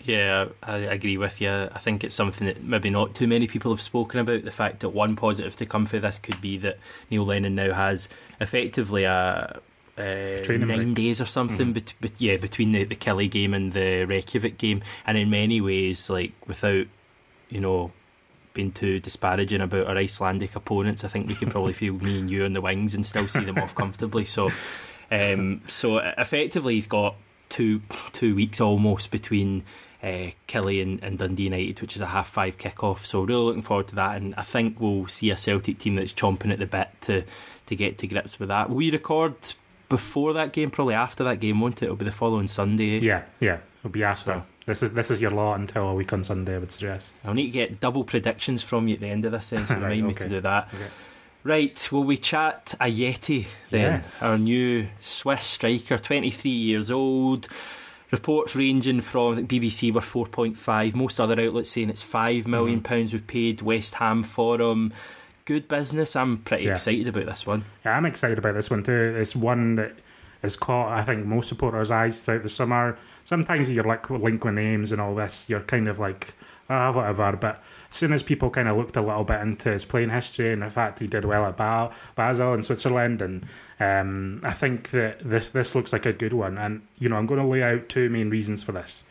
Yeah, 0.00 0.46
I 0.62 0.76
agree 0.76 1.16
with 1.16 1.40
you. 1.40 1.50
I 1.50 1.78
think 1.78 2.04
it's 2.04 2.14
something 2.14 2.46
that 2.46 2.62
maybe 2.62 2.88
not 2.90 3.14
too 3.14 3.26
many 3.26 3.46
people 3.46 3.72
have 3.72 3.80
spoken 3.80 4.20
about. 4.20 4.44
The 4.44 4.50
fact 4.50 4.80
that 4.80 4.90
one 4.90 5.16
positive 5.16 5.56
to 5.56 5.66
come 5.66 5.86
for 5.86 5.98
this 5.98 6.18
could 6.18 6.40
be 6.40 6.56
that 6.58 6.78
Neil 7.10 7.26
Lennon 7.26 7.56
now 7.56 7.72
has 7.72 8.08
effectively 8.40 9.04
a 9.04 9.60
uh, 9.98 10.42
nine 10.48 10.94
days 10.94 11.20
or 11.20 11.26
something, 11.26 11.68
mm. 11.68 11.74
bet- 11.74 11.94
bet- 12.00 12.20
yeah, 12.20 12.36
between 12.36 12.72
the, 12.72 12.84
the 12.84 12.94
Killie 12.94 13.30
game 13.30 13.54
and 13.54 13.72
the 13.72 14.04
Reykjavik 14.04 14.56
game, 14.56 14.82
and 15.06 15.18
in 15.18 15.30
many 15.30 15.60
ways, 15.60 16.08
like 16.08 16.32
without, 16.46 16.86
you 17.48 17.60
know, 17.60 17.90
being 18.58 18.72
too 18.72 18.98
disparaging 18.98 19.60
about 19.60 19.86
our 19.86 19.96
Icelandic 19.96 20.56
opponents, 20.56 21.04
I 21.04 21.08
think 21.08 21.28
we 21.28 21.36
could 21.36 21.52
probably 21.52 21.72
feel 21.74 21.94
me 21.94 22.18
and 22.18 22.28
you 22.28 22.44
on 22.44 22.54
the 22.54 22.60
wings 22.60 22.92
and 22.92 23.06
still 23.06 23.28
see 23.28 23.44
them 23.44 23.56
off 23.56 23.72
comfortably. 23.76 24.24
So, 24.24 24.50
um, 25.12 25.62
so 25.68 25.98
effectively, 25.98 26.74
he's 26.74 26.88
got 26.88 27.14
two 27.48 27.82
two 28.12 28.34
weeks 28.34 28.60
almost 28.60 29.12
between 29.12 29.62
uh, 30.02 30.30
Killie 30.48 30.82
and, 30.82 31.00
and, 31.04 31.18
Dundee 31.18 31.44
United, 31.44 31.80
which 31.80 31.94
is 31.94 32.02
a 32.02 32.06
half 32.06 32.28
five 32.28 32.58
kickoff. 32.58 33.06
So 33.06 33.22
really 33.22 33.44
looking 33.44 33.62
forward 33.62 33.86
to 33.88 33.94
that, 33.94 34.16
and 34.16 34.34
I 34.34 34.42
think 34.42 34.80
we'll 34.80 35.06
see 35.06 35.30
a 35.30 35.36
Celtic 35.36 35.78
team 35.78 35.94
that's 35.94 36.12
chomping 36.12 36.52
at 36.52 36.58
the 36.58 36.66
bit 36.66 36.88
to 37.02 37.22
to 37.66 37.76
get 37.76 37.96
to 37.98 38.08
grips 38.08 38.40
with 38.40 38.48
that. 38.48 38.70
Will 38.70 38.76
we 38.78 38.90
record 38.90 39.36
before 39.88 40.32
that 40.34 40.52
game? 40.52 40.70
Probably 40.70 40.94
after 40.94 41.24
that 41.24 41.40
game, 41.40 41.60
won't 41.60 41.82
it? 41.82 41.86
It'll 41.86 41.96
be 41.96 42.04
the 42.04 42.10
following 42.10 42.48
Sunday. 42.48 42.98
Yeah, 42.98 43.22
yeah, 43.40 43.58
it'll 43.80 43.90
be 43.90 44.04
after. 44.04 44.34
So, 44.34 44.44
this 44.66 44.82
is 44.82 44.92
this 44.92 45.10
is 45.10 45.20
your 45.20 45.30
lot 45.30 45.58
until 45.58 45.88
a 45.88 45.94
week 45.94 46.12
on 46.12 46.24
Sunday. 46.24 46.56
I 46.56 46.58
would 46.58 46.72
suggest. 46.72 47.14
I'll 47.24 47.34
need 47.34 47.46
to 47.46 47.50
get 47.50 47.80
double 47.80 48.04
predictions 48.04 48.62
from 48.62 48.88
you 48.88 48.94
at 48.94 49.00
the 49.00 49.08
end 49.08 49.24
of 49.24 49.32
this, 49.32 49.50
then, 49.50 49.66
so 49.66 49.74
remind 49.80 49.90
right, 49.90 49.98
okay. 49.98 50.06
me 50.06 50.14
to 50.14 50.28
do 50.28 50.40
that. 50.40 50.68
Okay. 50.72 50.86
Right, 51.44 51.92
will 51.92 52.04
we 52.04 52.18
chat 52.18 52.74
Ajeti 52.80 53.46
then? 53.70 53.94
Yes. 53.94 54.22
Our 54.22 54.36
new 54.36 54.88
Swiss 55.00 55.44
striker, 55.44 55.96
23 55.96 56.50
years 56.50 56.90
old, 56.90 57.48
Reports 58.10 58.56
ranging 58.56 59.02
from 59.02 59.46
BBC 59.46 59.92
were 59.92 60.00
four 60.00 60.26
point 60.26 60.56
five. 60.56 60.94
Most 60.94 61.20
other 61.20 61.38
outlets 61.38 61.68
saying 61.68 61.90
it's 61.90 62.02
five 62.02 62.46
million 62.46 62.78
mm-hmm. 62.78 62.84
pounds 62.86 63.12
we've 63.12 63.26
paid 63.26 63.60
West 63.60 63.96
Ham 63.96 64.22
for 64.22 64.58
him. 64.60 64.94
Good 65.48 65.66
business. 65.66 66.14
I'm 66.14 66.36
pretty 66.36 66.64
yeah. 66.64 66.72
excited 66.72 67.08
about 67.08 67.24
this 67.24 67.46
one. 67.46 67.64
Yeah, 67.82 67.96
I'm 67.96 68.04
excited 68.04 68.36
about 68.36 68.52
this 68.52 68.68
one 68.68 68.82
too. 68.82 69.16
It's 69.18 69.34
one 69.34 69.76
that 69.76 69.94
has 70.42 70.56
caught 70.56 70.92
I 70.92 71.02
think 71.02 71.24
most 71.24 71.48
supporters' 71.48 71.90
eyes 71.90 72.20
throughout 72.20 72.42
the 72.42 72.50
summer. 72.50 72.98
Sometimes 73.24 73.70
you're 73.70 73.82
like 73.82 74.10
link 74.10 74.44
with 74.44 74.52
names 74.52 74.92
and 74.92 75.00
all 75.00 75.14
this. 75.14 75.48
You're 75.48 75.60
kind 75.60 75.88
of 75.88 75.98
like 75.98 76.34
ah 76.68 76.92
whatever, 76.92 77.32
but 77.32 77.62
as 77.88 77.96
soon 77.96 78.12
as 78.12 78.22
people 78.22 78.50
kind 78.50 78.68
of 78.68 78.76
looked 78.76 78.96
a 78.96 79.00
little 79.00 79.24
bit 79.24 79.40
into 79.40 79.72
his 79.72 79.86
playing 79.86 80.10
history 80.10 80.52
and 80.52 80.60
the 80.60 80.68
fact 80.68 80.98
he 80.98 81.06
did 81.06 81.24
well 81.24 81.46
at 81.46 81.56
Basel 82.14 82.52
in 82.52 82.62
Switzerland, 82.62 83.22
and 83.22 83.46
um, 83.80 84.42
I 84.44 84.52
think 84.52 84.90
that 84.90 85.20
this 85.26 85.48
this 85.48 85.74
looks 85.74 85.94
like 85.94 86.04
a 86.04 86.12
good 86.12 86.34
one. 86.34 86.58
And 86.58 86.82
you 86.98 87.08
know, 87.08 87.16
I'm 87.16 87.24
going 87.24 87.40
to 87.40 87.46
lay 87.46 87.62
out 87.62 87.88
two 87.88 88.10
main 88.10 88.28
reasons 88.28 88.62
for 88.62 88.72
this. 88.72 89.04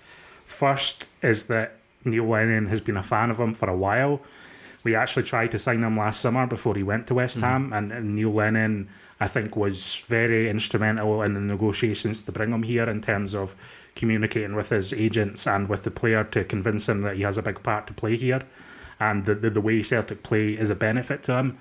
First 0.45 1.07
is 1.23 1.47
that 1.47 1.77
Neil 2.05 2.25
Lennon 2.25 2.67
has 2.67 2.79
been 2.79 2.95
a 2.95 3.01
fan 3.01 3.31
of 3.31 3.39
him 3.39 3.55
for 3.55 3.67
a 3.67 3.75
while. 3.75 4.21
We 4.83 4.95
actually 4.95 5.23
tried 5.23 5.51
to 5.51 5.59
sign 5.59 5.83
him 5.83 5.97
last 5.97 6.21
summer 6.21 6.47
before 6.47 6.75
he 6.75 6.83
went 6.83 7.07
to 7.07 7.15
West 7.15 7.37
Ham, 7.37 7.73
and, 7.73 7.91
and 7.91 8.15
Neil 8.15 8.31
Lennon, 8.31 8.87
I 9.19 9.27
think, 9.27 9.55
was 9.55 10.05
very 10.07 10.49
instrumental 10.49 11.21
in 11.23 11.33
the 11.33 11.41
negotiations 11.41 12.21
to 12.21 12.31
bring 12.31 12.51
him 12.51 12.63
here 12.63 12.89
in 12.89 13.01
terms 13.01 13.35
of 13.35 13.55
communicating 13.95 14.55
with 14.55 14.69
his 14.69 14.93
agents 14.93 15.47
and 15.47 15.67
with 15.67 15.83
the 15.83 15.91
player 15.91 16.23
to 16.23 16.43
convince 16.43 16.87
him 16.87 17.01
that 17.01 17.15
he 17.15 17.23
has 17.23 17.37
a 17.37 17.41
big 17.41 17.63
part 17.63 17.87
to 17.87 17.93
play 17.93 18.15
here, 18.15 18.43
and 18.99 19.25
the 19.25 19.35
the, 19.35 19.49
the 19.49 19.61
way 19.61 19.83
Celtic 19.83 20.23
play 20.23 20.53
is 20.53 20.69
a 20.69 20.75
benefit 20.75 21.23
to 21.23 21.33
him. 21.33 21.57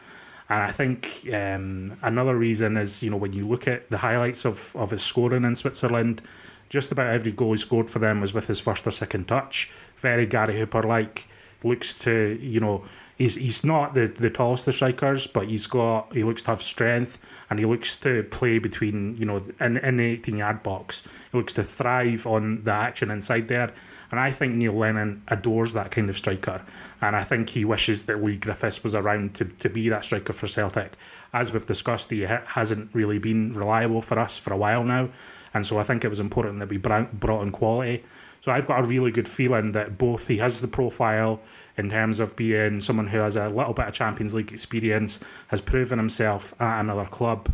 And 0.48 0.62
I 0.62 0.70
think 0.70 1.26
um, 1.32 1.96
another 2.02 2.36
reason 2.36 2.76
is, 2.76 3.02
you 3.02 3.10
know, 3.10 3.16
when 3.16 3.32
you 3.32 3.48
look 3.48 3.66
at 3.66 3.90
the 3.90 3.98
highlights 3.98 4.44
of, 4.44 4.76
of 4.76 4.92
his 4.92 5.02
scoring 5.02 5.44
in 5.44 5.56
Switzerland, 5.56 6.22
just 6.68 6.92
about 6.92 7.12
every 7.12 7.32
goal 7.32 7.52
he 7.52 7.58
scored 7.58 7.90
for 7.90 7.98
them 7.98 8.20
was 8.20 8.32
with 8.32 8.46
his 8.46 8.60
first 8.60 8.86
or 8.86 8.92
second 8.92 9.26
touch. 9.26 9.72
Very 9.96 10.26
Gary 10.26 10.58
Hooper 10.58 10.82
like. 10.82 11.26
Looks 11.64 11.98
to, 12.00 12.38
you 12.40 12.60
know, 12.60 12.84
he's 13.16 13.34
he's 13.34 13.64
not 13.64 13.94
the, 13.94 14.06
the 14.06 14.30
tallest 14.30 14.68
of 14.68 14.74
strikers, 14.74 15.26
but 15.26 15.48
he's 15.48 15.66
got 15.66 16.12
he 16.12 16.22
looks 16.22 16.42
to 16.42 16.48
have 16.48 16.62
strength 16.62 17.18
and 17.50 17.58
he 17.58 17.64
looks 17.64 17.96
to 17.96 18.22
play 18.24 18.58
between, 18.58 19.16
you 19.16 19.24
know, 19.24 19.42
in, 19.60 19.78
in 19.78 19.96
the 19.96 20.04
18 20.04 20.36
yard 20.36 20.62
box. 20.62 21.02
He 21.32 21.38
looks 21.38 21.52
to 21.54 21.64
thrive 21.64 22.26
on 22.26 22.64
the 22.64 22.72
action 22.72 23.10
inside 23.10 23.48
there. 23.48 23.72
And 24.10 24.20
I 24.20 24.30
think 24.30 24.54
Neil 24.54 24.72
Lennon 24.72 25.22
adores 25.28 25.72
that 25.72 25.90
kind 25.90 26.08
of 26.08 26.16
striker. 26.16 26.62
And 27.00 27.16
I 27.16 27.24
think 27.24 27.50
he 27.50 27.64
wishes 27.64 28.04
that 28.06 28.22
Leigh 28.22 28.36
Griffiths 28.36 28.84
was 28.84 28.94
around 28.94 29.34
to, 29.34 29.44
to 29.44 29.68
be 29.68 29.88
that 29.88 30.04
striker 30.04 30.32
for 30.32 30.46
Celtic. 30.46 30.92
As 31.32 31.52
we've 31.52 31.66
discussed, 31.66 32.10
he 32.10 32.20
hasn't 32.20 32.90
really 32.94 33.18
been 33.18 33.52
reliable 33.52 34.00
for 34.02 34.18
us 34.18 34.38
for 34.38 34.52
a 34.52 34.56
while 34.56 34.84
now. 34.84 35.08
And 35.52 35.66
so 35.66 35.78
I 35.78 35.82
think 35.82 36.04
it 36.04 36.08
was 36.08 36.20
important 36.20 36.60
that 36.60 36.68
we 36.68 36.76
brought 36.76 37.42
in 37.42 37.50
quality. 37.50 38.04
So 38.40 38.52
I've 38.52 38.66
got 38.66 38.80
a 38.80 38.84
really 38.84 39.10
good 39.10 39.28
feeling 39.28 39.72
that 39.72 39.98
both 39.98 40.28
he 40.28 40.38
has 40.38 40.60
the 40.60 40.68
profile 40.68 41.40
in 41.76 41.90
terms 41.90 42.20
of 42.20 42.36
being 42.36 42.80
someone 42.80 43.08
who 43.08 43.18
has 43.18 43.36
a 43.36 43.48
little 43.48 43.74
bit 43.74 43.88
of 43.88 43.94
Champions 43.94 44.34
League 44.34 44.52
experience, 44.52 45.20
has 45.48 45.60
proven 45.60 45.98
himself 45.98 46.54
at 46.60 46.80
another 46.80 47.04
club, 47.04 47.52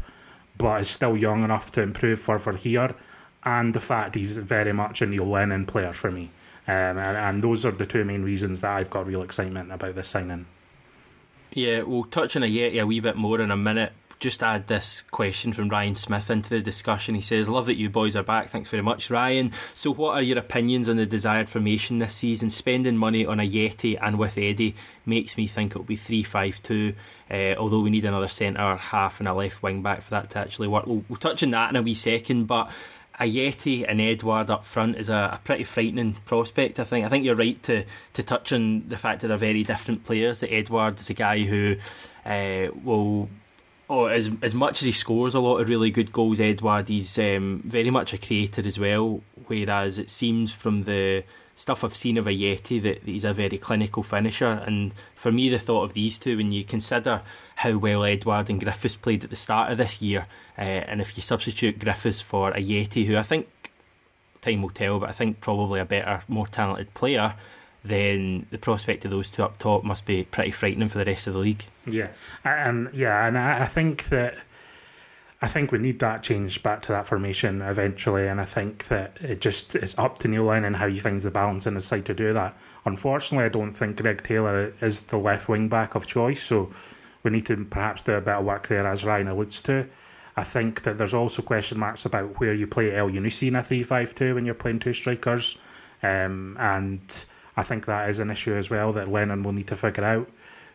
but 0.57 0.81
is 0.81 0.89
still 0.89 1.17
young 1.17 1.43
enough 1.45 1.73
to 1.73 1.83
improve 1.83 2.21
further 2.21 2.53
here, 2.53 2.95
and 3.45 3.75
the 3.75 3.81
fact 3.81 4.15
he's 4.15 4.37
very 4.37 4.73
much 4.73 5.03
a 5.03 5.07
Neil 5.07 5.27
Lennon 5.27 5.67
player 5.67 5.93
for 5.93 6.11
me. 6.11 6.31
Um, 6.69 6.99
and, 6.99 7.17
and, 7.17 7.43
those 7.43 7.67
are 7.67 7.73
the 7.73 7.87
two 7.87 8.05
main 8.05 8.23
reasons 8.23 8.61
that 8.61 8.71
I've 8.71 8.91
got 8.91 9.09
real 9.09 9.23
excitement 9.23 9.73
about 9.73 9.97
this 9.97 10.09
signing. 10.09 10.47
Yeah, 11.53 11.83
we'll 11.83 12.05
touch 12.05 12.37
on 12.37 12.43
Ajeti 12.43 12.81
a 12.81 12.87
wee 12.87 13.01
bit 13.01 13.17
more 13.17 13.41
in 13.41 13.51
a 13.51 13.57
minute. 13.57 13.93
Just 14.23 14.41
add 14.45 14.69
this 14.69 15.03
question 15.11 15.53
from 15.53 15.69
Ryan 15.69 15.97
Smith 15.97 16.31
into 16.31 16.49
the 16.49 16.61
discussion. 16.61 17.17
He 17.17 17.21
says, 17.21 17.49
Love 17.49 17.67
that 17.67 17.75
you 17.75 17.91
boys 17.91 18.15
are 18.15 18.23
back. 18.23 18.51
Thanks 18.51 18.71
very 18.71 18.81
much, 18.81 19.11
Ryan. 19.11 19.51
So, 19.75 19.93
what 19.93 20.15
are 20.15 20.23
your 20.23 20.39
opinions 20.39 20.89
on 20.89 20.97
the 20.97 21.07
desired 21.07 21.49
formation 21.49 21.99
this 21.99 22.15
season? 22.15 22.49
Spending 22.49 22.97
money 22.97 23.27
on 23.27 23.39
Ajeti 23.39 23.99
and 24.01 24.21
with 24.21 24.39
Eddie 24.39 24.77
makes 25.05 25.37
me 25.37 25.49
think 25.49 25.73
it'll 25.73 25.83
be 25.83 25.97
3 25.97 26.23
5 26.23 26.63
2, 26.63 26.95
uh, 27.33 27.35
although 27.59 27.81
we 27.81 27.91
need 27.91 28.05
another 28.05 28.29
centre 28.29 28.77
half 28.77 29.19
and 29.19 29.27
a 29.27 29.35
left 29.35 29.61
wing 29.61 29.83
back 29.83 30.03
for 30.03 30.11
that 30.11 30.31
to 30.31 30.39
actually 30.39 30.69
work. 30.69 30.87
We'll, 30.87 31.03
we'll 31.09 31.17
touch 31.17 31.43
on 31.43 31.51
that 31.51 31.71
in 31.71 31.75
a 31.75 31.83
wee 31.83 31.95
second, 31.95 32.45
but 32.45 32.71
Ajeti 33.19 33.85
and 33.89 34.01
Edouard 34.01 34.51
up 34.51 34.65
front 34.65 34.99
is 34.99 35.09
a, 35.09 35.31
a, 35.35 35.41
pretty 35.43 35.65
frightening 35.65 36.15
prospect. 36.27 36.79
I 36.79 36.85
think. 36.85 37.05
I 37.05 37.09
think 37.09 37.25
you're 37.25 37.35
right 37.35 37.61
to 37.65 37.85
to 38.13 38.23
touch 38.23 38.53
on 38.53 38.89
the 38.89 38.99
fact 38.99 39.23
that 39.23 39.29
they're 39.29 39.37
very 39.37 39.65
different 39.65 40.05
players. 40.05 40.39
That 40.41 40.53
Edouard 40.53 41.01
is 41.01 41.11
a 41.11 41.15
guy 41.15 41.41
who 41.41 41.75
uh, 42.25 42.69
will. 42.85 43.29
Oh, 43.95 44.07
as 44.07 44.31
as 44.41 44.55
much 44.55 44.81
as 44.81 44.87
he 44.87 44.93
scores 44.93 45.35
a 45.35 45.39
lot 45.39 45.59
of 45.59 45.69
really 45.69 45.91
good 45.91 46.13
goals, 46.13 46.41
Edouard, 46.41 46.89
he's 46.89 47.19
um, 47.19 47.61
very 47.63 47.91
much 47.91 48.15
a 48.15 48.19
creator 48.19 48.67
as 48.67 48.79
well. 48.79 49.21
Whereas 49.49 49.99
it 49.99 50.09
seems 50.09 50.51
from 50.51 50.85
the 50.85 51.25
stuff 51.55 51.85
I've 51.85 51.95
seen 51.95 52.17
of 52.17 52.25
Ajeti 52.25 52.83
that 52.85 53.03
he's 53.03 53.27
a 53.27 53.35
very 53.35 53.59
clinical 53.59 54.03
finisher. 54.03 54.63
And 54.67 54.95
for 55.15 55.31
me, 55.31 55.51
the 55.51 55.59
thought 55.59 55.83
of 55.83 55.93
these 55.93 56.17
two, 56.17 56.39
when 56.39 56.53
you 56.53 56.65
consider 56.65 57.21
how 57.57 57.77
well 57.77 58.03
Edouard 58.03 58.49
and 58.49 58.63
Griffiths 58.63 58.97
played 58.97 59.25
at 59.25 59.29
the 59.29 59.37
start 59.37 59.71
of 59.71 59.77
this 59.77 60.01
year. 60.01 60.27
Uh, 60.57 60.63
and 60.89 61.03
if 61.03 61.15
you 61.19 61.23
substitute 61.23 61.79
Griffiths 61.79 62.23
for 62.23 62.51
Ajeti, 62.53 63.05
who 63.05 63.19
I 63.19 63.23
think 63.23 63.47
time 64.41 64.63
will 64.63 64.71
tell, 64.71 65.01
but 65.01 65.11
I 65.11 65.13
think 65.13 65.41
probably 65.41 65.81
a 65.81 65.85
better, 65.85 66.23
more 66.29 66.47
talented 66.47 66.95
player, 66.95 67.35
then 67.85 68.47
the 68.51 68.57
prospect 68.57 69.05
of 69.05 69.11
those 69.11 69.31
two 69.31 69.45
up 69.45 69.59
top 69.59 69.85
must 69.85 70.07
be 70.07 70.25
pretty 70.25 70.51
frightening 70.51 70.89
for 70.89 70.97
the 70.97 71.05
rest 71.05 71.27
of 71.27 71.35
the 71.35 71.41
league. 71.41 71.67
Yeah, 71.87 72.09
and 72.45 72.91
yeah, 72.93 73.27
and 73.27 73.39
I 73.39 73.67
think 73.67 74.05
that. 74.11 74.37
I 75.45 75.49
think 75.49 75.73
we 75.73 75.81
need 75.81 75.99
that 75.99 76.23
change 76.23 76.63
back 76.63 76.83
to 76.83 76.93
that 76.93 77.09
formation 77.09 77.63
eventually, 77.63 78.29
and 78.29 78.41
I 78.41 78.45
think 78.45 78.87
that 78.87 79.19
it 79.21 79.41
just 79.41 79.75
is 79.75 79.99
up 79.99 80.19
to 80.19 80.29
Neil 80.29 80.45
Lennon 80.45 80.75
how 80.75 80.87
he 80.87 81.01
finds 81.01 81.25
the 81.25 81.33
balance 81.33 81.67
in 81.67 81.75
his 81.75 81.85
side 81.85 82.07
to 82.07 82.15
do 82.15 82.33
that. 82.33 82.57
Unfortunately, 82.85 83.47
I 83.47 83.49
don't 83.49 83.73
think 83.73 84.01
Greg 84.01 84.23
Taylor 84.23 84.73
is 84.81 85.01
the 85.01 85.17
left 85.17 85.49
wing 85.49 85.69
back 85.69 85.97
of 85.97 86.07
choice, 86.07 86.41
so 86.41 86.73
we 87.25 87.33
need 87.33 87.47
to 87.47 87.65
perhaps 87.65 88.03
do 88.03 88.13
a 88.13 88.21
bit 88.21 88.35
of 88.35 88.45
work 88.45 88.69
there, 88.69 88.87
as 88.87 89.03
Ryan 89.03 89.27
alludes 89.27 89.61
to. 89.63 89.89
I 90.37 90.45
think 90.45 90.83
that 90.83 90.99
there's 90.99 91.15
also 91.15 91.43
question 91.43 91.79
marks 91.79 92.05
about 92.05 92.41
where 92.41 92.55
you 92.55 92.67
play 92.67 92.91
Elyounoussi 92.91 93.49
in 93.49 93.57
a 93.57 93.63
3 93.63 93.83
5 93.83 94.15
2 94.15 94.35
when 94.35 94.47
you're 94.47 94.55
playing 94.55 94.79
two 94.79 94.95
strikers. 94.95 95.59
Um, 96.03 96.57
and 96.59 97.27
I 97.57 97.63
think 97.63 97.87
that 97.87 98.09
is 98.09 98.19
an 98.19 98.31
issue 98.31 98.55
as 98.55 98.71
well 98.71 98.93
that 98.93 99.09
Lennon 99.09 99.43
will 99.43 99.53
need 99.53 99.69
to 99.69 99.77
figure 99.77 100.05
out. 100.05 100.31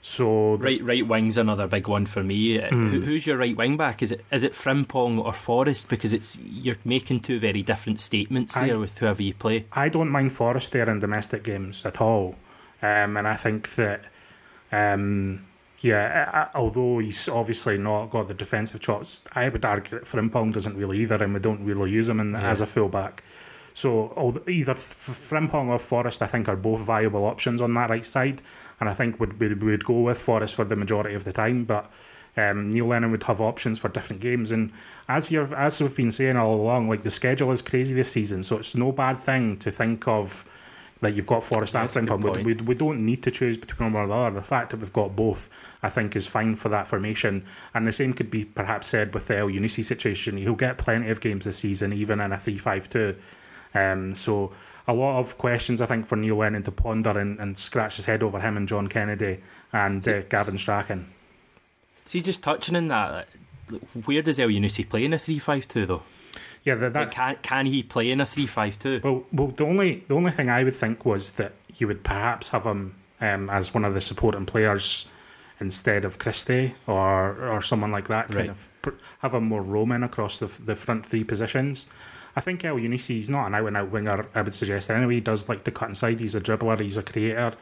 So 0.09 0.55
right, 0.55 0.81
right 0.81 1.05
wing's 1.05 1.35
another 1.35 1.67
big 1.67 1.89
one 1.89 2.05
for 2.05 2.23
me. 2.23 2.57
Mm. 2.59 3.03
who's 3.03 3.27
your 3.27 3.35
right 3.35 3.55
wing 3.55 3.75
back? 3.75 4.01
Is 4.01 4.13
it 4.13 4.23
is 4.31 4.41
it 4.41 4.53
Frimpong 4.53 5.19
or 5.19 5.33
Forrest? 5.33 5.89
Because 5.89 6.13
it's 6.13 6.39
you're 6.39 6.77
making 6.85 7.19
two 7.19 7.41
very 7.41 7.61
different 7.61 7.99
statements 7.99 8.53
there 8.53 8.75
I, 8.75 8.77
with 8.77 8.97
whoever 8.99 9.21
you 9.21 9.33
play. 9.33 9.65
I 9.73 9.89
don't 9.89 10.09
mind 10.09 10.31
Forrest 10.31 10.71
there 10.71 10.89
in 10.89 11.01
domestic 11.01 11.43
games 11.43 11.85
at 11.85 11.99
all, 11.99 12.35
um, 12.81 13.17
and 13.17 13.27
I 13.27 13.35
think 13.35 13.75
that 13.75 14.05
um, 14.71 15.45
yeah, 15.81 16.47
although 16.55 16.99
he's 16.99 17.27
obviously 17.27 17.77
not 17.77 18.05
got 18.05 18.29
the 18.29 18.33
defensive 18.33 18.79
chops, 18.79 19.19
I 19.33 19.49
would 19.49 19.65
argue 19.65 19.99
that 19.99 20.07
Frimpong 20.07 20.53
doesn't 20.53 20.77
really 20.77 21.01
either, 21.01 21.21
and 21.21 21.33
we 21.33 21.41
don't 21.41 21.65
really 21.65 21.91
use 21.91 22.07
him 22.07 22.21
in, 22.21 22.31
yeah. 22.31 22.49
as 22.49 22.61
a 22.61 22.65
fullback. 22.65 23.23
So 23.73 24.41
either 24.47 24.73
Frimpong 24.73 25.67
or 25.67 25.77
Forrest, 25.77 26.23
I 26.23 26.27
think, 26.27 26.47
are 26.47 26.55
both 26.55 26.79
viable 26.79 27.25
options 27.25 27.61
on 27.61 27.73
that 27.75 27.91
right 27.91 28.05
side, 28.05 28.41
and 28.79 28.89
I 28.89 28.93
think 28.93 29.19
would 29.19 29.39
we 29.39 29.53
would 29.53 29.85
go 29.85 30.01
with 30.01 30.19
Forrest 30.19 30.55
for 30.55 30.65
the 30.65 30.75
majority 30.75 31.15
of 31.15 31.23
the 31.23 31.33
time. 31.33 31.65
But 31.65 31.91
um, 32.35 32.69
Neil 32.69 32.85
Lennon 32.85 33.11
would 33.11 33.23
have 33.23 33.41
options 33.41 33.79
for 33.79 33.89
different 33.89 34.21
games, 34.21 34.51
and 34.51 34.71
as 35.07 35.31
you've 35.31 35.53
as 35.53 35.81
we've 35.81 35.95
been 35.95 36.11
saying 36.11 36.37
all 36.37 36.55
along, 36.55 36.89
like 36.89 37.03
the 37.03 37.09
schedule 37.09 37.51
is 37.51 37.61
crazy 37.61 37.93
this 37.93 38.11
season, 38.11 38.43
so 38.43 38.57
it's 38.57 38.75
no 38.75 38.91
bad 38.91 39.17
thing 39.17 39.57
to 39.57 39.71
think 39.71 40.07
of 40.07 40.45
like 41.01 41.15
you've 41.15 41.27
got 41.27 41.43
Forrest 41.43 41.75
and 41.75 41.89
Frimpong. 41.89 42.43
We, 42.43 42.53
we, 42.53 42.61
we 42.61 42.75
don't 42.75 43.05
need 43.05 43.23
to 43.23 43.31
choose 43.31 43.57
between 43.57 43.93
one 43.93 44.03
or 44.03 44.07
the 44.07 44.13
other. 44.13 44.35
The 44.35 44.41
fact 44.41 44.71
that 44.71 44.77
we've 44.79 44.93
got 44.93 45.15
both, 45.15 45.49
I 45.83 45.89
think, 45.89 46.15
is 46.15 46.27
fine 46.27 46.55
for 46.55 46.69
that 46.69 46.87
formation. 46.87 47.45
And 47.73 47.87
the 47.87 47.91
same 47.91 48.13
could 48.13 48.31
be 48.31 48.45
perhaps 48.45 48.87
said 48.87 49.13
with 49.13 49.27
the 49.27 49.35
Elyounoussi 49.35 49.83
situation. 49.83 50.37
He'll 50.37 50.55
get 50.55 50.77
plenty 50.77 51.09
of 51.09 51.21
games 51.21 51.45
this 51.45 51.57
season, 51.57 51.93
even 51.93 52.19
in 52.19 52.31
a 52.31 52.39
3 52.39 52.57
5 52.57 52.89
2. 52.89 53.15
Um, 53.75 54.15
so 54.15 54.53
a 54.87 54.93
lot 54.93 55.19
of 55.19 55.37
questions, 55.37 55.81
I 55.81 55.85
think, 55.85 56.07
for 56.07 56.15
Neil 56.15 56.37
Lennon 56.37 56.63
to 56.63 56.71
ponder 56.71 57.17
and, 57.19 57.39
and 57.39 57.57
scratch 57.57 57.97
his 57.97 58.05
head 58.05 58.23
over 58.23 58.39
him 58.39 58.57
and 58.57 58.67
John 58.67 58.87
Kennedy 58.87 59.41
and 59.73 60.07
uh, 60.07 60.21
Gavin 60.21 60.57
Strachan. 60.57 61.07
See, 62.05 62.21
just 62.21 62.41
touching 62.41 62.75
on 62.75 62.87
that, 62.87 63.27
where 64.05 64.21
does 64.21 64.37
Elyounoussi 64.37 64.87
play 64.87 65.03
in 65.03 65.13
a 65.13 65.19
3 65.19 65.39
5 65.39 65.67
2 65.67 65.85
though? 65.85 66.03
Yeah, 66.67 66.75
that, 66.75 66.93
like 66.93 67.11
can 67.11 67.37
can 67.41 67.65
he 67.65 67.81
play 67.81 68.11
in 68.11 68.19
a 68.19 68.25
three 68.25 68.45
five 68.45 68.77
two? 68.77 68.99
Well, 69.01 69.23
well, 69.31 69.47
the 69.47 69.63
only 69.63 70.03
the 70.09 70.15
only 70.15 70.31
thing 70.31 70.49
I 70.49 70.65
would 70.65 70.75
think 70.75 71.05
was 71.05 71.31
that 71.33 71.53
you 71.77 71.87
would 71.87 72.03
perhaps 72.03 72.49
have 72.49 72.65
him 72.65 72.95
um, 73.21 73.49
as 73.49 73.73
one 73.73 73.85
of 73.85 73.93
the 73.93 74.01
supporting 74.01 74.45
players 74.45 75.07
instead 75.61 76.03
of 76.03 76.19
Christie 76.19 76.75
or 76.85 77.47
or 77.47 77.61
someone 77.61 77.93
like 77.93 78.09
that. 78.09 78.27
Kind 78.27 78.49
right. 78.49 78.57
of 78.85 78.99
have 79.19 79.33
him 79.33 79.45
more 79.45 79.61
roaming 79.61 80.03
across 80.03 80.39
the 80.39 80.47
the 80.47 80.75
front 80.75 81.05
three 81.05 81.23
positions. 81.23 81.87
I 82.37 82.39
think 82.39 82.61
Elyounoussi, 82.61 83.15
he's 83.15 83.29
not 83.29 83.47
an 83.47 83.55
out 83.55 83.65
and 83.65 83.75
out 83.75 83.89
winger. 83.89 84.27
I 84.35 84.43
would 84.43 84.53
suggest 84.53 84.91
anyway. 84.91 85.15
He 85.15 85.21
does 85.21 85.49
like 85.49 85.63
to 85.63 85.71
cut 85.71 85.89
inside. 85.89 86.19
He's 86.19 86.35
a 86.35 86.39
dribbler. 86.39 86.79
He's 86.79 86.95
a 86.95 87.01
creator. 87.01 87.53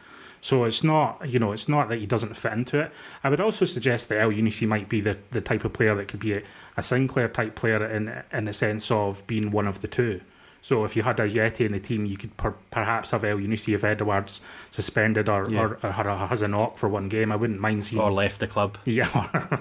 So 0.41 0.65
it's 0.65 0.83
not, 0.83 1.29
you 1.29 1.39
know, 1.39 1.53
it's 1.53 1.69
not 1.69 1.88
that 1.88 1.99
he 1.99 2.05
doesn't 2.05 2.35
fit 2.35 2.51
into 2.51 2.81
it. 2.81 2.91
I 3.23 3.29
would 3.29 3.39
also 3.39 3.63
suggest 3.63 4.10
that 4.10 4.19
Elyounoussi 4.19 4.67
might 4.67 4.89
be 4.89 5.00
the, 5.00 5.17
the 5.31 5.39
type 5.39 5.63
of 5.63 5.71
player 5.71 5.95
that 5.95 6.10
could 6.10 6.19
be 6.19 6.33
a, 6.33 6.43
a 6.75 6.83
Sinclair 6.83 7.29
type 7.29 7.56
player 7.56 7.85
in 7.87 8.21
in 8.33 8.43
the 8.43 8.54
sense 8.54 8.91
of 8.91 9.25
being 9.27 9.50
one 9.50 9.65
of 9.65 9.79
the 9.79 9.87
two. 9.87 10.19
So 10.62 10.83
if 10.83 10.95
you 10.95 11.04
had 11.04 11.17
Ajeti 11.17 11.62
in 11.62 11.71
the 11.71 11.79
team, 11.79 12.06
you 12.06 12.17
could 12.17 12.35
per, 12.35 12.52
perhaps 12.69 13.12
have 13.12 13.23
El 13.23 13.37
Elyounoussi 13.37 13.75
if 13.75 13.83
Edouard's 13.83 14.41
suspended 14.71 15.29
or, 15.29 15.50
yeah. 15.50 15.62
or, 15.62 15.79
or, 15.83 16.10
or, 16.10 16.27
has 16.27 16.41
a 16.41 16.47
knock 16.47 16.77
for 16.77 16.89
one 16.89 17.08
game. 17.08 17.31
I 17.31 17.37
wouldn't 17.37 17.62
mind 17.62 17.83
seeing 17.85 18.02
or 18.02 18.12
left 18.12 18.39
the 18.39 18.47
club. 18.47 18.77
Yeah, 18.83 19.08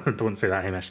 don't 0.16 0.36
say 0.36 0.48
that, 0.48 0.64
Hamish. 0.64 0.90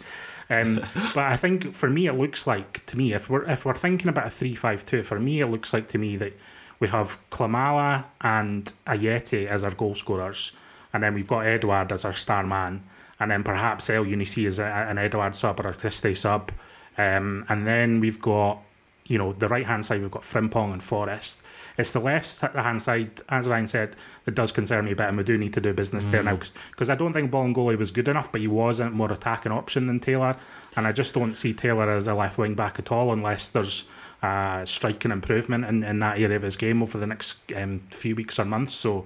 Um, 0.49 0.81
but 1.15 1.25
I 1.25 1.37
think 1.37 1.73
for 1.73 1.89
me, 1.89 2.07
it 2.07 2.13
looks 2.13 2.45
like 2.45 2.85
to 2.87 2.97
me 2.97 3.13
if 3.13 3.29
we're 3.29 3.49
if 3.49 3.65
we're 3.65 3.75
thinking 3.75 4.09
about 4.09 4.27
a 4.27 4.29
three-five-two, 4.29 5.03
for 5.03 5.19
me, 5.19 5.41
it 5.41 5.47
looks 5.47 5.73
like 5.73 5.87
to 5.89 5.97
me 5.97 6.17
that 6.17 6.33
we 6.79 6.89
have 6.89 7.17
Klimala 7.29 8.05
and 8.21 8.71
Ajeti 8.85 9.47
as 9.47 9.63
our 9.63 9.71
goal 9.71 9.95
scorers, 9.95 10.51
and 10.91 11.01
then 11.01 11.13
we've 11.13 11.27
got 11.27 11.45
Edouard 11.45 11.91
as 11.91 12.03
our 12.03 12.13
star 12.13 12.45
man, 12.45 12.83
and 13.19 13.31
then 13.31 13.43
perhaps 13.43 13.89
Elyounoussi 13.89 14.45
as 14.45 14.59
a, 14.59 14.65
an 14.65 14.97
Edouard 14.97 15.35
sub 15.35 15.59
or 15.59 15.69
a 15.69 15.73
Christie 15.73 16.15
sub, 16.15 16.51
um, 16.97 17.45
and 17.47 17.65
then 17.65 17.99
we've 17.99 18.21
got 18.21 18.59
you 19.05 19.17
know, 19.17 19.33
the 19.33 19.47
right 19.47 19.65
hand 19.65 19.85
side 19.85 20.01
we've 20.01 20.11
got 20.11 20.23
Frimpong 20.23 20.73
and 20.73 20.83
Forrest. 20.83 21.41
It's 21.77 21.91
the 21.91 21.99
left 21.99 22.39
hand 22.39 22.81
side, 22.81 23.21
as 23.29 23.47
Ryan 23.47 23.67
said, 23.67 23.95
that 24.25 24.35
does 24.35 24.51
concern 24.51 24.85
me 24.85 24.91
a 24.91 24.95
bit, 24.95 25.07
and 25.07 25.17
we 25.17 25.23
do 25.23 25.37
need 25.37 25.53
to 25.53 25.61
do 25.61 25.73
business 25.73 26.07
mm. 26.07 26.11
there 26.11 26.23
now 26.23 26.39
because 26.71 26.89
I 26.89 26.95
don't 26.95 27.13
think 27.13 27.31
Bolingoli 27.31 27.77
was 27.77 27.91
good 27.91 28.07
enough, 28.07 28.31
but 28.31 28.41
he 28.41 28.47
was 28.47 28.79
a 28.79 28.89
more 28.89 29.11
attacking 29.11 29.51
option 29.51 29.87
than 29.87 29.99
Taylor, 29.99 30.37
and 30.75 30.85
I 30.85 30.91
just 30.91 31.13
don't 31.13 31.35
see 31.35 31.53
Taylor 31.53 31.89
as 31.89 32.07
a 32.07 32.13
left 32.13 32.37
wing 32.37 32.53
back 32.53 32.77
at 32.77 32.91
all 32.91 33.11
unless 33.11 33.49
there's 33.49 33.85
uh, 34.21 34.63
striking 34.65 35.11
improvement 35.11 35.65
in, 35.65 35.83
in 35.83 35.99
that 35.99 36.19
area 36.19 36.35
of 36.35 36.43
his 36.43 36.55
game 36.55 36.81
over 36.81 36.97
the 36.97 37.07
next 37.07 37.39
um, 37.55 37.81
few 37.89 38.15
weeks 38.15 38.39
or 38.39 38.45
months. 38.45 38.73
So 38.73 39.05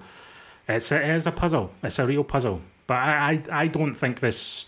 it's 0.68 0.91
a, 0.91 1.01
it 1.01 1.15
is 1.15 1.26
a 1.26 1.32
puzzle. 1.32 1.72
It's 1.82 1.99
a 1.99 2.05
real 2.05 2.24
puzzle. 2.24 2.61
But 2.86 2.97
I, 2.97 3.43
I, 3.49 3.61
I 3.61 3.68
don't 3.68 3.95
think 3.95 4.20
this 4.20 4.68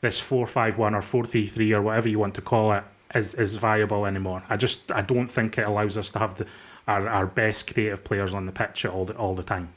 this 0.00 0.18
four 0.20 0.46
five 0.46 0.78
one 0.78 0.94
or 0.94 1.02
four 1.02 1.24
three 1.24 1.46
three 1.46 1.72
or 1.72 1.80
whatever 1.80 2.08
you 2.08 2.18
want 2.18 2.34
to 2.34 2.40
call 2.40 2.72
it 2.72 2.84
is 3.14 3.34
is 3.34 3.54
viable 3.54 4.06
anymore. 4.06 4.42
I 4.48 4.56
just 4.56 4.90
I 4.92 5.02
don't 5.02 5.28
think 5.28 5.58
it 5.58 5.66
allows 5.66 5.96
us 5.96 6.10
to 6.10 6.18
have 6.18 6.36
the 6.36 6.46
our, 6.86 7.08
our 7.08 7.26
best 7.26 7.72
creative 7.72 8.04
players 8.04 8.34
on 8.34 8.46
the 8.46 8.52
pitch 8.52 8.84
all 8.84 9.04
the, 9.04 9.16
all 9.16 9.34
the 9.34 9.42
time. 9.42 9.70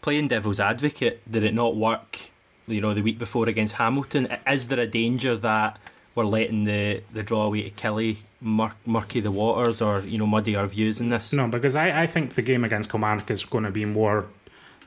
Playing 0.00 0.28
devil's 0.28 0.60
advocate, 0.60 1.20
did 1.30 1.42
it 1.42 1.54
not 1.54 1.76
work? 1.76 2.30
You 2.66 2.80
know, 2.80 2.94
the 2.94 3.02
week 3.02 3.18
before 3.18 3.48
against 3.48 3.76
Hamilton. 3.76 4.28
Is 4.46 4.68
there 4.68 4.78
a 4.78 4.86
danger 4.86 5.36
that 5.36 5.78
we're 6.14 6.24
letting 6.24 6.64
the, 6.64 7.02
the 7.12 7.22
draw 7.22 7.44
away 7.44 7.62
to 7.62 7.70
Killie 7.70 8.18
mur- 8.40 8.74
murky 8.84 9.20
the 9.20 9.30
waters 9.30 9.80
or 9.80 10.00
you 10.00 10.18
know 10.18 10.26
muddy 10.26 10.54
our 10.54 10.66
views 10.66 11.00
in 11.00 11.08
this? 11.08 11.32
No, 11.32 11.48
because 11.48 11.76
I, 11.76 12.02
I 12.02 12.06
think 12.06 12.34
the 12.34 12.42
game 12.42 12.64
against 12.64 12.90
Kilmarnock 12.90 13.30
is 13.30 13.44
going 13.44 13.64
to 13.64 13.70
be 13.70 13.84
more 13.84 14.26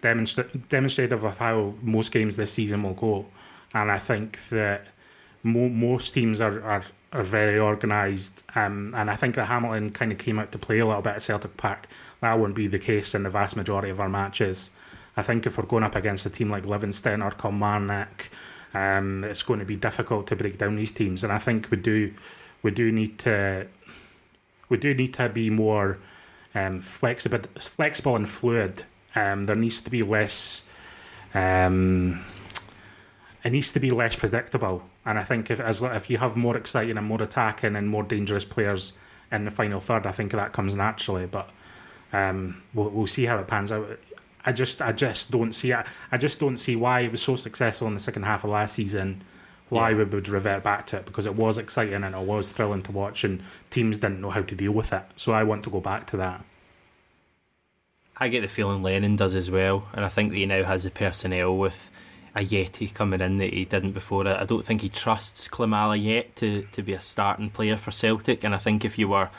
demonstra- 0.02 0.68
demonstrative 0.70 1.24
of 1.24 1.38
how 1.38 1.74
most 1.82 2.12
games 2.12 2.36
this 2.36 2.52
season 2.52 2.84
will 2.84 2.94
go, 2.94 3.26
and 3.74 3.92
I 3.92 4.00
think 4.00 4.50
that 4.50 4.88
mo- 5.44 5.70
most 5.70 6.14
teams 6.14 6.40
are, 6.42 6.62
are 6.64 6.84
are 7.14 7.24
very 7.24 7.60
organised, 7.60 8.42
um, 8.56 8.94
and 8.96 9.10
I 9.10 9.16
think 9.16 9.36
that 9.36 9.48
Hamilton 9.48 9.92
kind 9.92 10.12
of 10.12 10.18
came 10.18 10.40
out 10.40 10.52
to 10.54 10.58
play 10.58 10.80
a 10.80 10.86
little 10.86 11.02
bit 11.02 11.16
at 11.16 11.24
Celtic 11.24 11.58
Park. 11.58 11.88
That 12.22 12.40
won't 12.40 12.56
be 12.56 12.68
the 12.68 12.80
case 12.80 13.14
in 13.14 13.24
the 13.24 13.30
vast 13.30 13.56
majority 13.56 13.90
of 13.90 14.00
our 14.00 14.10
matches. 14.10 14.70
I 15.18 15.22
think 15.22 15.46
if 15.46 15.58
we're 15.58 15.66
going 15.66 15.84
up 15.84 15.96
against 15.96 16.26
a 16.26 16.30
team 16.30 16.50
like 16.50 16.66
Livingston 16.66 17.22
or 17.22 17.32
Kilmarnock, 17.32 18.30
um, 18.74 19.26
it's 19.26 19.44
going 19.44 19.60
to 19.60 19.66
be 19.66 19.76
difficult 19.76 20.28
to 20.28 20.36
break 20.36 20.58
down 20.58 20.78
these 20.78 20.92
teams, 20.92 21.24
and 21.24 21.34
I 21.34 21.40
think 21.40 21.70
we 21.70 21.78
do 21.78 22.14
we 22.64 22.72
do 22.72 22.92
need 22.92 23.20
to 23.20 23.68
we 24.70 24.78
do 24.78 24.94
need 24.94 25.14
to 25.16 25.28
be 25.28 25.50
more 25.50 25.98
um, 26.56 26.80
flexible 26.80 27.42
flexible 27.60 28.16
and 28.16 28.30
fluid. 28.30 28.84
Um, 29.16 29.46
there 29.46 29.56
needs 29.56 29.82
to 29.82 29.90
be 29.90 30.02
less. 30.02 30.66
Um, 31.34 32.24
it 33.44 33.52
needs 33.52 33.74
to 33.74 33.80
be 33.80 33.92
less 33.92 34.16
predictable. 34.16 34.84
And 35.06 35.18
I 35.18 35.24
think 35.24 35.50
if 35.50 35.60
as 35.60 35.82
if 35.82 36.10
you 36.10 36.20
have 36.20 36.36
more 36.36 36.56
exciting 36.56 36.98
and 36.98 37.08
more 37.08 37.22
attacking 37.22 37.76
and 37.76 37.90
more 37.90 38.04
dangerous 38.04 38.46
players 38.46 38.94
in 39.32 39.46
the 39.46 39.52
final 39.52 39.80
third, 39.80 40.06
I 40.06 40.12
think 40.12 40.32
that 40.32 40.54
comes 40.54 40.76
naturally. 40.76 41.26
But 41.26 41.50
um, 42.14 42.62
we'll, 42.74 42.90
we'll 42.90 43.08
see 43.08 43.26
how 43.26 43.40
it 43.40 43.48
pans 43.48 43.72
out. 43.72 44.00
I 44.46 44.52
just 44.52 44.82
I 44.82 44.92
just 44.92 45.32
don't 45.32 45.54
see 45.54 45.72
it. 45.72 45.86
I 46.12 46.18
just 46.18 46.40
don't 46.40 46.58
see 46.58 46.76
why 46.76 47.02
it 47.02 47.12
was 47.12 47.22
so 47.22 47.36
successful 47.36 47.88
in 47.88 47.94
the 47.94 48.00
second 48.00 48.24
half 48.24 48.44
of 48.44 48.52
last 48.52 48.76
season. 48.76 49.24
Why 49.70 49.92
yeah. 49.92 49.98
we 49.98 50.04
would 50.04 50.28
revert 50.28 50.64
back 50.64 50.86
to 50.88 50.98
it 50.98 51.06
because 51.06 51.26
it 51.26 51.36
was 51.36 51.58
exciting 51.58 52.04
and 52.04 52.14
it 52.14 52.22
was 52.22 52.50
thrilling 52.50 52.84
to 52.84 52.92
watch, 52.92 53.24
and 53.24 53.42
teams 53.70 53.98
didn't 53.98 54.22
know 54.22 54.32
how 54.32 54.42
to 54.42 54.56
deal 54.56 54.72
with 54.74 54.94
it. 54.94 55.04
So 55.16 55.32
I 55.32 55.44
want 55.44 55.64
to 55.64 55.70
go 55.70 55.80
back 55.80 56.08
to 56.08 56.18
that. 56.18 56.44
I 58.18 58.28
get 58.28 58.42
the 58.42 58.48
feeling 58.48 58.84
Lennon 58.84 59.16
does 59.16 59.34
as 59.34 59.50
well, 59.50 59.88
and 59.94 60.06
I 60.06 60.10
think 60.10 60.30
that 60.30 60.38
he 60.38 60.46
now 60.46 60.64
has 60.64 60.84
the 60.84 60.92
personnel 60.92 61.58
with 61.58 61.90
Ajeti 62.36 62.94
coming 62.94 63.22
in 63.22 63.38
that 63.38 63.54
he 63.54 63.66
didn't 63.66 63.92
before. 63.92 64.28
I 64.28 64.46
don't 64.46 64.66
think 64.66 64.82
he 64.82 64.90
trusts 64.90 65.48
Klimala 65.48 66.02
yet 66.02 66.36
to, 66.38 66.64
to 66.72 66.82
be 66.82 66.94
a 66.94 67.02
starting 67.02 67.50
player 67.50 67.78
for 67.78 67.92
Celtic, 67.92 68.44
and 68.44 68.56
I 68.56 68.58
think 68.58 68.86
if 68.86 68.98
you 68.98 69.10
were 69.10 69.30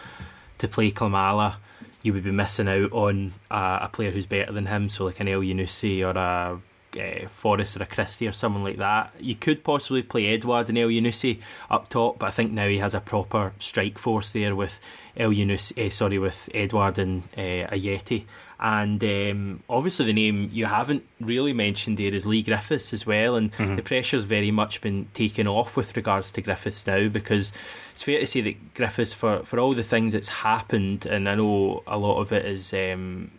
to 0.58 0.68
play 0.68 0.90
Klimala, 0.90 1.56
you 2.02 2.12
would 2.12 2.24
be 2.24 2.30
missing 2.30 2.68
out 2.68 2.92
on 2.92 3.32
uh, 3.50 3.80
a 3.82 3.88
player 3.88 4.10
who's 4.10 4.26
better 4.26 4.52
than 4.52 4.66
him, 4.66 4.88
so 4.88 5.04
like 5.04 5.20
an 5.20 5.26
Elyounoussi 5.26 6.02
or 6.02 6.18
a 6.18 6.60
uh, 6.98 7.28
Forrest 7.28 7.76
or 7.76 7.82
a 7.82 7.86
Christie 7.86 8.28
or 8.28 8.32
someone 8.32 8.64
like 8.64 8.76
that. 8.76 9.12
You 9.18 9.34
could 9.34 9.64
possibly 9.64 10.02
play 10.02 10.26
Edouard 10.26 10.68
and 10.68 10.78
Elyounoussi 10.78 11.40
up 11.70 11.88
top, 11.88 12.18
but 12.18 12.26
I 12.26 12.30
think 12.30 12.52
now 12.52 12.68
he 12.68 12.78
has 12.78 12.94
a 12.94 13.00
proper 13.00 13.52
strike 13.58 13.98
force 13.98 14.32
there 14.32 14.54
with 14.54 14.80
Elyounoussi, 15.16 15.86
uh, 15.86 15.90
sorry, 15.90 16.18
with 16.18 16.48
Edouard 16.52 16.98
and 16.98 17.22
uh, 17.36 17.70
Ajeti. 17.72 18.24
And 18.64 19.02
um, 19.02 19.62
obviously, 19.68 20.06
the 20.06 20.12
name 20.12 20.48
you 20.52 20.66
haven't 20.66 21.04
really 21.20 21.52
mentioned 21.52 21.98
there 21.98 22.14
is 22.14 22.28
Leigh 22.28 22.44
Griffiths 22.44 22.92
as 22.92 23.04
well. 23.04 23.34
And 23.34 23.52
mm-hmm. 23.52 23.74
the 23.74 23.82
pressure's 23.82 24.24
very 24.24 24.52
much 24.52 24.80
been 24.80 25.08
taken 25.14 25.48
off 25.48 25.76
with 25.76 25.96
regards 25.96 26.30
to 26.32 26.42
Griffiths 26.42 26.86
now 26.86 27.08
because 27.08 27.50
it's 27.90 28.04
fair 28.04 28.20
to 28.20 28.26
say 28.26 28.40
that 28.42 28.74
Griffiths, 28.74 29.12
for, 29.12 29.42
for 29.42 29.58
all 29.58 29.74
the 29.74 29.82
things 29.82 30.12
that's 30.12 30.28
happened, 30.28 31.06
and 31.06 31.28
I 31.28 31.34
know 31.34 31.82
a 31.88 31.98
lot 31.98 32.20
of 32.20 32.30
it 32.30 32.46
is 32.46 32.72
um, 32.72 33.32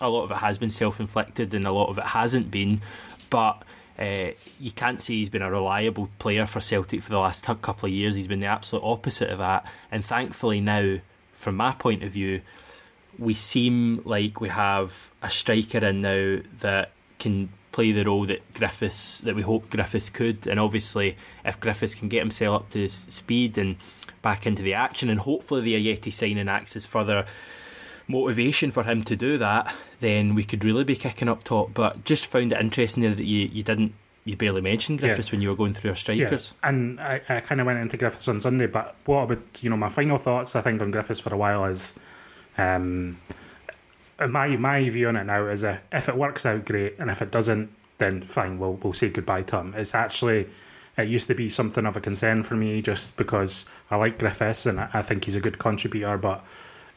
a 0.00 0.08
lot 0.08 0.24
of 0.24 0.30
it 0.30 0.38
has 0.38 0.56
been 0.56 0.70
self 0.70 0.98
inflicted 0.98 1.52
and 1.52 1.66
a 1.66 1.72
lot 1.72 1.90
of 1.90 1.98
it 1.98 2.06
hasn't 2.06 2.50
been, 2.50 2.80
but. 3.30 3.62
Uh, 3.96 4.32
you 4.58 4.72
can't 4.72 5.00
say 5.00 5.14
he's 5.14 5.30
been 5.30 5.40
a 5.40 5.48
reliable 5.48 6.10
player 6.18 6.46
for 6.46 6.60
Celtic 6.60 7.00
for 7.00 7.10
the 7.10 7.18
last 7.20 7.44
t- 7.44 7.54
couple 7.62 7.86
of 7.86 7.92
years. 7.92 8.16
He's 8.16 8.26
been 8.26 8.40
the 8.40 8.48
absolute 8.48 8.82
opposite 8.84 9.30
of 9.30 9.38
that. 9.38 9.72
And 9.92 10.04
thankfully, 10.04 10.60
now, 10.60 10.96
from 11.32 11.54
my 11.54 11.70
point 11.70 12.02
of 12.02 12.10
view, 12.10 12.40
we 13.18 13.34
seem 13.34 14.02
like 14.04 14.40
we 14.40 14.48
have 14.48 15.12
a 15.22 15.30
striker 15.30 15.78
in 15.78 16.00
now 16.00 16.40
that 16.60 16.90
can 17.18 17.48
play 17.72 17.90
the 17.90 18.04
role 18.04 18.24
that 18.26 18.54
Griffiths 18.54 19.20
that 19.20 19.34
we 19.34 19.42
hope 19.42 19.70
Griffiths 19.70 20.10
could, 20.10 20.46
and 20.46 20.60
obviously 20.60 21.16
if 21.44 21.58
Griffiths 21.58 21.94
can 21.94 22.08
get 22.08 22.20
himself 22.20 22.62
up 22.62 22.68
to 22.70 22.88
speed 22.88 23.58
and 23.58 23.76
back 24.22 24.46
into 24.46 24.62
the 24.62 24.74
action, 24.74 25.10
and 25.10 25.20
hopefully 25.20 25.60
the 25.60 25.74
Ajeti 25.74 26.12
signing 26.12 26.48
acts 26.48 26.76
as 26.76 26.86
further 26.86 27.26
motivation 28.06 28.70
for 28.70 28.84
him 28.84 29.02
to 29.02 29.16
do 29.16 29.38
that, 29.38 29.74
then 30.00 30.34
we 30.34 30.44
could 30.44 30.64
really 30.64 30.84
be 30.84 30.96
kicking 30.96 31.28
up 31.28 31.42
top. 31.42 31.74
But 31.74 32.04
just 32.04 32.26
found 32.26 32.52
it 32.52 32.60
interesting 32.60 33.02
there 33.02 33.14
that 33.14 33.24
you, 33.24 33.48
you 33.52 33.62
didn't 33.62 33.94
you 34.24 34.36
barely 34.36 34.60
mentioned 34.60 35.00
Griffiths 35.00 35.28
yeah. 35.28 35.32
when 35.32 35.42
you 35.42 35.50
were 35.50 35.56
going 35.56 35.74
through 35.74 35.90
our 35.90 35.96
strikers. 35.96 36.54
Yeah. 36.62 36.68
And 36.68 37.00
I, 37.00 37.20
I 37.28 37.40
kind 37.40 37.60
of 37.60 37.66
went 37.66 37.78
into 37.78 37.96
Griffiths 37.96 38.26
on 38.28 38.40
Sunday, 38.40 38.66
but 38.66 38.96
what 39.04 39.24
about 39.24 39.42
you 39.60 39.68
know 39.68 39.76
my 39.76 39.88
final 39.88 40.18
thoughts? 40.18 40.56
I 40.56 40.62
think 40.62 40.80
on 40.80 40.90
Griffiths 40.90 41.20
for 41.20 41.34
a 41.34 41.36
while 41.36 41.64
is 41.66 41.98
um, 42.58 43.20
my 44.28 44.56
my 44.56 44.88
view 44.88 45.08
on 45.08 45.16
it 45.16 45.24
now 45.24 45.46
is 45.46 45.64
a, 45.64 45.80
if 45.92 46.08
it 46.08 46.16
works 46.16 46.46
out, 46.46 46.64
great, 46.64 46.96
and 46.98 47.10
if 47.10 47.20
it 47.20 47.30
doesn't, 47.30 47.70
then 47.98 48.22
fine. 48.22 48.58
We'll 48.58 48.74
we'll 48.74 48.92
say 48.92 49.08
goodbye 49.08 49.42
to 49.42 49.58
him. 49.58 49.74
It's 49.76 49.94
actually 49.94 50.48
it 50.96 51.08
used 51.08 51.26
to 51.26 51.34
be 51.34 51.48
something 51.48 51.86
of 51.86 51.96
a 51.96 52.00
concern 52.00 52.42
for 52.42 52.54
me 52.54 52.80
just 52.80 53.16
because 53.16 53.66
I 53.90 53.96
like 53.96 54.18
Griffiths 54.18 54.66
and 54.66 54.80
I 54.80 55.02
think 55.02 55.24
he's 55.24 55.34
a 55.34 55.40
good 55.40 55.58
contributor, 55.58 56.16
but 56.16 56.44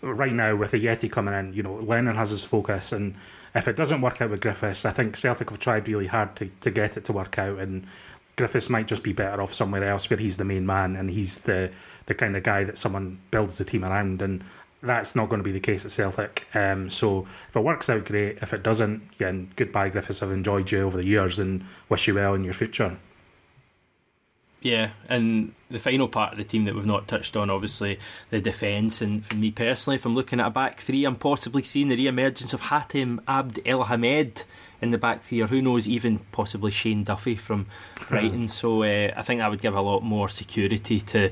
right 0.01 0.33
now 0.33 0.55
with 0.55 0.73
Ajeti 0.73 1.11
coming 1.11 1.33
in, 1.33 1.53
you 1.53 1.63
know, 1.63 1.75
Lennon 1.75 2.15
has 2.15 2.29
his 2.29 2.45
focus 2.45 2.91
and 2.91 3.15
if 3.55 3.67
it 3.67 3.75
doesn't 3.75 4.01
work 4.01 4.21
out 4.21 4.29
with 4.29 4.41
Griffiths, 4.41 4.85
I 4.85 4.91
think 4.91 5.15
Celtic 5.15 5.49
have 5.49 5.57
tried 5.57 5.87
really 5.87 6.07
hard 6.07 6.35
to, 6.35 6.47
to 6.47 6.69
get 6.69 6.95
it 6.95 7.05
to 7.05 7.13
work 7.13 7.39
out 7.39 7.57
and 7.57 7.87
Griffiths 8.35 8.69
might 8.69 8.87
just 8.87 9.01
be 9.01 9.13
better 9.13 9.41
off 9.41 9.53
somewhere 9.53 9.83
else 9.83 10.07
where 10.09 10.19
he's 10.19 10.37
the 10.37 10.45
main 10.45 10.65
man 10.65 10.95
and 10.95 11.09
he's 11.09 11.39
the 11.39 11.71
the 12.05 12.13
kind 12.13 12.37
of 12.37 12.43
guy 12.43 12.63
that 12.63 12.77
someone 12.77 13.19
builds 13.31 13.57
the 13.57 13.65
team 13.65 13.83
around 13.83 14.21
and 14.21 14.43
that's 14.81 15.15
not 15.15 15.29
going 15.29 15.39
to 15.39 15.43
be 15.43 15.51
the 15.51 15.59
case 15.59 15.85
at 15.85 15.91
Celtic. 15.91 16.47
Um, 16.53 16.89
so 16.89 17.27
if 17.49 17.55
it 17.55 17.63
works 17.63 17.89
out, 17.89 18.05
great. 18.05 18.37
If 18.41 18.53
it 18.53 18.63
doesn't, 18.63 19.01
again, 19.15 19.49
goodbye, 19.55 19.89
Griffiths. 19.89 20.21
I've 20.21 20.31
enjoyed 20.31 20.71
you 20.71 20.83
over 20.83 20.97
the 20.97 21.05
years 21.05 21.39
and 21.39 21.65
wish 21.89 22.07
you 22.07 22.15
well 22.15 22.33
in 22.33 22.43
your 22.43 22.53
future. 22.53 22.97
Yeah, 24.61 24.91
and 25.07 25.53
the 25.69 25.79
final 25.79 26.07
part 26.07 26.31
of 26.31 26.37
the 26.37 26.43
team 26.43 26.65
that 26.65 26.75
we've 26.75 26.85
not 26.85 27.07
touched 27.07 27.37
on, 27.37 27.49
obviously, 27.49 27.99
the 28.31 28.41
defence. 28.41 29.01
And 29.01 29.25
for 29.25 29.35
me 29.35 29.51
personally, 29.51 29.95
if 29.95 30.05
I'm 30.05 30.15
looking 30.15 30.39
at 30.39 30.47
a 30.47 30.51
back 30.51 30.79
three, 30.79 31.05
I'm 31.05 31.15
possibly 31.15 31.63
seeing 31.63 31.89
the 31.89 31.95
re 31.95 32.07
emergence 32.07 32.53
of 32.53 32.61
Hatem 32.61 33.19
Abd 33.27 33.59
El 33.65 33.83
Hamed 33.83 34.45
in 34.81 34.89
the 34.89 34.97
back 34.97 35.23
three, 35.23 35.41
or 35.41 35.47
who 35.47 35.61
knows, 35.61 35.87
even 35.87 36.19
possibly 36.31 36.71
Shane 36.71 37.03
Duffy 37.03 37.35
from 37.35 37.67
Brighton. 38.09 38.47
so 38.47 38.83
uh, 38.83 39.13
I 39.15 39.21
think 39.21 39.39
that 39.39 39.49
would 39.49 39.61
give 39.61 39.75
a 39.75 39.81
lot 39.81 40.01
more 40.01 40.27
security 40.27 40.99
to 41.01 41.31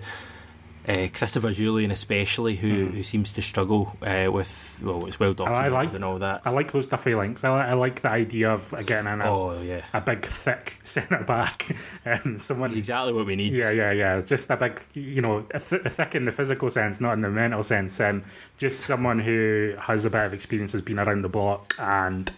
uh, 0.88 1.08
Christopher 1.14 1.50
Jullien, 1.50 1.92
especially, 1.92 2.56
who, 2.56 2.88
mm. 2.88 2.94
who 2.94 3.04
seems 3.04 3.32
to 3.34 3.42
struggle 3.42 3.96
uh, 4.02 4.30
with 4.32 4.82
well, 4.84 5.06
it's 5.06 5.20
well 5.20 5.34
documented 5.34 5.74
I 5.74 5.76
like, 5.76 5.94
and 5.94 6.04
all 6.04 6.20
that. 6.20 6.42
I 6.46 6.52
like 6.52 6.72
those 6.72 6.88
Duffy 6.88 7.16
links. 7.16 7.44
I, 7.44 7.70
I 7.70 7.74
like 7.74 8.02
the 8.02 8.10
idea 8.10 8.52
of 8.52 8.72
again, 8.74 9.08
in 9.08 9.22
a, 9.22 9.32
oh, 9.32 9.62
yeah. 9.62 9.82
a 9.94 10.02
big, 10.02 10.26
thick 10.26 10.80
centre 10.84 11.24
back, 11.24 11.76
um, 12.06 12.40
someone 12.40 12.74
exactly 12.74 13.14
what 13.14 13.26
we 13.26 13.36
need. 13.36 13.54
Yeah, 13.54 13.72
yeah, 13.72 13.92
yeah. 13.92 14.22
Just 14.22 14.50
a 14.50 14.58
big, 14.58 14.82
you 14.94 15.22
know, 15.22 15.46
a, 15.52 15.60
th- 15.60 15.82
a 15.86 15.90
thick 15.90 16.16
in 16.16 16.26
the 16.26 16.32
physical 16.32 16.70
sense, 16.70 17.02
not 17.02 17.14
in 17.14 17.22
the 17.22 17.30
mental 17.30 17.64
sense. 17.64 18.00
Um, 18.00 18.24
just 18.58 18.82
someone 18.82 19.20
who 19.20 19.76
has 19.80 20.06
a 20.06 20.10
bit 20.10 20.26
of 20.26 20.34
experience, 20.34 20.72
has 20.74 20.82
been 20.82 21.00
around 21.00 21.24
the 21.24 21.30
block, 21.30 21.74
and 21.80 22.32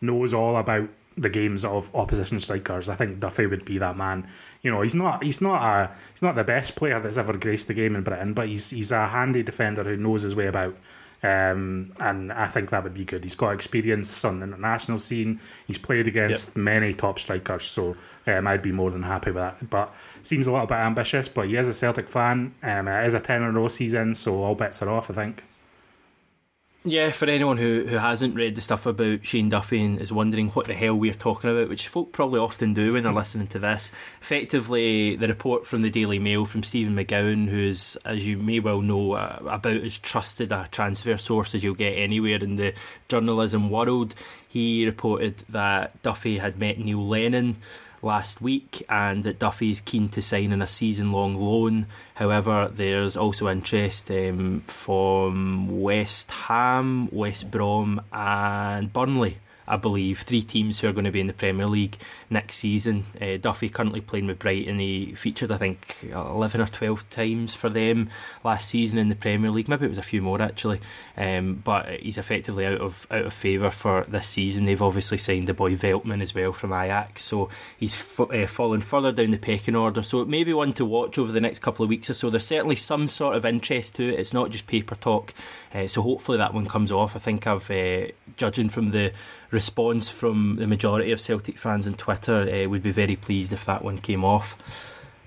knows 0.00 0.32
all 0.32 0.56
about 0.56 0.88
the 1.16 1.28
games 1.28 1.64
of 1.64 1.94
opposition 1.94 2.38
strikers. 2.40 2.88
I 2.88 2.94
think 2.94 3.20
Duffy 3.20 3.46
would 3.46 3.64
be 3.64 3.78
that 3.78 3.96
man 3.96 4.28
you 4.62 4.70
know, 4.70 4.82
he's 4.82 4.94
not 4.94 5.22
he's 5.22 5.40
not 5.40 5.62
a 5.62 5.90
he's 6.12 6.22
not 6.22 6.34
the 6.34 6.44
best 6.44 6.76
player 6.76 7.00
that's 7.00 7.16
ever 7.16 7.36
graced 7.36 7.68
the 7.68 7.74
game 7.74 7.94
in 7.94 8.02
Britain, 8.02 8.34
but 8.34 8.48
he's 8.48 8.70
he's 8.70 8.90
a 8.90 9.08
handy 9.08 9.42
defender 9.42 9.84
who 9.84 9.96
knows 9.96 10.22
his 10.22 10.34
way 10.34 10.46
about. 10.46 10.76
Um, 11.20 11.92
and 11.98 12.32
I 12.32 12.46
think 12.46 12.70
that 12.70 12.84
would 12.84 12.94
be 12.94 13.04
good. 13.04 13.24
He's 13.24 13.34
got 13.34 13.50
experience 13.50 14.24
on 14.24 14.38
the 14.38 14.46
international 14.46 15.00
scene. 15.00 15.40
He's 15.66 15.78
played 15.78 16.06
against 16.06 16.50
yep. 16.50 16.56
many 16.56 16.94
top 16.94 17.18
strikers, 17.18 17.64
so 17.64 17.96
um, 18.28 18.46
I'd 18.46 18.62
be 18.62 18.70
more 18.70 18.92
than 18.92 19.02
happy 19.02 19.32
with 19.32 19.42
that. 19.42 19.68
But 19.68 19.92
seems 20.22 20.46
a 20.46 20.52
little 20.52 20.68
bit 20.68 20.76
ambitious, 20.76 21.26
but 21.28 21.48
he 21.48 21.56
is 21.56 21.66
a 21.66 21.74
Celtic 21.74 22.08
fan. 22.08 22.54
Um, 22.62 22.86
it 22.86 23.06
is 23.06 23.14
a 23.14 23.20
10 23.20 23.42
in 23.42 23.48
a 23.48 23.52
row 23.52 23.66
season, 23.66 24.14
so 24.14 24.44
all 24.44 24.54
bets 24.54 24.80
are 24.80 24.90
off, 24.90 25.10
I 25.10 25.14
think. 25.14 25.42
Yeah, 26.90 27.10
for 27.10 27.28
anyone 27.28 27.58
who, 27.58 27.84
who 27.86 27.96
hasn't 27.96 28.34
read 28.34 28.54
the 28.54 28.62
stuff 28.62 28.86
about 28.86 29.22
Shane 29.22 29.50
Duffy 29.50 29.84
and 29.84 30.00
is 30.00 30.10
wondering 30.10 30.48
what 30.48 30.66
the 30.66 30.74
hell 30.74 30.94
we're 30.94 31.12
talking 31.12 31.50
about, 31.50 31.68
which 31.68 31.86
folk 31.86 32.12
probably 32.12 32.40
often 32.40 32.72
do 32.72 32.94
when 32.94 33.02
they're 33.02 33.12
listening 33.14 33.46
to 33.48 33.58
this, 33.58 33.92
effectively 34.22 35.14
the 35.14 35.28
report 35.28 35.66
from 35.66 35.82
the 35.82 35.90
Daily 35.90 36.18
Mail 36.18 36.46
from 36.46 36.62
Stephen 36.62 36.96
McGowan, 36.96 37.46
who's, 37.46 37.96
as 38.06 38.26
you 38.26 38.38
may 38.38 38.58
well 38.60 38.80
know, 38.80 39.12
uh, 39.12 39.38
about 39.46 39.82
as 39.82 39.98
trusted 39.98 40.50
a 40.50 40.66
transfer 40.70 41.18
source 41.18 41.54
as 41.54 41.62
you'll 41.62 41.74
get 41.74 41.92
anywhere 41.92 42.42
in 42.42 42.56
the 42.56 42.72
journalism 43.08 43.68
world, 43.68 44.14
he 44.48 44.86
reported 44.86 45.44
that 45.50 46.00
Duffy 46.02 46.38
had 46.38 46.58
met 46.58 46.78
Neil 46.78 47.06
Lennon 47.06 47.56
last 48.02 48.40
week, 48.40 48.82
and 48.88 49.24
that 49.24 49.38
Duffy 49.38 49.70
is 49.70 49.80
keen 49.80 50.08
to 50.10 50.22
sign 50.22 50.52
in 50.52 50.62
a 50.62 50.66
season 50.66 51.12
long 51.12 51.34
loan. 51.34 51.86
However, 52.14 52.70
there's 52.72 53.16
also 53.16 53.48
interest 53.48 54.10
um, 54.10 54.62
from 54.66 55.80
West 55.80 56.30
Ham, 56.30 57.08
West 57.12 57.50
Brom, 57.50 58.00
and 58.12 58.92
Burnley 58.92 59.38
I 59.68 59.76
believe, 59.76 60.20
three 60.22 60.42
teams 60.42 60.80
who 60.80 60.88
are 60.88 60.92
going 60.92 61.04
to 61.04 61.10
be 61.10 61.20
in 61.20 61.26
the 61.26 61.32
Premier 61.32 61.66
League 61.66 61.98
next 62.30 62.56
season. 62.56 63.04
Uh, 63.20 63.36
Duffy 63.36 63.68
currently 63.68 64.00
playing 64.00 64.26
with 64.26 64.38
Brighton. 64.38 64.78
He 64.78 65.14
featured, 65.14 65.52
I 65.52 65.58
think, 65.58 65.96
11 66.10 66.60
or 66.60 66.66
12 66.66 67.08
times 67.10 67.54
for 67.54 67.68
them 67.68 68.10
last 68.42 68.68
season 68.68 68.98
in 68.98 69.08
the 69.08 69.14
Premier 69.14 69.50
League. 69.50 69.68
Maybe 69.68 69.86
it 69.86 69.90
was 69.90 69.98
a 69.98 70.02
few 70.02 70.22
more 70.22 70.40
actually. 70.40 70.80
Um, 71.16 71.60
but 71.64 72.00
he's 72.00 72.18
effectively 72.18 72.64
out 72.64 72.80
of 72.80 73.06
out 73.10 73.26
of 73.26 73.32
favour 73.32 73.70
for 73.70 74.04
this 74.08 74.26
season. 74.26 74.64
They've 74.64 74.80
obviously 74.80 75.18
signed 75.18 75.48
the 75.48 75.54
boy 75.54 75.74
Veltman 75.76 76.22
as 76.22 76.34
well 76.34 76.52
from 76.52 76.72
Ajax, 76.72 77.22
so 77.22 77.48
he's 77.76 77.94
f- 77.94 78.20
uh, 78.20 78.46
fallen 78.46 78.80
further 78.80 79.12
down 79.12 79.30
the 79.30 79.38
pecking 79.38 79.76
order. 79.76 80.02
So 80.02 80.22
it 80.22 80.28
may 80.28 80.44
be 80.44 80.52
one 80.52 80.72
to 80.74 80.84
watch 80.84 81.18
over 81.18 81.32
the 81.32 81.40
next 81.40 81.58
couple 81.58 81.82
of 81.82 81.88
weeks 81.88 82.08
or 82.08 82.14
so. 82.14 82.30
There's 82.30 82.46
certainly 82.46 82.76
some 82.76 83.08
sort 83.08 83.36
of 83.36 83.44
interest 83.44 83.96
to 83.96 84.08
it. 84.08 84.20
It's 84.20 84.32
not 84.32 84.50
just 84.50 84.66
paper 84.66 84.94
talk. 84.94 85.34
Uh, 85.74 85.86
so 85.86 86.02
hopefully 86.02 86.38
that 86.38 86.54
one 86.54 86.66
comes 86.66 86.92
off. 86.92 87.16
I 87.16 87.18
think 87.18 87.46
I've, 87.46 87.70
uh, 87.70 88.06
judging 88.36 88.68
from 88.68 88.90
the 88.92 89.12
response 89.50 90.08
from 90.08 90.56
the 90.56 90.66
majority 90.66 91.12
of 91.12 91.20
Celtic 91.20 91.58
fans 91.58 91.86
on 91.86 91.94
Twitter, 91.94 92.48
uh, 92.52 92.68
would 92.68 92.82
be 92.82 92.90
very 92.90 93.16
pleased 93.16 93.52
if 93.52 93.64
that 93.64 93.82
one 93.82 93.98
came 93.98 94.24
off. 94.24 94.58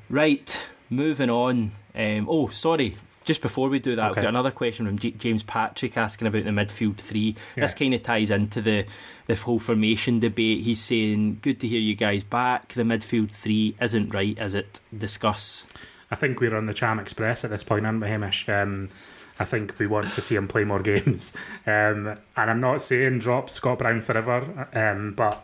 Right, 0.09 0.65
moving 0.89 1.29
on. 1.29 1.71
Um, 1.95 2.27
oh, 2.29 2.49
sorry. 2.49 2.97
Just 3.23 3.41
before 3.41 3.69
we 3.69 3.77
do 3.79 3.95
that, 3.95 4.11
okay. 4.11 4.19
we've 4.19 4.23
got 4.23 4.29
another 4.29 4.51
question 4.51 4.87
from 4.87 4.97
G- 4.97 5.11
James 5.11 5.43
Patrick 5.43 5.95
asking 5.95 6.27
about 6.27 6.43
the 6.43 6.49
midfield 6.49 6.97
three. 6.97 7.35
Yeah. 7.55 7.63
This 7.63 7.75
kind 7.75 7.93
of 7.93 8.01
ties 8.01 8.31
into 8.31 8.61
the 8.61 8.85
the 9.27 9.35
whole 9.35 9.59
formation 9.59 10.19
debate. 10.19 10.63
He's 10.63 10.81
saying, 10.81 11.37
"Good 11.43 11.59
to 11.59 11.67
hear 11.67 11.79
you 11.79 11.93
guys 11.93 12.23
back. 12.23 12.69
The 12.69 12.81
midfield 12.81 13.29
three 13.29 13.75
isn't 13.79 14.13
right, 14.13 14.37
is 14.39 14.55
it? 14.55 14.79
Discuss." 14.97 15.63
I 16.09 16.15
think 16.15 16.41
we're 16.41 16.57
on 16.57 16.65
the 16.65 16.73
Cham 16.73 16.99
Express 16.99 17.43
at 17.45 17.51
this 17.51 17.63
point, 17.63 17.85
aren't 17.85 18.01
we, 18.01 18.07
Hamish? 18.07 18.49
Um, 18.49 18.89
I 19.41 19.45
think 19.45 19.79
we 19.79 19.87
want 19.87 20.07
to 20.11 20.21
see 20.21 20.35
him 20.35 20.47
play 20.47 20.63
more 20.63 20.81
games. 20.81 21.33
Um, 21.65 22.15
and 22.37 22.49
I'm 22.51 22.59
not 22.59 22.79
saying 22.81 23.19
drop 23.19 23.49
Scott 23.49 23.79
Brown 23.79 24.01
forever, 24.01 24.69
um, 24.73 25.13
but 25.13 25.43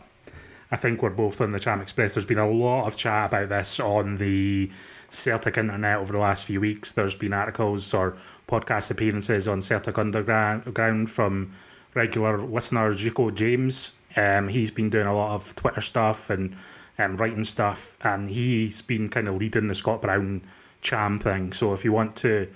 I 0.70 0.76
think 0.76 1.02
we're 1.02 1.10
both 1.10 1.40
on 1.40 1.52
the 1.52 1.58
Cham 1.58 1.80
Express. 1.80 2.14
There's 2.14 2.24
been 2.24 2.38
a 2.38 2.48
lot 2.48 2.86
of 2.86 2.96
chat 2.96 3.28
about 3.28 3.48
this 3.48 3.80
on 3.80 4.18
the 4.18 4.70
Celtic 5.10 5.56
internet 5.56 5.98
over 5.98 6.12
the 6.12 6.18
last 6.18 6.44
few 6.44 6.60
weeks. 6.60 6.92
There's 6.92 7.16
been 7.16 7.32
articles 7.32 7.92
or 7.92 8.16
podcast 8.48 8.90
appearances 8.90 9.48
on 9.48 9.62
Celtic 9.62 9.98
Underground 9.98 11.10
from 11.10 11.54
regular 11.94 12.38
listener 12.38 12.92
Zico 12.94 13.34
James. 13.34 13.94
Um, 14.16 14.48
he's 14.48 14.70
been 14.70 14.90
doing 14.90 15.06
a 15.06 15.14
lot 15.14 15.34
of 15.34 15.56
Twitter 15.56 15.80
stuff 15.80 16.30
and 16.30 16.56
um, 16.98 17.16
writing 17.16 17.44
stuff, 17.44 17.96
and 18.02 18.30
he's 18.30 18.80
been 18.80 19.08
kind 19.08 19.26
of 19.26 19.36
leading 19.36 19.66
the 19.66 19.74
Scott 19.74 20.02
Brown 20.02 20.42
Cham 20.82 21.18
thing. 21.18 21.52
So 21.52 21.72
if 21.72 21.84
you 21.84 21.92
want 21.92 22.14
to 22.16 22.48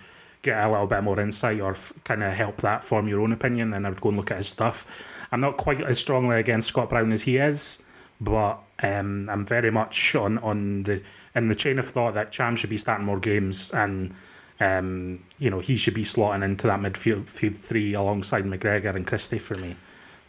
get 0.42 0.58
a 0.58 0.70
little 0.70 0.86
bit 0.86 1.02
more 1.02 1.18
insight 1.20 1.60
or 1.60 1.72
f- 1.72 1.92
kind 2.04 2.22
of 2.22 2.32
help 2.34 2.58
that 2.58 2.84
form 2.84 3.08
your 3.08 3.20
own 3.20 3.32
opinion, 3.32 3.70
then 3.70 3.86
I 3.86 3.88
would 3.88 4.00
go 4.00 4.10
and 4.10 4.18
look 4.18 4.30
at 4.30 4.38
his 4.38 4.48
stuff. 4.48 4.86
I'm 5.30 5.40
not 5.40 5.56
quite 5.56 5.80
as 5.80 5.98
strongly 5.98 6.36
against 6.36 6.68
Scott 6.68 6.90
Brown 6.90 7.12
as 7.12 7.22
he 7.22 7.38
is, 7.38 7.82
but 8.20 8.58
um, 8.82 9.28
I'm 9.30 9.46
very 9.46 9.70
much 9.70 10.14
on, 10.14 10.38
on 10.38 10.82
the 10.82 11.02
in 11.34 11.48
the 11.48 11.54
chain 11.54 11.78
of 11.78 11.88
thought 11.88 12.14
that 12.14 12.30
Cham 12.30 12.56
should 12.56 12.68
be 12.68 12.76
starting 12.76 13.06
more 13.06 13.18
games 13.18 13.70
and 13.70 14.14
um, 14.60 15.24
you 15.38 15.48
know 15.48 15.60
he 15.60 15.76
should 15.76 15.94
be 15.94 16.04
slotting 16.04 16.44
into 16.44 16.66
that 16.66 16.80
midfield 16.80 17.26
three 17.26 17.94
alongside 17.94 18.44
McGregor 18.44 18.94
and 18.94 19.06
Christie 19.06 19.38
for 19.38 19.56
me. 19.56 19.76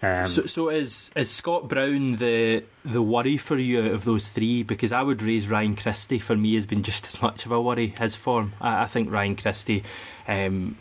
Um, 0.04 0.28
so, 0.28 0.45
so 0.45 0.68
is 0.68 1.12
is 1.16 1.32
Scott 1.32 1.70
Brown 1.70 2.18
the 2.18 2.66
the 2.84 3.01
worry 3.01 3.38
for 3.38 3.58
you 3.58 3.84
out 3.84 3.91
of 3.91 4.04
those 4.04 4.28
three? 4.28 4.62
Because 4.62 4.91
I 4.91 5.01
would 5.01 5.24
raise 5.24 5.47
Ryan 5.47 5.78
Christie. 5.78 6.20
For 6.20 6.36
me, 6.36 6.56
has 6.56 6.66
been 6.66 6.84
just 6.84 7.08
as 7.08 7.22
much 7.22 7.45
of 7.45 7.54
a 7.54 7.62
worry. 7.62 7.93
His 7.97 8.14
form, 8.14 8.51
I, 8.60 8.84
I 8.84 8.86
think 8.88 9.10
Ryan 9.10 9.38
Christie. 9.38 9.82
Um, 10.28 10.78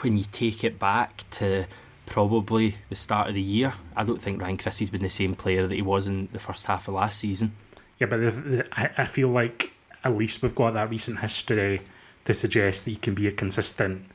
when 0.00 0.16
you 0.16 0.24
take 0.32 0.64
it 0.64 0.78
back 0.78 1.24
to 1.32 1.66
probably 2.06 2.76
the 2.88 2.94
start 2.94 3.28
of 3.28 3.34
the 3.34 3.42
year, 3.42 3.74
I 3.94 4.04
don't 4.04 4.20
think 4.20 4.40
Ryan 4.40 4.56
Christie's 4.56 4.88
been 4.88 5.02
the 5.02 5.10
same 5.10 5.34
player 5.34 5.66
that 5.66 5.74
he 5.74 5.82
was 5.82 6.06
in 6.06 6.30
the 6.32 6.38
first 6.38 6.64
half 6.64 6.88
of 6.88 6.94
last 6.94 7.18
season. 7.18 7.52
Yeah, 7.98 8.06
but 8.06 8.16
the, 8.16 8.30
the, 8.30 8.68
I, 8.72 9.02
I 9.02 9.06
feel 9.06 9.28
like 9.28 9.74
at 10.02 10.16
least 10.16 10.42
we've 10.42 10.54
got 10.54 10.72
that 10.72 10.88
recent 10.88 11.20
history 11.20 11.82
to 12.24 12.32
suggest 12.32 12.86
that 12.86 12.92
he 12.92 12.96
can 12.96 13.14
be 13.14 13.26
a 13.26 13.32
consistent 13.32 14.06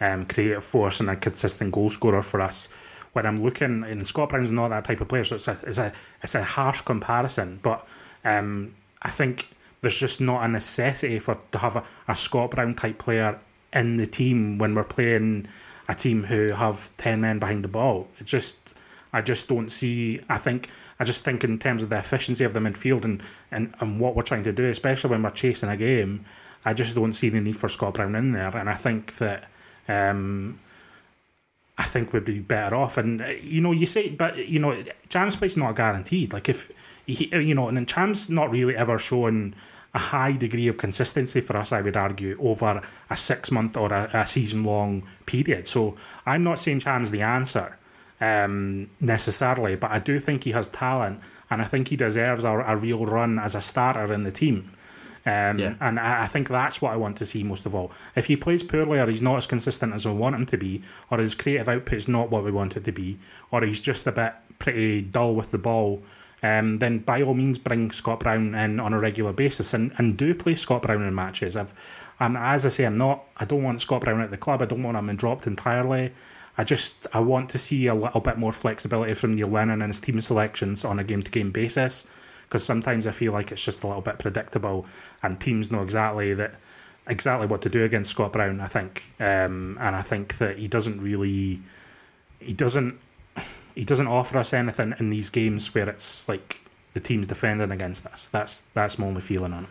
um, 0.00 0.26
creative 0.26 0.62
force 0.62 1.00
and 1.00 1.10
a 1.10 1.16
consistent 1.16 1.72
goal 1.72 1.90
scorer 1.90 2.22
for 2.22 2.40
us 2.40 2.68
when 3.14 3.26
I'm 3.26 3.38
looking, 3.38 3.82
and 3.84 4.06
Scott 4.06 4.28
Brown's 4.28 4.50
not 4.50 4.68
that 4.68 4.84
type 4.84 5.00
of 5.00 5.08
player, 5.08 5.24
so 5.24 5.36
it's 5.36 5.48
a 5.48 5.58
it's 5.62 5.78
a 5.78 5.92
it's 6.22 6.34
a 6.34 6.44
harsh 6.44 6.82
comparison. 6.82 7.60
But 7.62 7.86
um, 8.24 8.74
I 9.02 9.10
think 9.10 9.48
there's 9.80 9.96
just 9.96 10.20
not 10.20 10.44
a 10.44 10.48
necessity 10.48 11.18
for 11.18 11.38
to 11.52 11.58
have 11.58 11.76
a, 11.76 11.84
a 12.06 12.14
Scott 12.14 12.50
Brown 12.50 12.74
type 12.74 12.98
player 12.98 13.38
in 13.72 13.96
the 13.96 14.06
team 14.06 14.58
when 14.58 14.74
we're 14.74 14.84
playing 14.84 15.48
a 15.88 15.94
team 15.94 16.24
who 16.24 16.50
have 16.50 16.94
ten 16.96 17.22
men 17.22 17.38
behind 17.38 17.64
the 17.64 17.68
ball. 17.68 18.08
It 18.20 18.26
just 18.26 18.74
I 19.12 19.22
just 19.22 19.48
don't 19.48 19.70
see. 19.70 20.20
I 20.28 20.38
think 20.38 20.68
I 20.98 21.04
just 21.04 21.24
think 21.24 21.44
in 21.44 21.58
terms 21.58 21.82
of 21.82 21.88
the 21.88 21.98
efficiency 21.98 22.44
of 22.44 22.52
the 22.52 22.60
midfield 22.60 23.04
and, 23.04 23.22
and, 23.50 23.74
and 23.80 24.00
what 24.00 24.14
we're 24.14 24.22
trying 24.22 24.44
to 24.44 24.52
do, 24.52 24.68
especially 24.68 25.10
when 25.10 25.22
we're 25.22 25.30
chasing 25.30 25.68
a 25.68 25.76
game, 25.76 26.24
I 26.64 26.72
just 26.72 26.94
don't 26.94 27.12
see 27.12 27.28
the 27.28 27.40
need 27.40 27.56
for 27.56 27.68
Scott 27.68 27.94
Brown 27.94 28.14
in 28.14 28.32
there. 28.32 28.56
And 28.56 28.70
I 28.70 28.74
think 28.74 29.16
that 29.18 29.48
um, 29.88 30.60
I 31.76 31.84
think 31.84 32.12
we'd 32.12 32.24
be 32.24 32.38
better 32.40 32.76
off. 32.76 32.96
And 32.96 33.20
uh, 33.20 33.26
you 33.26 33.60
know, 33.60 33.72
you 33.72 33.86
say, 33.86 34.08
but 34.10 34.36
you 34.36 34.58
know, 34.58 34.82
Cham's 35.08 35.36
place 35.36 35.56
not 35.56 35.76
guaranteed. 35.76 36.32
Like 36.32 36.48
if 36.48 36.70
he, 37.06 37.28
you 37.34 37.54
know, 37.54 37.68
and 37.68 37.88
Cham's 37.88 38.30
not 38.30 38.50
really 38.50 38.76
ever 38.76 38.98
shown 38.98 39.54
a 39.94 39.98
high 39.98 40.32
degree 40.32 40.66
of 40.66 40.76
consistency 40.76 41.40
for 41.40 41.56
us. 41.56 41.70
I 41.72 41.80
would 41.80 41.96
argue 41.96 42.36
over 42.40 42.82
a 43.08 43.16
six 43.16 43.50
month 43.50 43.76
or 43.76 43.92
a, 43.92 44.10
a 44.12 44.26
season 44.26 44.64
long 44.64 45.04
period. 45.24 45.68
So 45.68 45.96
I'm 46.26 46.42
not 46.42 46.58
saying 46.58 46.80
Cham's 46.80 47.12
the 47.12 47.22
answer 47.22 47.78
um, 48.20 48.90
necessarily, 49.00 49.76
but 49.76 49.92
I 49.92 50.00
do 50.00 50.18
think 50.18 50.44
he 50.44 50.52
has 50.52 50.68
talent, 50.68 51.20
and 51.48 51.62
I 51.62 51.66
think 51.66 51.88
he 51.88 51.96
deserves 51.96 52.42
a, 52.42 52.50
a 52.50 52.76
real 52.76 53.06
run 53.06 53.38
as 53.38 53.54
a 53.54 53.60
starter 53.60 54.12
in 54.12 54.24
the 54.24 54.32
team. 54.32 54.72
Um, 55.26 55.58
yeah. 55.58 55.74
And 55.80 55.98
I, 55.98 56.24
I, 56.24 56.26
think 56.26 56.48
that's 56.48 56.82
what 56.82 56.92
I 56.92 56.96
want 56.96 57.16
to 57.16 57.26
see 57.26 57.42
most 57.42 57.64
of 57.64 57.74
all. 57.74 57.90
If 58.14 58.26
he 58.26 58.36
plays 58.36 58.62
poorly 58.62 58.98
or 58.98 59.06
he's 59.06 59.22
not 59.22 59.38
as 59.38 59.46
consistent 59.46 59.94
as 59.94 60.04
we 60.04 60.12
want 60.12 60.36
him 60.36 60.44
to 60.46 60.58
be, 60.58 60.82
or 61.10 61.18
his 61.18 61.34
creative 61.34 61.68
output 61.68 61.96
is 61.96 62.08
not 62.08 62.30
what 62.30 62.44
we 62.44 62.50
want 62.50 62.76
it 62.76 62.84
to 62.84 62.92
be, 62.92 63.18
or 63.50 63.64
he's 63.64 63.80
just 63.80 64.06
a 64.06 64.12
bit 64.12 64.34
pretty 64.58 65.00
dull 65.00 65.34
with 65.34 65.50
the 65.50 65.56
ball, 65.56 66.02
um, 66.42 66.78
then 66.78 66.98
by 66.98 67.22
all 67.22 67.32
means 67.32 67.56
bring 67.56 67.90
Scott 67.90 68.20
Brown 68.20 68.54
in 68.54 68.78
on 68.78 68.92
a 68.92 68.98
regular 68.98 69.32
basis 69.32 69.72
and, 69.72 69.92
and 69.96 70.18
do 70.18 70.34
play 70.34 70.54
Scott 70.56 70.82
Brown 70.82 71.02
in 71.02 71.14
matches. 71.14 71.56
I've, 71.56 71.72
and 72.20 72.36
as 72.36 72.66
I 72.66 72.68
say, 72.68 72.84
I'm 72.84 72.96
not. 72.96 73.24
I 73.38 73.46
don't 73.46 73.62
want 73.62 73.80
Scott 73.80 74.02
Brown 74.02 74.20
at 74.20 74.30
the 74.30 74.36
club. 74.36 74.60
I 74.60 74.66
don't 74.66 74.82
want 74.82 74.98
him 74.98 75.16
dropped 75.16 75.46
entirely. 75.46 76.12
I 76.58 76.64
just 76.64 77.06
I 77.14 77.20
want 77.20 77.48
to 77.50 77.58
see 77.58 77.86
a 77.86 77.94
little 77.94 78.20
bit 78.20 78.36
more 78.36 78.52
flexibility 78.52 79.14
from 79.14 79.34
Neil 79.34 79.48
Lennon 79.48 79.80
and 79.80 79.90
his 79.90 80.00
team 80.00 80.20
selections 80.20 80.84
on 80.84 80.98
a 80.98 81.04
game 81.04 81.22
to 81.22 81.30
game 81.30 81.50
basis 81.50 82.06
because 82.54 82.64
sometimes 82.64 83.04
I 83.04 83.10
feel 83.10 83.32
like 83.32 83.50
it's 83.50 83.64
just 83.64 83.82
a 83.82 83.88
little 83.88 84.00
bit 84.00 84.20
predictable, 84.20 84.86
and 85.24 85.40
teams 85.40 85.72
know 85.72 85.82
exactly 85.82 86.34
that 86.34 86.54
exactly 87.04 87.48
what 87.48 87.62
to 87.62 87.68
do 87.68 87.82
against 87.82 88.12
Scott 88.12 88.32
Brown. 88.32 88.60
I 88.60 88.68
think, 88.68 89.02
um, 89.18 89.76
and 89.80 89.96
I 89.96 90.02
think 90.02 90.38
that 90.38 90.56
he 90.56 90.68
doesn't 90.68 91.00
really, 91.00 91.60
he 92.38 92.52
doesn't, 92.52 93.00
he 93.74 93.84
doesn't 93.84 94.06
offer 94.06 94.38
us 94.38 94.52
anything 94.52 94.94
in 95.00 95.10
these 95.10 95.30
games 95.30 95.74
where 95.74 95.88
it's 95.88 96.28
like 96.28 96.60
the 96.92 97.00
team's 97.00 97.26
defending 97.26 97.72
against 97.72 98.06
us. 98.06 98.28
That's 98.28 98.60
that's 98.72 99.00
my 99.00 99.06
only 99.06 99.20
feeling 99.20 99.52
on 99.52 99.64
it. 99.64 99.70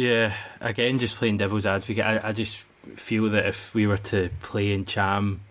Yeah, 0.00 0.32
again, 0.62 0.98
just 0.98 1.16
playing 1.16 1.36
devil's 1.36 1.66
advocate, 1.66 2.06
I, 2.06 2.28
I 2.28 2.32
just 2.32 2.56
feel 2.96 3.28
that 3.28 3.44
if 3.44 3.74
we 3.74 3.86
were 3.86 3.98
to 3.98 4.30
play 4.40 4.72
in 4.72 4.86
Cham 4.86 5.42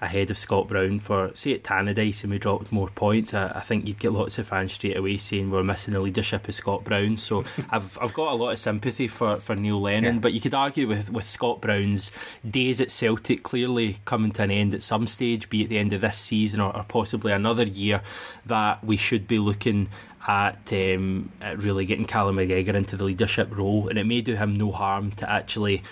ahead 0.00 0.30
of 0.30 0.38
Scott 0.38 0.68
Brown 0.68 1.00
for, 1.00 1.30
say, 1.34 1.54
at 1.54 1.64
Tannadice 1.64 2.22
and 2.22 2.32
we 2.32 2.38
dropped 2.38 2.70
more 2.70 2.88
points, 2.88 3.34
I, 3.34 3.48
I, 3.54 3.60
think 3.60 3.88
you'd 3.88 3.98
get 3.98 4.12
lots 4.12 4.38
of 4.38 4.46
fans 4.46 4.72
straight 4.72 4.96
away 4.96 5.18
saying 5.18 5.50
we're 5.50 5.64
missing 5.64 5.92
the 5.92 6.00
leadership 6.00 6.48
of 6.48 6.54
Scott 6.54 6.84
Brown. 6.84 7.16
So 7.16 7.44
I've 7.70 7.98
I've 8.00 8.14
got 8.14 8.32
a 8.32 8.36
lot 8.36 8.52
of 8.52 8.58
sympathy 8.58 9.08
for, 9.08 9.36
for 9.36 9.56
Neil 9.56 9.80
Lennon, 9.80 10.14
yeah. 10.14 10.20
but 10.20 10.32
you 10.32 10.40
could 10.40 10.54
argue 10.54 10.86
with, 10.86 11.10
with 11.10 11.28
Scott 11.28 11.60
Brown's 11.60 12.10
days 12.48 12.80
at 12.80 12.90
Celtic 12.90 13.42
clearly 13.42 13.98
coming 14.04 14.30
to 14.32 14.42
an 14.44 14.50
end 14.50 14.74
at 14.74 14.82
some 14.82 15.06
stage, 15.06 15.50
be 15.50 15.64
at 15.64 15.68
the 15.68 15.78
end 15.78 15.92
of 15.92 16.00
this 16.00 16.16
season 16.16 16.60
or, 16.60 16.74
or 16.76 16.84
possibly 16.84 17.32
another 17.32 17.64
year, 17.64 18.02
that 18.46 18.84
we 18.84 18.96
should 18.96 19.26
be 19.26 19.38
looking 19.38 19.88
at, 20.28 20.72
um, 20.72 21.32
at 21.40 21.58
really 21.58 21.86
getting 21.86 22.04
Callum 22.04 22.36
McGregor 22.36 22.74
into 22.74 22.96
the 22.96 23.04
leadership 23.04 23.48
role, 23.56 23.88
and 23.88 23.98
it 23.98 24.04
may 24.04 24.20
do 24.20 24.36
him 24.36 24.54
no 24.54 24.70
harm 24.70 25.10
to 25.12 25.28
actually 25.28 25.82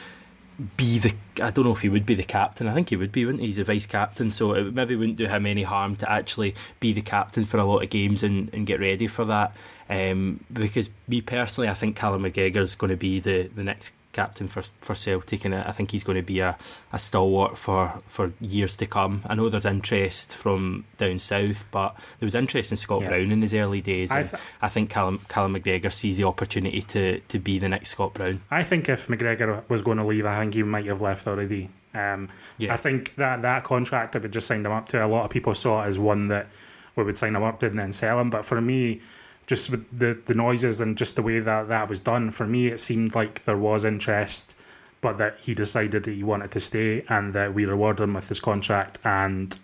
be 0.77 0.99
the. 0.99 1.15
I 1.43 1.51
don't 1.51 1.65
know 1.65 1.73
if 1.73 1.83
he 1.83 1.89
would 1.89 2.07
be 2.07 2.15
the 2.15 2.23
captain. 2.23 2.67
I 2.67 2.75
think 2.75 2.89
he 2.91 2.97
would 2.97 3.13
be, 3.13 3.25
wouldn't 3.25 3.41
he? 3.41 3.47
He's 3.47 3.59
a 3.59 3.65
vice 3.65 3.87
captain, 3.87 4.31
so 4.31 4.53
it 4.55 4.75
maybe 4.75 4.97
wouldn't 4.97 5.19
do 5.19 5.27
him 5.27 5.47
any 5.47 5.65
harm 5.65 5.97
to 5.97 6.11
actually 6.11 6.55
be 6.81 6.93
the 6.93 7.03
captain 7.03 7.45
for 7.45 7.59
a 7.59 7.65
lot 7.65 7.83
of 7.83 7.91
games 7.91 8.23
and, 8.23 8.53
and 8.55 8.67
get 8.67 8.81
ready 8.81 9.07
for 9.07 9.25
that. 9.27 9.55
Um, 9.89 10.45
because 10.53 10.91
me 11.07 11.21
personally, 11.21 11.69
I 11.69 11.75
think 11.75 11.97
Callum 11.97 12.23
McGregor 12.23 12.59
is 12.59 12.75
going 12.75 12.91
to 12.91 12.97
be 12.97 13.21
the, 13.21 13.49
the 13.55 13.63
next 13.63 13.93
captain 14.17 14.49
for 14.49 14.63
for 14.81 14.95
Celtic, 14.95 15.45
and 15.45 15.55
I 15.55 15.71
think 15.73 15.91
he's 15.91 16.03
going 16.03 16.17
to 16.17 16.23
be 16.23 16.41
a, 16.41 16.57
a 16.93 16.99
stalwart 16.99 17.59
for, 17.59 18.03
for 18.09 18.33
years 18.41 18.75
to 18.77 18.87
come. 18.87 19.23
I 19.27 19.35
know 19.35 19.49
there's 19.49 19.67
interest 19.67 20.35
from 20.35 20.87
down 20.97 21.19
south, 21.19 21.67
but 21.71 21.95
there 22.19 22.27
was 22.27 22.35
interest 22.35 22.71
in 22.71 22.79
Scott 22.79 23.03
yeah. 23.03 23.09
Brown 23.09 23.31
in 23.31 23.43
his 23.43 23.55
early 23.55 23.83
days, 23.83 24.11
and 24.11 24.21
I, 24.21 24.23
th- 24.25 24.43
I 24.63 24.69
think 24.69 24.91
Callum, 24.91 25.21
Callum 25.29 25.55
McGregor 25.55 25.93
sees 25.93 26.17
the 26.17 26.25
opportunity 26.25 26.83
to, 26.83 27.21
to 27.21 27.39
be 27.39 27.59
the 27.59 27.69
next 27.69 27.91
Scott 27.91 28.15
Brown. 28.15 28.41
I 28.51 28.65
think 28.65 28.89
if 28.89 29.07
McGregor 29.09 29.69
was 29.69 29.83
going 29.83 29.99
to 29.99 30.05
leave, 30.05 30.27
I 30.27 30.41
think 30.41 30.55
he 30.55 30.63
might 30.63 30.87
have 30.87 31.03
left 31.03 31.29
already. 31.29 31.69
Um, 31.95 32.31
yeah. 32.59 32.75
I 32.75 32.77
think 32.77 33.15
that 33.17 33.43
that 33.43 33.65
contract 33.65 34.13
that 34.13 34.23
we 34.23 34.29
just 34.29 34.47
signed 34.47 34.65
him 34.67 34.73
up 34.73 34.89
to, 34.89 35.05
a 35.05 35.07
lot 35.07 35.25
of 35.25 35.31
people 35.31 35.55
saw 35.55 35.85
it 35.85 35.89
as 35.89 35.99
one 35.99 36.29
that 36.29 36.49
we 36.95 37.05
would 37.05 37.19
sign 37.19 37.37
him 37.37 37.43
up 37.43 37.61
to 37.61 37.67
and 37.67 37.79
then 37.79 37.93
sell 37.93 38.19
him. 38.19 38.31
But 38.31 38.45
for 38.45 38.61
me, 38.61 39.03
just 39.47 39.71
with 39.71 39.87
the, 39.97 40.19
the 40.27 40.35
noises 40.35 40.81
and 40.81 40.99
just 40.99 41.17
the 41.17 41.23
way 41.23 41.39
that 41.39 41.69
that 41.69 41.89
was 41.89 42.01
done, 42.01 42.31
for 42.31 42.47
me, 42.47 42.67
it 42.69 42.81
seemed 42.81 43.15
like 43.15 43.45
there 43.45 43.57
was 43.57 43.85
interest, 43.85 44.55
but 45.01 45.19
that 45.19 45.39
he 45.41 45.55
decided 45.55 46.05
that 46.05 46.13
he 46.13 46.23
wanted 46.23 46.51
to 46.51 46.61
stay 46.61 47.05
and 47.09 47.33
that 47.35 47.55
we 47.55 47.65
rewarded 47.65 48.03
him 48.03 48.15
with 48.15 48.29
his 48.29 48.41
contract. 48.41 48.99
And, 49.05 49.57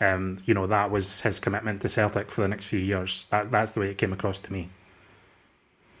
um, 0.00 0.38
you 0.44 0.54
know, 0.54 0.66
that 0.66 0.90
was 0.90 1.20
his 1.20 1.38
commitment 1.38 1.82
to 1.82 1.88
Celtic 1.88 2.30
for 2.30 2.40
the 2.42 2.48
next 2.48 2.66
few 2.66 2.80
years. 2.80 3.26
That, 3.30 3.50
that's 3.50 3.72
the 3.72 3.80
way 3.80 3.90
it 3.90 3.98
came 3.98 4.12
across 4.12 4.40
to 4.40 4.52
me. 4.52 4.70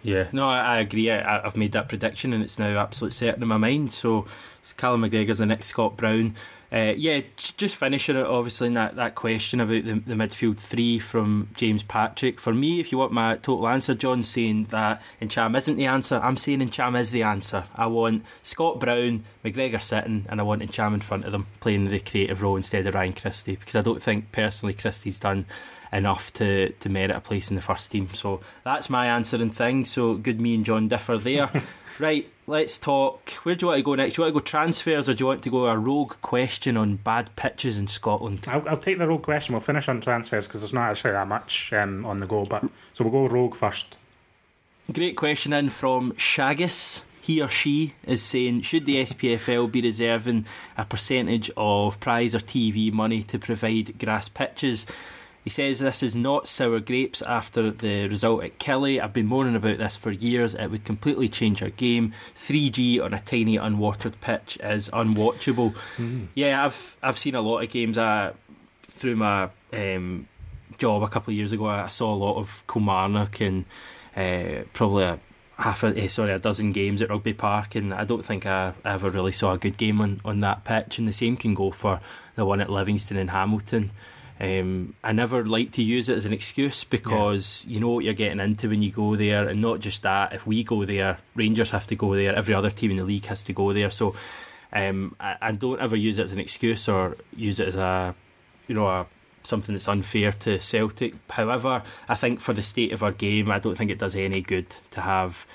Yeah, 0.02 0.28
no, 0.32 0.48
I, 0.48 0.58
I 0.58 0.78
agree. 0.78 1.10
I, 1.10 1.42
have 1.42 1.56
made 1.56 1.72
that 1.72 1.88
prediction 1.88 2.32
and 2.32 2.42
it's 2.42 2.58
now 2.58 2.78
absolutely 2.78 3.14
certain 3.14 3.42
in 3.42 3.48
my 3.48 3.56
mind. 3.56 3.90
So, 3.90 4.26
Callum 4.76 5.02
McGregor's 5.02 5.38
the 5.38 5.46
next 5.46 5.66
Scott 5.66 5.96
Brown. 5.96 6.34
Uh, 6.70 6.92
yeah, 6.96 7.22
just 7.36 7.76
finishing 7.76 8.16
it 8.16 8.26
obviously 8.26 8.66
in 8.66 8.74
that, 8.74 8.96
that 8.96 9.14
question 9.14 9.58
about 9.60 9.84
the, 9.84 9.92
the 10.00 10.14
midfield 10.14 10.58
three 10.58 10.98
from 10.98 11.48
James 11.56 11.82
Patrick. 11.82 12.38
For 12.38 12.52
me, 12.52 12.78
if 12.78 12.92
you 12.92 12.98
want 12.98 13.12
my 13.12 13.36
total 13.36 13.68
answer, 13.68 13.94
John's 13.94 14.28
saying 14.28 14.66
that 14.66 15.02
Ntcham 15.22 15.56
isn't 15.56 15.76
the 15.76 15.86
answer. 15.86 16.20
I'm 16.22 16.36
saying 16.36 16.60
Ntcham 16.60 16.98
is 16.98 17.10
the 17.10 17.22
answer. 17.22 17.64
I 17.74 17.86
want 17.86 18.24
Scott 18.42 18.80
Brown, 18.80 19.24
McGregor 19.44 19.82
sitting, 19.82 20.26
and 20.28 20.40
I 20.40 20.44
want 20.44 20.62
Ntcham 20.62 20.94
in 20.94 21.00
front 21.00 21.24
of 21.24 21.32
them 21.32 21.46
playing 21.60 21.84
the 21.84 22.00
creative 22.00 22.42
role 22.42 22.56
instead 22.56 22.86
of 22.86 22.94
Ryan 22.94 23.14
Christie 23.14 23.56
because 23.56 23.76
I 23.76 23.80
don't 23.80 24.02
think 24.02 24.30
personally 24.32 24.74
Christie's 24.74 25.18
done 25.18 25.46
enough 25.90 26.32
to, 26.34 26.70
to 26.70 26.88
merit 26.90 27.10
a 27.12 27.20
place 27.20 27.48
in 27.48 27.56
the 27.56 27.62
first 27.62 27.90
team. 27.90 28.10
So 28.12 28.40
that's 28.62 28.90
my 28.90 29.06
answer 29.06 29.36
and 29.36 29.56
thing. 29.56 29.86
So 29.86 30.14
good 30.14 30.38
me 30.38 30.54
and 30.54 30.64
John 30.66 30.88
differ 30.88 31.18
there. 31.18 31.50
Right, 31.98 32.30
let's 32.48 32.78
talk. 32.78 33.30
Where 33.44 33.54
do 33.54 33.66
you 33.66 33.68
want 33.68 33.78
to 33.78 33.82
go 33.82 33.94
next? 33.94 34.14
Do 34.14 34.22
you 34.22 34.24
want 34.24 34.34
to 34.34 34.40
go 34.40 34.44
transfers 34.44 35.08
or 35.08 35.14
do 35.14 35.22
you 35.22 35.26
want 35.26 35.42
to 35.42 35.50
go 35.50 35.66
a 35.66 35.76
rogue 35.76 36.16
question 36.22 36.76
on 36.76 36.96
bad 36.96 37.34
pitches 37.36 37.76
in 37.76 37.86
Scotland? 37.86 38.46
I'll, 38.48 38.66
I'll 38.68 38.78
take 38.78 38.98
the 38.98 39.06
rogue 39.06 39.22
question. 39.22 39.52
We'll 39.52 39.60
finish 39.60 39.88
on 39.88 40.00
transfers 40.00 40.46
because 40.46 40.62
there's 40.62 40.72
not 40.72 40.90
actually 40.90 41.12
that 41.12 41.28
much 41.28 41.72
um, 41.72 42.04
on 42.06 42.16
the 42.16 42.26
go. 42.26 42.44
But 42.46 42.64
So 42.94 43.04
we'll 43.04 43.12
go 43.12 43.32
rogue 43.32 43.54
first. 43.54 43.96
Great 44.92 45.16
question 45.16 45.52
in 45.52 45.68
from 45.68 46.12
Shaggis. 46.12 47.02
He 47.20 47.42
or 47.42 47.48
she 47.50 47.92
is 48.06 48.22
saying, 48.22 48.62
should 48.62 48.86
the 48.86 49.04
SPFL 49.04 49.70
be 49.70 49.82
reserving 49.82 50.46
a 50.78 50.86
percentage 50.86 51.50
of 51.58 52.00
prize 52.00 52.34
or 52.34 52.38
TV 52.38 52.90
money 52.90 53.22
to 53.24 53.38
provide 53.38 53.98
grass 53.98 54.30
pitches? 54.30 54.86
He 55.48 55.50
says 55.50 55.78
this 55.78 56.02
is 56.02 56.14
not 56.14 56.46
sour 56.46 56.78
grapes 56.78 57.22
after 57.22 57.70
the 57.70 58.06
result 58.06 58.44
at 58.44 58.58
Killie. 58.58 59.02
I've 59.02 59.14
been 59.14 59.24
moaning 59.24 59.56
about 59.56 59.78
this 59.78 59.96
for 59.96 60.10
years. 60.10 60.54
It 60.54 60.66
would 60.66 60.84
completely 60.84 61.30
change 61.30 61.62
our 61.62 61.70
game. 61.70 62.12
3G 62.36 63.02
on 63.02 63.14
a 63.14 63.18
tiny 63.18 63.56
unwatered 63.56 64.20
pitch 64.20 64.58
is 64.62 64.90
unwatchable. 64.90 65.74
Mm. 65.96 66.26
Yeah, 66.34 66.66
I've 66.66 66.94
I've 67.02 67.16
seen 67.16 67.34
a 67.34 67.40
lot 67.40 67.60
of 67.60 67.70
games. 67.70 67.96
Through 68.88 69.16
my 69.16 69.48
um, 69.72 70.28
job 70.76 71.02
a 71.02 71.08
couple 71.08 71.30
of 71.30 71.38
years 71.38 71.52
ago, 71.52 71.64
I 71.64 71.88
saw 71.88 72.12
a 72.12 72.14
lot 72.14 72.36
of 72.36 72.62
Kilmarnock 72.70 73.40
and 73.40 73.64
uh, 74.14 74.64
probably 74.74 75.04
a 75.04 75.18
half 75.56 75.82
a 75.82 75.98
eh, 75.98 76.08
sorry 76.08 76.32
a 76.32 76.38
dozen 76.38 76.72
games 76.72 77.00
at 77.00 77.08
Rugby 77.08 77.32
Park, 77.32 77.74
and 77.74 77.94
I 77.94 78.04
don't 78.04 78.22
think 78.22 78.44
I 78.44 78.74
ever 78.84 79.08
really 79.08 79.32
saw 79.32 79.52
a 79.52 79.58
good 79.58 79.78
game 79.78 80.02
on, 80.02 80.20
on 80.26 80.40
that 80.40 80.64
pitch. 80.64 80.98
And 80.98 81.08
the 81.08 81.12
same 81.14 81.38
can 81.38 81.54
go 81.54 81.70
for 81.70 82.00
the 82.34 82.44
one 82.44 82.60
at 82.60 82.68
Livingston 82.68 83.16
and 83.16 83.30
Hamilton. 83.30 83.92
Um, 84.40 84.94
I 85.02 85.12
never 85.12 85.44
like 85.44 85.72
to 85.72 85.82
use 85.82 86.08
it 86.08 86.16
as 86.16 86.24
an 86.24 86.32
excuse 86.32 86.84
because 86.84 87.64
yeah. 87.66 87.74
you 87.74 87.80
know 87.80 87.90
what 87.90 88.04
you're 88.04 88.14
getting 88.14 88.38
into 88.38 88.68
when 88.68 88.82
you 88.82 88.92
go 88.92 89.16
there, 89.16 89.48
and 89.48 89.60
not 89.60 89.80
just 89.80 90.02
that. 90.02 90.32
If 90.32 90.46
we 90.46 90.62
go 90.62 90.84
there, 90.84 91.18
Rangers 91.34 91.70
have 91.70 91.86
to 91.88 91.96
go 91.96 92.14
there. 92.14 92.34
Every 92.36 92.54
other 92.54 92.70
team 92.70 92.92
in 92.92 92.98
the 92.98 93.04
league 93.04 93.26
has 93.26 93.42
to 93.44 93.52
go 93.52 93.72
there. 93.72 93.90
So 93.90 94.14
um, 94.72 95.16
I, 95.18 95.36
I, 95.40 95.52
don't 95.52 95.80
ever 95.80 95.96
use 95.96 96.18
it 96.18 96.22
as 96.22 96.32
an 96.32 96.38
excuse 96.38 96.88
or 96.88 97.16
use 97.34 97.58
it 97.58 97.68
as 97.68 97.76
a 97.76 98.14
you 98.68 98.74
know 98.74 98.86
a 98.86 99.06
something 99.42 99.74
that's 99.74 99.88
unfair 99.88 100.30
to 100.32 100.60
Celtic. 100.60 101.14
However, 101.30 101.82
I 102.08 102.14
think 102.14 102.40
for 102.40 102.52
the 102.52 102.62
state 102.62 102.92
of 102.92 103.02
our 103.02 103.12
game, 103.12 103.50
I 103.50 103.58
don't 103.58 103.76
think 103.76 103.90
it 103.90 103.98
does 103.98 104.14
any 104.14 104.42
good 104.42 104.68
to 104.90 105.00
have 105.00 105.46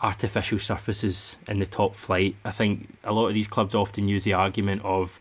artificial 0.00 0.58
surfaces 0.58 1.36
in 1.46 1.58
the 1.58 1.66
top 1.66 1.96
flight. 1.96 2.36
I 2.44 2.50
think 2.50 2.88
a 3.04 3.12
lot 3.12 3.28
of 3.28 3.34
these 3.34 3.48
clubs 3.48 3.74
often 3.74 4.08
use 4.08 4.24
the 4.24 4.32
argument 4.32 4.82
of 4.84 5.18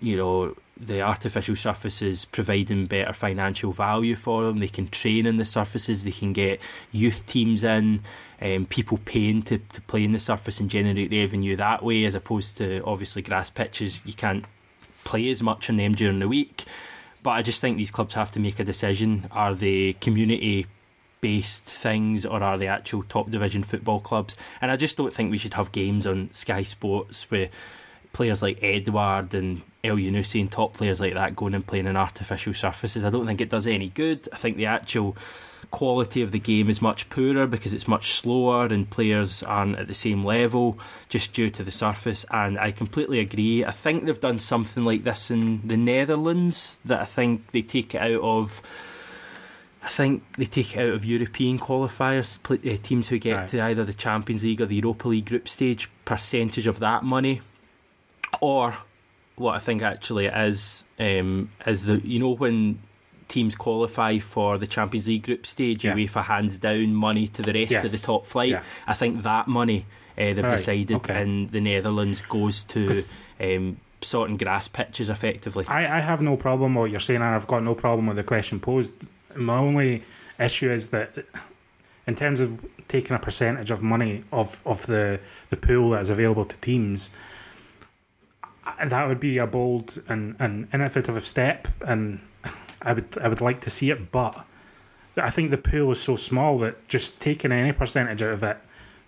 you 0.00 0.16
know 0.16 0.56
the 0.80 1.02
artificial 1.02 1.54
surfaces 1.54 2.24
providing 2.24 2.86
better 2.86 3.12
financial 3.12 3.72
value 3.72 4.14
for 4.14 4.44
them. 4.44 4.58
They 4.58 4.68
can 4.68 4.88
train 4.88 5.26
in 5.26 5.36
the 5.36 5.44
surfaces, 5.44 6.04
they 6.04 6.10
can 6.10 6.32
get 6.32 6.60
youth 6.90 7.26
teams 7.26 7.62
in, 7.62 8.02
um, 8.40 8.66
people 8.66 8.98
paying 9.04 9.42
to, 9.42 9.58
to 9.58 9.80
play 9.82 10.04
in 10.04 10.12
the 10.12 10.20
surface 10.20 10.58
and 10.58 10.70
generate 10.70 11.10
revenue 11.12 11.56
that 11.56 11.84
way, 11.84 12.04
as 12.04 12.14
opposed 12.14 12.56
to 12.58 12.82
obviously 12.84 13.22
grass 13.22 13.50
pitches. 13.50 14.00
You 14.04 14.14
can't 14.14 14.44
play 15.04 15.28
as 15.30 15.42
much 15.42 15.68
on 15.68 15.76
them 15.76 15.94
during 15.94 16.18
the 16.18 16.28
week. 16.28 16.64
But 17.22 17.30
I 17.30 17.42
just 17.42 17.60
think 17.60 17.76
these 17.76 17.90
clubs 17.90 18.14
have 18.14 18.32
to 18.32 18.40
make 18.40 18.58
a 18.58 18.64
decision. 18.64 19.26
Are 19.30 19.54
they 19.54 19.92
community 19.94 20.66
based 21.20 21.64
things 21.64 22.24
or 22.24 22.42
are 22.42 22.56
they 22.56 22.66
actual 22.66 23.02
top 23.02 23.30
division 23.30 23.62
football 23.62 24.00
clubs? 24.00 24.36
And 24.62 24.70
I 24.70 24.76
just 24.76 24.96
don't 24.96 25.12
think 25.12 25.30
we 25.30 25.36
should 25.36 25.54
have 25.54 25.72
games 25.72 26.06
on 26.06 26.32
Sky 26.32 26.62
Sports 26.62 27.30
where 27.30 27.50
players 28.12 28.42
like 28.42 28.62
Edouard 28.62 29.34
and 29.34 29.62
Elyounoussi 29.84 30.40
and 30.40 30.50
top 30.50 30.74
players 30.74 31.00
like 31.00 31.14
that 31.14 31.36
going 31.36 31.54
and 31.54 31.66
playing 31.66 31.86
in 31.86 31.96
artificial 31.96 32.52
surfaces. 32.52 33.04
I 33.04 33.10
don't 33.10 33.26
think 33.26 33.40
it 33.40 33.48
does 33.48 33.66
any 33.66 33.88
good. 33.88 34.28
I 34.32 34.36
think 34.36 34.56
the 34.56 34.66
actual 34.66 35.16
quality 35.70 36.20
of 36.22 36.32
the 36.32 36.38
game 36.38 36.68
is 36.68 36.82
much 36.82 37.08
poorer 37.10 37.46
because 37.46 37.72
it's 37.72 37.86
much 37.86 38.12
slower 38.12 38.66
and 38.66 38.90
players 38.90 39.42
aren't 39.42 39.78
at 39.78 39.86
the 39.86 39.94
same 39.94 40.24
level 40.24 40.78
just 41.08 41.32
due 41.32 41.50
to 41.50 41.62
the 41.62 41.70
surface. 41.70 42.24
And 42.30 42.58
I 42.58 42.72
completely 42.72 43.20
agree. 43.20 43.64
I 43.64 43.70
think 43.70 44.04
they've 44.04 44.20
done 44.20 44.38
something 44.38 44.84
like 44.84 45.04
this 45.04 45.30
in 45.30 45.66
the 45.66 45.76
Netherlands 45.76 46.78
that 46.84 47.00
I 47.00 47.04
think 47.04 47.52
they 47.52 47.62
take 47.62 47.94
it 47.94 48.00
out 48.00 48.20
of. 48.20 48.62
I 49.82 49.88
think 49.88 50.24
they 50.36 50.44
take 50.44 50.76
it 50.76 50.80
out 50.80 50.92
of 50.92 51.06
European 51.06 51.58
qualifiers, 51.58 52.38
uh, 52.50 52.78
teams 52.82 53.08
who 53.08 53.18
get 53.18 53.34
right. 53.34 53.48
to 53.48 53.62
either 53.62 53.82
the 53.82 53.94
Champions 53.94 54.44
League 54.44 54.60
or 54.60 54.66
the 54.66 54.76
Europa 54.76 55.08
League 55.08 55.24
group 55.24 55.48
stage, 55.48 55.88
percentage 56.04 56.66
of 56.66 56.80
that 56.80 57.02
money 57.02 57.40
or 58.40 58.76
what 59.36 59.56
I 59.56 59.58
think 59.58 59.82
actually 59.82 60.26
it 60.26 60.36
is 60.36 60.84
um, 60.98 61.50
is 61.66 61.84
the 61.84 62.00
you 62.00 62.18
know 62.18 62.34
when 62.34 62.80
teams 63.28 63.54
qualify 63.54 64.18
for 64.18 64.58
the 64.58 64.66
Champions 64.66 65.06
League 65.06 65.22
group 65.22 65.46
stage, 65.46 65.84
yeah. 65.84 65.94
UEFA 65.94 66.24
hands 66.24 66.58
down 66.58 66.94
money 66.94 67.28
to 67.28 67.42
the 67.42 67.52
rest 67.52 67.70
yes. 67.70 67.84
of 67.84 67.92
the 67.92 67.98
top 67.98 68.26
flight. 68.26 68.50
Yeah. 68.50 68.62
I 68.86 68.94
think 68.94 69.22
that 69.22 69.46
money 69.46 69.86
uh, 70.18 70.34
they've 70.34 70.38
right. 70.38 70.50
decided 70.50 70.92
okay. 70.92 71.22
in 71.22 71.46
the 71.46 71.60
Netherlands 71.60 72.20
goes 72.22 72.64
to 72.64 73.02
um, 73.40 73.78
sorting 74.02 74.36
grass 74.36 74.68
pitches 74.68 75.08
effectively. 75.08 75.64
I, 75.68 75.98
I 75.98 76.00
have 76.00 76.20
no 76.20 76.36
problem 76.36 76.74
with 76.74 76.80
what 76.80 76.90
you're 76.90 77.00
saying, 77.00 77.22
and 77.22 77.34
I've 77.34 77.46
got 77.46 77.62
no 77.62 77.74
problem 77.74 78.06
with 78.08 78.16
the 78.16 78.24
question 78.24 78.60
posed. 78.60 78.92
My 79.36 79.58
only 79.58 80.02
issue 80.38 80.70
is 80.70 80.88
that 80.88 81.12
in 82.06 82.16
terms 82.16 82.40
of 82.40 82.66
taking 82.88 83.14
a 83.14 83.18
percentage 83.18 83.70
of 83.70 83.82
money 83.82 84.24
of, 84.32 84.60
of 84.66 84.86
the, 84.86 85.20
the 85.50 85.56
pool 85.56 85.90
that 85.90 86.02
is 86.02 86.10
available 86.10 86.44
to 86.44 86.56
teams, 86.56 87.10
that 88.84 89.08
would 89.08 89.20
be 89.20 89.38
a 89.38 89.46
bold 89.46 90.02
and, 90.08 90.36
and 90.38 90.68
innovative 90.72 91.26
step, 91.26 91.68
and 91.80 92.20
I 92.82 92.92
would 92.92 93.18
I 93.18 93.28
would 93.28 93.40
like 93.40 93.60
to 93.62 93.70
see 93.70 93.90
it. 93.90 94.10
But 94.10 94.44
I 95.16 95.30
think 95.30 95.50
the 95.50 95.58
pool 95.58 95.92
is 95.92 96.00
so 96.00 96.16
small 96.16 96.58
that 96.58 96.86
just 96.88 97.20
taking 97.20 97.52
any 97.52 97.72
percentage 97.72 98.22
out 98.22 98.32
of 98.32 98.42
it 98.42 98.58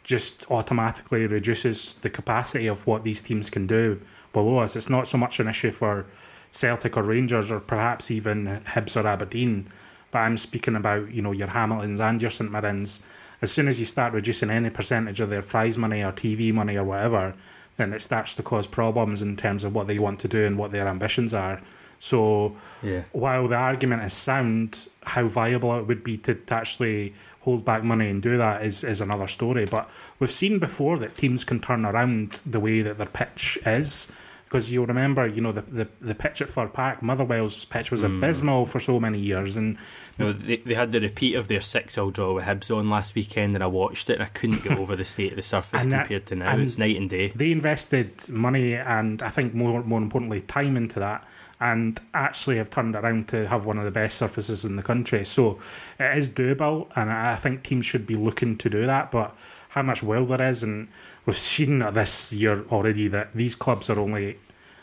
just 0.05 0.51
automatically 0.51 1.27
reduces 1.27 1.95
the 2.03 2.11
capacity 2.11 2.67
of 2.67 2.87
what 2.87 3.05
these 3.05 3.23
teams 3.23 3.51
can 3.51 3.67
do 3.67 4.01
below 4.33 4.59
us. 4.59 4.75
It's 4.75 4.91
not 4.91 5.07
so 5.07 5.17
much 5.17 5.39
an 5.39 5.49
issue 5.49 5.71
for 5.71 6.07
Celtic 6.51 6.97
or 6.97 7.03
Rangers 7.03 7.51
or 7.51 7.61
perhaps 7.61 8.11
even 8.11 8.63
Hibs 8.67 9.03
or 9.03 9.07
Aberdeen. 9.07 9.71
But 10.11 10.21
I'm 10.21 10.37
speaking 10.37 10.77
about 10.77 11.13
you 11.13 11.23
know 11.23 11.33
your 11.33 11.49
Hamiltons 11.49 12.01
and 12.01 12.21
your 12.21 12.31
St 12.31 12.51
Mirrens. 12.51 13.01
As 13.41 13.51
soon 13.51 13.67
as 13.67 13.81
you 13.81 13.87
start 13.87 14.13
reducing 14.13 14.51
any 14.51 14.71
percentage 14.71 15.21
of 15.21 15.31
their 15.31 15.43
prize 15.43 15.77
money 15.77 16.03
or 16.03 16.13
TV 16.13 16.53
money 16.53 16.77
or 16.77 16.85
whatever, 16.85 17.35
then 17.77 17.93
it 17.93 18.01
starts 18.01 18.35
to 18.37 18.43
cause 18.43 18.67
problems 18.67 19.23
in 19.23 19.37
terms 19.37 19.65
of 19.65 19.75
what 19.75 19.87
they 19.87 19.99
want 19.99 20.21
to 20.21 20.29
do 20.29 20.45
and 20.45 20.59
what 20.59 20.73
their 20.73 20.87
ambitions 20.87 21.33
are. 21.35 21.61
So 21.99 22.57
Yeah. 22.83 23.03
while 23.13 23.47
the 23.49 23.57
argument 23.57 24.03
is 24.03 24.13
sound, 24.13 24.89
how 25.05 25.27
viable 25.27 25.79
it 25.79 25.87
would 25.87 26.03
be 26.03 26.19
to, 26.19 26.35
to 26.35 26.55
actually 26.55 27.15
hold 27.43 27.65
back 27.65 27.83
money 27.85 28.09
and 28.09 28.23
do 28.23 28.37
that 28.39 28.65
is, 28.65 28.85
is 28.85 29.01
another 29.01 29.29
story. 29.29 29.65
But 29.65 29.89
we've 30.19 30.33
seen 30.33 30.59
before 30.59 30.99
that 30.99 31.17
teams 31.17 31.45
can 31.45 31.61
turn 31.61 31.85
around 31.85 32.41
the 32.47 32.61
way 32.61 32.83
that 32.83 32.99
their 32.99 33.07
pitch 33.07 33.59
is. 33.67 34.13
Because 34.45 34.71
you'll 34.71 34.87
remember, 34.87 35.27
you 35.27 35.41
know, 35.41 35.53
the, 35.53 35.63
the, 35.63 35.89
the 36.01 36.15
pitch 36.15 36.43
at 36.43 36.51
Fir 36.51 36.67
Park, 36.67 37.03
Motherwell's 37.03 37.65
pitch 37.65 37.91
was 37.91 38.03
hmm. 38.03 38.23
abysmal 38.23 38.67
for 38.67 38.81
so 38.81 39.01
many 39.01 39.19
years. 39.19 39.57
And 39.57 39.79
You 40.19 40.27
know, 40.27 40.33
they, 40.33 40.57
they 40.57 40.75
had 40.75 40.93
the 40.93 41.01
repeat 41.01 41.35
of 41.37 41.49
their 41.49 41.61
6 41.61 41.95
0 41.95 42.11
draw 42.11 42.35
with 42.35 42.45
Hibs 42.45 42.71
on 42.77 42.91
last 42.91 43.15
weekend, 43.15 43.55
and 43.55 43.65
I 43.65 43.67
watched 43.67 44.11
it 44.11 44.15
and 44.15 44.23
I 44.23 44.27
couldn't 44.27 44.63
get 44.63 44.79
over 44.79 44.95
the 44.95 45.05
state 45.05 45.33
of 45.33 45.37
the 45.37 45.43
surface 45.43 45.83
And 45.85 45.93
that- 45.93 46.03
compared 46.07 46.27
to 46.27 46.35
now. 46.37 46.57
it's 46.59 46.77
night 46.79 46.97
and 46.97 47.09
day. 47.09 47.29
they 47.35 47.51
invested 47.53 48.29
money 48.29 48.75
and 48.75 49.23
I 49.23 49.31
think 49.31 49.55
more 49.55 49.83
more 49.83 50.01
importantly 50.01 50.41
time 50.43 50.77
into 50.77 50.99
that 51.01 51.27
and 51.61 52.01
actually 52.13 52.57
have 52.57 52.71
turned 52.71 52.95
around 52.97 53.29
to 53.29 53.47
have 53.49 53.65
one 53.65 53.79
of 53.79 53.85
the 53.85 53.91
best 53.93 54.19
surfaces 54.19 54.65
in 54.65 54.75
the 54.77 54.83
country. 54.83 55.25
So 55.25 55.59
it 55.99 56.19
is 56.19 56.29
doable 56.29 56.89
and 56.97 57.09
I 57.11 57.37
think 57.37 57.63
teams 57.63 57.87
should 57.87 58.07
be 58.07 58.15
looking 58.15 58.59
to 58.59 58.69
do 58.69 58.85
that. 58.87 59.13
But 59.13 59.35
how 59.71 59.83
much 59.83 60.03
will 60.03 60.25
there 60.27 60.43
is 60.43 60.63
and 60.65 60.89
we've 61.25 61.39
seen 61.39 61.79
this 61.79 62.33
year 62.33 62.65
already 62.73 63.07
that 63.09 63.33
these 63.33 63.55
clubs 63.55 63.89
are 63.89 63.99
only 64.01 64.39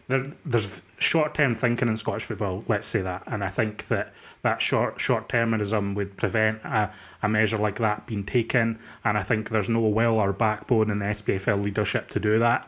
there, 0.10 0.26
there's 0.43 0.82
short 0.97 1.36
term 1.36 1.55
thinking 1.55 1.88
in 1.88 1.95
Scottish 1.95 2.26
football, 2.26 2.66
let's 2.68 2.88
say 2.88 3.01
that, 3.01 3.24
and 3.28 3.43
I 3.43 3.49
think 3.49 3.88
that 3.88 4.12
that 4.41 4.62
short 4.62 4.99
short 4.99 5.30
termism 5.30 5.95
would 5.95 6.18
prevent 6.18 6.62
a, 6.64 6.91
a 7.22 7.30
measure 7.30 7.57
like 7.57 7.78
that 7.78 8.07
being 8.07 8.26
taken, 8.26 8.80
and 9.05 9.18
I 9.18 9.24
think 9.24 9.49
there's 9.49 9.70
no 9.70 9.82
will 9.82 10.20
or 10.20 10.34
backbone 10.34 10.89
in 10.89 10.99
the 10.99 11.05
SPFL 11.05 11.64
leadership 11.64 12.10
to 12.10 12.20
do 12.20 12.39
that. 12.39 12.68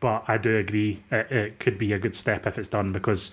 But 0.00 0.24
I 0.26 0.36
do 0.36 0.56
agree 0.56 1.02
it, 1.12 1.30
it 1.30 1.58
could 1.60 1.78
be 1.78 1.92
a 1.92 1.98
good 1.98 2.16
step 2.16 2.46
if 2.46 2.58
it's 2.58 2.68
done 2.68 2.92
because 2.92 3.30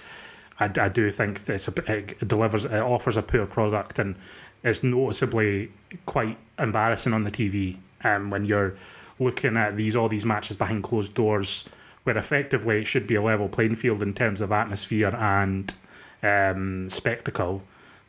I, 0.59 0.71
I 0.79 0.89
do 0.89 1.09
think 1.11 1.49
it 1.49 2.27
delivers 2.27 2.65
it 2.65 2.73
offers 2.73 3.17
a 3.17 3.23
poor 3.23 3.47
product 3.47 3.97
and 3.97 4.15
it's 4.63 4.83
noticeably 4.83 5.71
quite 6.05 6.37
embarrassing 6.59 7.13
on 7.13 7.23
the 7.23 7.31
TV 7.31 7.77
um, 8.03 8.29
when 8.29 8.45
you're 8.45 8.75
looking 9.17 9.57
at 9.57 9.77
these 9.77 9.95
all 9.95 10.09
these 10.09 10.25
matches 10.25 10.55
behind 10.55 10.83
closed 10.83 11.15
doors 11.15 11.67
where 12.07 12.17
effectively 12.17 12.79
it 12.79 12.87
should 12.87 13.05
be 13.05 13.15
a 13.15 13.21
level 13.21 13.49
playing 13.49 13.75
field 13.75 14.01
in 14.01 14.13
terms 14.13 14.39
of 14.39 14.49
atmosphere 14.49 15.13
and 15.13 15.73
um, 16.23 16.89
spectacle. 16.89 17.61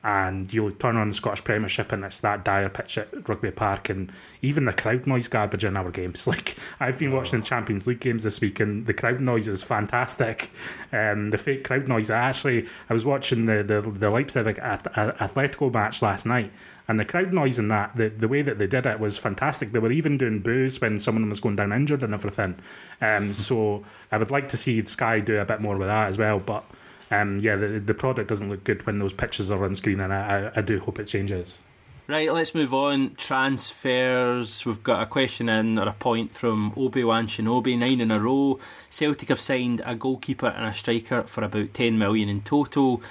And 0.05 0.51
you'll 0.55 0.70
turn 0.70 0.96
on 0.96 1.09
the 1.09 1.14
Scottish 1.14 1.42
Premiership 1.42 1.90
and 1.90 2.05
it's 2.05 2.20
that 2.20 2.44
dire 2.44 2.68
pitch 2.68 2.96
at 2.96 3.28
Rugby 3.28 3.51
Park 3.51 3.90
and 3.90 4.12
even 4.40 4.64
the 4.64 4.72
crowd 4.72 5.09
noise 5.09 5.26
garbage 5.26 5.64
in 5.64 5.76
our 5.76 5.90
games. 5.90 6.26
Like 6.28 6.57
I've 6.78 7.01
been 7.01 7.12
watching 7.12 7.42
Champions 7.42 7.88
League 7.88 7.99
games 7.99 8.22
this 8.22 8.40
week 8.40 8.61
and 8.61 8.86
the 8.86 8.94
crowd 8.94 9.20
noise 9.20 9.49
is 9.49 9.64
fantastic. 9.64 10.53
Um, 10.90 11.28
the 11.28 11.36
fake 11.36 11.64
crowd 11.64 11.86
noise. 11.86 12.09
I 12.09 12.16
actually 12.18 12.66
I 12.88 12.94
was 12.94 13.05
watching 13.05 13.44
the 13.44 13.62
the, 13.62 13.82
the 13.82 14.09
Leipzig 14.09 14.46
at, 14.59 14.86
at 14.96 15.18
Atletico 15.18 15.70
match 15.70 16.01
last 16.01 16.24
night 16.24 16.51
and 16.89 16.99
the 16.99 17.05
crowd 17.05 17.34
noise 17.34 17.59
in 17.59 17.68
that, 17.68 17.95
the, 17.97 18.09
the 18.09 18.28
way 18.28 18.41
that 18.41 18.59
they 18.59 18.66
did 18.66 18.86
it 18.86 18.99
was 18.99 19.18
fantastic. 19.18 19.72
They 19.72 19.78
were 19.78 19.93
even 19.93 20.16
doing 20.16 20.41
boos 20.41 20.80
when 20.80 20.99
someone 20.99 21.28
was 21.28 21.39
going 21.39 21.57
down 21.57 21.72
injured 21.72 22.03
and 22.03 22.14
everything. 22.14 22.57
Um, 23.03 23.34
so 23.34 23.84
I 24.11 24.16
would 24.16 24.30
like 24.30 24.49
to 24.51 24.57
see 24.57 24.82
Sky 24.86 25.20
do 25.20 25.39
a 25.39 25.45
bit 25.45 25.61
more 25.61 25.76
with 25.76 25.89
that 25.89 26.09
as 26.09 26.16
well. 26.16 26.39
But 26.39 26.64
um, 27.11 27.41
yeah, 27.41 27.57
the, 27.57 27.78
the 27.78 27.95
product 27.95 28.30
doesn't 28.30 28.49
look 28.49 28.64
good 28.64 28.86
when 28.86 28.99
those 28.99 29.12
pictures 29.12 29.51
are 29.51 29.64
on 29.64 29.74
screen, 29.74 30.01
and 30.01 30.12
I, 30.12 30.47
I, 30.47 30.53
I 30.57 30.61
do 30.62 30.80
hope 30.80 30.99
it 30.99 31.07
changes. 31.07 31.59
Right, 32.07 32.32
let's 32.32 32.55
move 32.55 32.72
on. 32.72 33.16
Transfers. 33.16 34.64
We've 34.64 34.82
got 34.82 35.03
a 35.03 35.07
question 35.07 35.51
in 35.51 35.78
or 35.78 35.89
a 35.89 35.93
point 35.93 36.32
from 36.32 36.72
Obi 36.74 37.05
Wan 37.05 37.26
Shinobi, 37.26 37.76
nine 37.76 38.01
in 38.01 38.11
a 38.11 38.18
row. 38.18 38.59
Celtic 38.89 39.28
have 39.28 39.43
signed 39.43 39.82
a 39.84 39.95
goalkeeper 39.95 40.47
and 40.47 40.64
a 40.64 40.72
striker 40.72 41.24
for 41.24 41.45
about 41.45 41.74
10 41.74 41.99
million 41.99 42.30
in 42.30 42.41
total. 42.41 43.03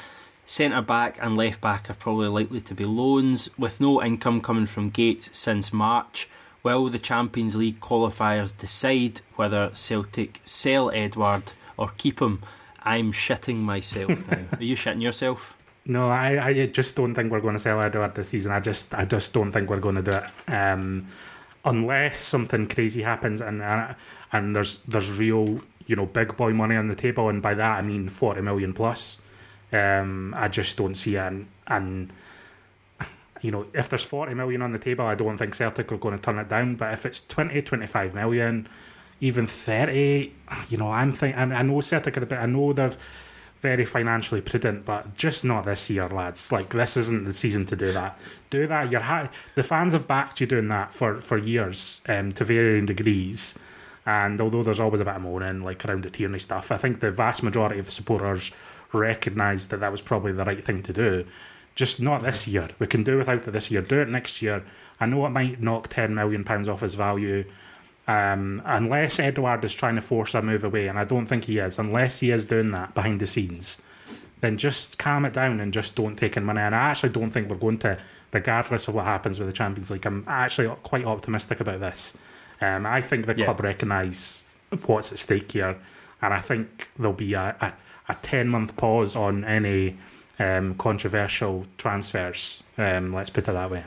Centre 0.50 0.82
back 0.82 1.20
and 1.22 1.36
left 1.36 1.60
back 1.60 1.90
are 1.90 1.94
probably 1.94 2.30
likely 2.30 2.62
to 2.62 2.74
be 2.74 2.86
loans, 2.86 3.50
with 3.58 3.82
no 3.82 4.02
income 4.02 4.40
coming 4.40 4.66
from 4.66 4.90
Gates 4.90 5.30
since 5.38 5.74
March. 5.74 6.30
Will 6.64 6.88
the 6.88 6.98
Champions 6.98 7.54
League 7.54 7.82
qualifiers 7.82 8.56
decide 8.56 9.20
whether 9.36 9.72
Celtic 9.74 10.40
sell 10.46 10.90
Edouard 10.92 11.52
or 11.76 11.92
keep 11.98 12.22
him? 12.22 12.42
I'm 12.82 13.12
shitting 13.12 13.58
myself 13.58 14.08
now. 14.08 14.46
Are 14.58 14.64
you 14.64 14.78
shitting 14.78 15.02
yourself? 15.02 15.54
No, 15.86 16.10
I, 16.10 16.48
I 16.48 16.66
just 16.68 16.96
don't 16.96 17.14
think 17.14 17.30
we're 17.30 17.42
going 17.42 17.56
to 17.56 17.60
sell 17.60 17.82
Edouard 17.82 18.16
this 18.16 18.30
season. 18.30 18.54
I 18.54 18.62
just 18.62 18.96
I 18.96 19.04
just 19.04 19.34
don't 19.34 19.52
think 19.52 19.70
we're 19.70 19.82
going 19.82 19.96
to 19.96 20.02
do 20.02 20.12
it 20.12 20.24
um, 20.50 21.10
unless 21.66 22.22
something 22.22 22.70
crazy 22.70 23.02
happens 23.02 23.42
and 23.42 23.62
uh, 23.62 23.96
and 24.32 24.56
there's 24.56 24.80
there's 24.84 25.12
real 25.12 25.60
you 25.88 25.98
know 25.98 26.06
big 26.06 26.38
boy 26.38 26.54
money 26.54 26.78
on 26.78 26.88
the 26.88 26.96
table, 26.96 27.28
and 27.28 27.42
by 27.42 27.54
that 27.54 27.80
I 27.80 27.82
mean 27.82 28.08
forty 28.08 28.40
million 28.40 28.72
plus. 28.74 29.22
Um, 29.72 30.34
I 30.38 30.48
just 30.48 30.78
don't 30.78 30.96
see 30.96 31.18
an 31.18 31.48
and, 31.68 32.14
you 33.42 33.52
know 33.52 33.66
if 33.74 33.90
there's 33.90 34.04
forty 34.04 34.34
million 34.34 34.62
on 34.62 34.72
the 34.72 34.80
table, 34.80 35.06
I 35.06 35.16
don't 35.16 35.38
think 35.38 35.56
Celtic 35.56 35.92
are 35.92 35.98
going 35.98 36.18
to 36.18 36.24
turn 36.24 36.40
it 36.40 36.50
down. 36.50 36.76
But 36.76 36.94
if 36.94 37.06
it's 37.06 37.26
20, 37.26 37.62
25 37.62 38.16
million, 38.16 38.68
even 39.20 39.48
thirty, 39.48 40.34
you 40.70 40.78
know, 40.78 40.92
I'm 40.92 41.12
think 41.12 41.38
I 41.38 41.62
know 41.62 41.82
Celtic 41.82 42.18
are 42.18 42.24
a 42.24 42.26
bit. 42.26 42.40
I 42.40 42.46
know 42.46 42.74
they're 42.74 42.96
very 43.60 43.86
financially 43.86 44.42
prudent, 44.42 44.86
but 44.86 45.16
just 45.16 45.44
not 45.44 45.66
this 45.66 45.90
year, 45.90 46.08
lads. 46.08 46.52
Like 46.52 46.70
this 46.70 46.96
isn't 46.96 47.26
the 47.26 47.34
season 47.34 47.66
to 47.68 47.76
do 47.76 47.92
that. 47.92 48.20
Do 48.50 48.68
that. 48.68 48.92
You're 48.92 49.02
ha- 49.02 49.30
the 49.56 49.64
fans 49.64 49.94
have 49.94 50.08
backed 50.08 50.40
you 50.40 50.48
doing 50.48 50.68
that 50.70 50.94
for 50.94 51.20
for 51.22 51.38
years, 51.38 52.02
um, 52.08 52.32
to 52.34 52.44
varying 52.44 52.86
degrees. 52.86 53.58
And 54.06 54.40
although 54.40 54.64
there's 54.64 54.80
always 54.80 55.02
a 55.02 55.06
bit 55.06 55.16
of 55.16 55.22
moaning, 55.22 55.64
like 55.64 55.84
around 55.84 56.04
the 56.04 56.10
Tierney 56.10 56.40
stuff, 56.40 56.72
I 56.72 56.78
think 56.78 57.02
the 57.02 57.12
vast 57.12 57.44
majority 57.44 57.80
of 57.80 57.86
the 57.86 57.92
supporters 57.92 58.52
recognised 58.94 59.70
that 59.70 59.80
that 59.80 59.92
was 59.92 60.02
probably 60.02 60.32
the 60.32 60.46
right 60.46 60.64
thing 60.64 60.84
to 60.84 60.94
do. 60.94 61.26
Just 61.76 62.02
not 62.02 62.24
this 62.24 62.48
year. 62.48 62.70
We 62.80 62.88
can 62.88 63.04
do 63.04 63.18
without 63.18 63.48
it 63.48 63.52
this 63.52 63.70
year. 63.70 63.82
Do 63.82 64.00
it 64.02 64.10
next 64.10 64.42
year. 64.42 64.64
I 65.00 65.06
know 65.06 65.26
it 65.26 65.30
might 65.30 65.62
knock 65.62 65.90
ten 65.90 66.16
million 66.16 66.44
pounds 66.44 66.68
off 66.68 66.82
his 66.82 66.96
value. 66.96 67.46
Um, 68.08 68.62
unless 68.66 69.20
Edouard 69.20 69.64
is 69.66 69.76
trying 69.76 69.96
to 69.96 70.02
force 70.02 70.34
a 70.34 70.42
move 70.42 70.64
away, 70.64 70.88
and 70.88 70.98
I 70.98 71.04
don't 71.04 71.26
think 71.28 71.44
he 71.46 71.58
is, 71.60 71.78
unless 71.78 72.22
he 72.22 72.32
is 72.32 72.46
doing 72.46 72.72
that 72.72 72.96
behind 72.96 73.20
the 73.20 73.28
scenes, 73.28 73.82
then 74.40 74.58
just 74.58 74.98
calm 74.98 75.26
it 75.26 75.34
down 75.34 75.60
and 75.60 75.74
just 75.74 75.96
don't 75.96 76.16
take 76.16 76.38
in 76.38 76.46
money. 76.46 76.62
And 76.62 76.74
I 76.74 76.90
actually 76.90 77.10
don't 77.10 77.30
think 77.30 77.50
we're 77.50 77.58
going 77.58 77.80
to, 77.80 78.00
regardless 78.32 78.88
of 78.88 78.96
what 78.96 79.04
happens 79.06 79.40
with 79.40 79.50
the 79.50 79.54
Champions 79.54 79.92
League, 79.92 80.06
I'm 80.06 80.24
actually 80.26 80.70
quite 80.84 81.04
optimistic 81.04 81.60
about 81.60 81.82
this. 81.82 82.18
Um, 82.62 82.86
I 82.86 83.02
think 83.02 83.26
the 83.26 83.36
Yeah. 83.38 83.46
club 83.46 83.60
recognise 83.60 84.46
what's 84.86 85.12
at 85.12 85.20
stake 85.20 85.52
here, 85.52 85.76
and 86.22 86.34
I 86.34 86.40
think 86.40 86.88
there'll 86.98 87.14
be 87.14 87.34
a, 87.34 87.56
a, 87.60 87.74
a 88.10 88.16
10 88.16 88.48
month 88.48 88.76
pause 88.78 89.16
on 89.16 89.44
any 89.44 89.98
um, 90.40 90.76
controversial 90.76 91.66
transfers. 91.78 92.64
Um, 92.78 93.14
let's 93.14 93.30
put 93.30 93.48
it 93.48 93.52
that 93.52 93.72
way. 93.72 93.84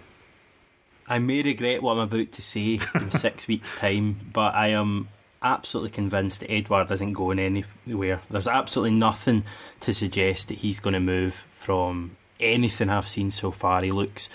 I 1.06 1.18
may 1.18 1.42
regret 1.42 1.82
what 1.82 1.92
I'm 1.92 1.98
about 2.00 2.32
to 2.32 2.42
say 2.42 2.80
in 2.94 3.10
six 3.10 3.48
weeks' 3.48 3.74
time, 3.74 4.30
but 4.32 4.54
I 4.54 4.68
am 4.68 5.08
absolutely 5.42 5.90
convinced 5.90 6.40
that 6.40 6.52
Edouard 6.52 6.90
isn't 6.90 7.14
going 7.14 7.38
anywhere. 7.38 8.20
There's 8.30 8.46
absolutely 8.46 8.96
nothing 8.96 9.44
to 9.80 9.94
suggest 9.94 10.48
that 10.48 10.58
he's 10.58 10.80
going 10.80 10.94
to 10.94 11.00
move 11.00 11.34
from 11.34 12.16
anything 12.38 12.90
I've 12.90 13.08
seen 13.08 13.30
so 13.30 13.50
far. 13.50 13.82
He 13.82 13.90
looks 13.90 14.28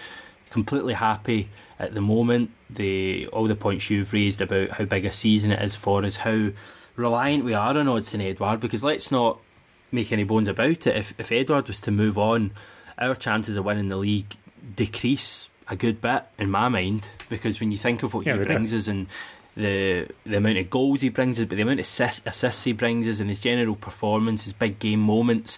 completely 0.49 0.95
happy 0.95 1.49
at 1.79 1.93
the 1.93 2.01
moment. 2.01 2.51
The 2.69 3.27
all 3.27 3.47
the 3.47 3.55
points 3.55 3.89
you've 3.89 4.13
raised 4.13 4.41
about 4.41 4.71
how 4.71 4.86
big 4.86 5.05
a 5.05 5.11
season 5.11 5.51
it 5.51 5.61
is 5.61 5.75
for 5.75 6.03
us, 6.03 6.17
how 6.17 6.49
reliant 6.95 7.45
we 7.45 7.53
are 7.53 7.77
on 7.77 7.88
Odsonne 7.88 8.29
Edouard, 8.29 8.59
because 8.59 8.83
let's 8.83 9.11
not 9.11 9.39
make 9.95 10.11
any 10.11 10.23
bones 10.23 10.47
about 10.47 10.85
it. 10.87 10.95
If 10.95 11.13
if 11.17 11.31
Edouard 11.31 11.67
was 11.67 11.81
to 11.81 11.91
move 11.91 12.17
on, 12.17 12.51
our 12.97 13.15
chances 13.15 13.57
of 13.57 13.65
winning 13.65 13.87
the 13.87 13.97
league 13.97 14.35
decrease 14.75 15.49
a 15.67 15.75
good 15.75 16.01
bit 16.01 16.23
in 16.37 16.51
my 16.51 16.69
mind 16.69 17.07
because 17.29 17.59
when 17.59 17.71
you 17.71 17.77
think 17.77 18.03
of 18.03 18.13
what 18.13 18.25
Yeah, 18.25 18.37
he 18.37 18.43
brings 18.43 18.73
us 18.73 18.87
and 18.87 19.07
the 19.55 20.07
the 20.25 20.37
amount 20.37 20.57
of 20.57 20.69
goals 20.69 21.01
he 21.01 21.09
brings 21.09 21.39
us, 21.39 21.45
but 21.45 21.55
the 21.55 21.61
amount 21.61 21.79
of 21.79 21.85
assist, 21.85 22.27
assists 22.27 22.63
he 22.63 22.73
brings 22.73 23.07
us 23.07 23.19
and 23.19 23.29
his 23.29 23.39
general 23.39 23.75
performance, 23.75 24.43
his 24.43 24.53
big 24.53 24.79
game 24.79 24.99
moments, 24.99 25.57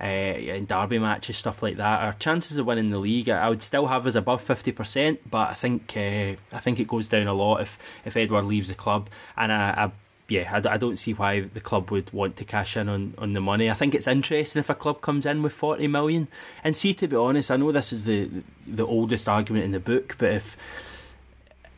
uh, 0.00 0.06
in 0.06 0.66
derby 0.66 0.98
matches, 0.98 1.36
stuff 1.38 1.62
like 1.62 1.76
that, 1.76 2.02
our 2.02 2.12
chances 2.14 2.58
of 2.58 2.66
winning 2.66 2.90
the 2.90 2.98
league, 2.98 3.28
I 3.28 3.46
I 3.46 3.48
would 3.48 3.62
still 3.62 3.86
have 3.86 4.06
us 4.06 4.14
above 4.14 4.42
fifty 4.42 4.70
percent, 4.70 5.28
but 5.28 5.50
I 5.50 5.54
think 5.54 5.96
uh, 5.96 6.36
I 6.52 6.60
think 6.60 6.78
it 6.78 6.86
goes 6.86 7.08
down 7.08 7.26
a 7.26 7.32
lot 7.32 7.62
if 7.62 7.78
if 8.04 8.16
Edouard 8.16 8.44
leaves 8.44 8.68
the 8.68 8.74
club, 8.74 9.08
and 9.36 9.52
I. 9.52 9.84
I 9.84 9.90
yeah, 10.28 10.60
I 10.62 10.76
don't 10.76 10.96
see 10.96 11.14
why 11.14 11.40
the 11.40 11.60
club 11.60 11.90
would 11.90 12.12
want 12.12 12.36
to 12.36 12.44
cash 12.44 12.76
in 12.76 12.88
on, 12.88 13.14
on 13.16 13.32
the 13.32 13.40
money. 13.40 13.70
I 13.70 13.74
think 13.74 13.94
it's 13.94 14.06
interesting 14.06 14.60
if 14.60 14.68
a 14.68 14.74
club 14.74 15.00
comes 15.00 15.24
in 15.24 15.42
with 15.42 15.54
40 15.54 15.86
million. 15.88 16.28
And 16.62 16.76
see, 16.76 16.92
to 16.94 17.08
be 17.08 17.16
honest, 17.16 17.50
I 17.50 17.56
know 17.56 17.72
this 17.72 17.92
is 17.92 18.04
the 18.04 18.28
the 18.66 18.84
oldest 18.84 19.26
argument 19.26 19.64
in 19.64 19.72
the 19.72 19.80
book, 19.80 20.16
but 20.18 20.30
if 20.32 20.56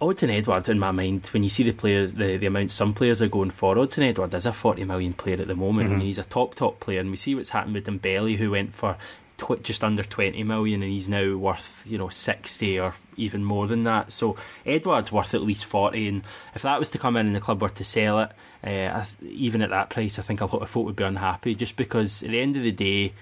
Odsonne 0.01 0.37
Edouard, 0.37 0.69
in 0.69 0.81
my 0.81 0.91
mind, 0.91 1.27
when 1.27 1.45
you 1.45 1.49
see 1.49 1.63
the 1.63 1.73
players, 1.73 2.15
the, 2.15 2.39
the 2.39 2.47
amount 2.47 2.73
some 2.73 2.93
players 2.93 3.23
are 3.23 3.29
going 3.29 3.51
for, 3.51 3.77
Odsonne 3.77 4.09
Edouard 4.09 4.35
is 4.35 4.47
a 4.47 4.53
40 4.53 4.83
million 4.85 5.13
player 5.13 5.41
at 5.41 5.47
the 5.47 5.55
moment. 5.55 5.87
Mm-hmm. 5.87 5.95
I 5.95 5.99
mean, 5.99 6.07
he's 6.07 6.19
a 6.19 6.25
top, 6.25 6.57
top 6.57 6.81
player, 6.81 6.99
and 6.99 7.11
we 7.11 7.17
see 7.17 7.37
what's 7.37 7.51
happened 7.51 7.75
with 7.75 7.87
Dembele, 7.87 8.37
who 8.37 8.51
went 8.51 8.75
for 8.75 8.97
tw- 9.41 9.63
just 9.63 9.83
under 9.83 10.03
20 10.03 10.43
million, 10.45 10.83
and 10.83 10.93
he's 10.93 11.09
now 11.09 11.37
worth, 11.37 11.85
you 11.87 11.99
know, 11.99 12.09
60 12.09 12.79
or 12.79 12.95
even 13.17 13.45
more 13.45 13.67
than 13.67 13.85
that. 13.85 14.13
So 14.13 14.37
Edouard's 14.67 15.11
worth 15.11 15.35
at 15.35 15.43
least 15.43 15.65
40, 15.65 16.09
and 16.09 16.23
if 16.55 16.63
that 16.63 16.79
was 16.79 16.91
to 16.91 16.99
come 16.99 17.17
in 17.17 17.27
and 17.27 17.35
the 17.35 17.41
club 17.41 17.63
were 17.63 17.69
to 17.69 17.85
sell 17.85 18.21
it, 18.21 18.33
uh, 18.63 19.05
even 19.23 19.63
at 19.63 19.71
that 19.71 19.91
price, 19.91 20.19
I 20.19 20.23
think 20.23 20.41
a 20.41 20.47
lot 20.47 20.63
of 20.63 20.69
folk 20.69 20.87
would 20.87 20.97
be 20.97 21.05
unhappy, 21.05 21.55
just 21.55 21.77
because 21.77 22.23
at 22.23 22.31
the 22.31 22.41
end 22.41 22.57
of 22.57 22.63
the 22.63 22.73
day, 22.73 23.13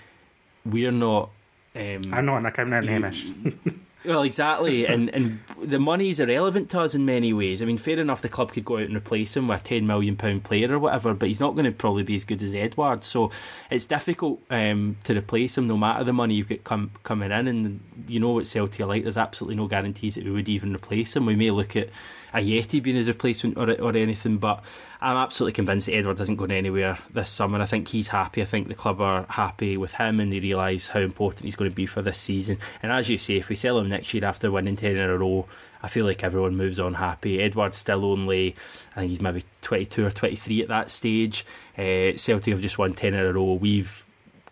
we're 0.66 0.92
not. 0.92 1.30
Um, 1.74 2.02
I'm 2.12 2.26
not 2.26 2.38
an 2.38 2.46
accountant, 2.46 2.88
Hamish. 2.88 3.24
Well, 4.04 4.22
exactly, 4.22 4.86
and 4.92 5.08
and 5.10 5.40
the 5.60 5.78
money 5.78 6.10
is 6.10 6.20
irrelevant 6.20 6.70
to 6.70 6.80
us 6.80 6.94
in 6.94 7.04
many 7.04 7.32
ways. 7.32 7.60
I 7.60 7.64
mean, 7.64 7.78
fair 7.78 7.98
enough, 7.98 8.22
the 8.22 8.28
club 8.28 8.52
could 8.52 8.64
go 8.64 8.76
out 8.76 8.84
and 8.84 8.96
replace 8.96 9.36
him 9.36 9.48
with 9.48 9.60
a 9.60 9.64
ten 9.64 9.86
million 9.86 10.16
pound 10.16 10.44
player 10.44 10.72
or 10.72 10.78
whatever, 10.78 11.14
but 11.14 11.28
he's 11.28 11.40
not 11.40 11.54
going 11.54 11.64
to 11.64 11.72
probably 11.72 12.02
be 12.04 12.14
as 12.14 12.24
good 12.24 12.42
as 12.42 12.54
Edouard. 12.54 13.02
So 13.04 13.30
it's 13.70 13.86
difficult 13.86 14.40
um, 14.50 14.96
to 15.04 15.16
replace 15.16 15.58
him, 15.58 15.66
no 15.66 15.76
matter 15.76 16.04
the 16.04 16.12
money 16.12 16.34
you've 16.34 16.48
got 16.48 16.64
com- 16.64 16.92
coming 17.02 17.32
in. 17.32 17.48
And 17.48 17.80
you 18.06 18.20
know 18.20 18.30
what 18.30 18.46
Celtic 18.46 18.80
are 18.80 18.86
like. 18.86 19.02
There's 19.02 19.16
absolutely 19.16 19.56
no 19.56 19.66
guarantees 19.66 20.14
that 20.14 20.24
we 20.24 20.30
would 20.30 20.48
even 20.48 20.74
replace 20.74 21.16
him. 21.16 21.26
We 21.26 21.36
may 21.36 21.50
look 21.50 21.76
at 21.76 21.88
Ajeti 22.32 22.82
being 22.82 22.96
his 22.96 23.08
replacement 23.08 23.56
or 23.56 23.70
or 23.80 23.96
anything, 23.96 24.38
but 24.38 24.62
I'm 25.00 25.16
absolutely 25.16 25.54
convinced 25.54 25.86
that 25.86 25.94
Edouard 25.94 26.20
isn't 26.20 26.36
going 26.36 26.50
anywhere 26.50 26.98
this 27.10 27.30
summer. 27.30 27.60
I 27.60 27.66
think 27.66 27.88
he's 27.88 28.08
happy. 28.08 28.42
I 28.42 28.44
think 28.44 28.68
the 28.68 28.74
club 28.74 29.00
are 29.00 29.26
happy 29.28 29.76
with 29.76 29.94
him, 29.94 30.20
and 30.20 30.32
they 30.32 30.40
realise 30.40 30.88
how 30.88 31.00
important 31.00 31.44
he's 31.44 31.56
going 31.56 31.70
to 31.70 31.74
be 31.74 31.86
for 31.86 32.02
this 32.02 32.18
season. 32.18 32.58
And 32.82 32.92
as 32.92 33.08
you 33.08 33.18
say, 33.18 33.36
if 33.36 33.48
we 33.48 33.56
sell 33.56 33.78
him 33.78 33.88
next 33.88 34.12
year 34.12 34.24
after 34.24 34.50
winning 34.50 34.76
ten 34.76 34.96
in 34.96 35.10
a 35.10 35.16
row, 35.16 35.46
I 35.82 35.88
feel 35.88 36.04
like 36.04 36.24
everyone 36.24 36.56
moves 36.56 36.80
on 36.80 36.94
happy. 36.94 37.40
Edouard's 37.40 37.76
still 37.76 38.04
only, 38.04 38.56
I 38.96 39.00
think 39.00 39.10
he's 39.10 39.20
maybe 39.20 39.44
22 39.62 40.06
or 40.06 40.10
23 40.10 40.62
at 40.62 40.68
that 40.68 40.90
stage. 40.90 41.46
Uh, 41.76 42.16
Celtic 42.16 42.52
have 42.52 42.60
just 42.60 42.78
won 42.78 42.94
10 42.94 43.14
in 43.14 43.24
a 43.24 43.32
row. 43.32 43.54
We've 43.54 44.04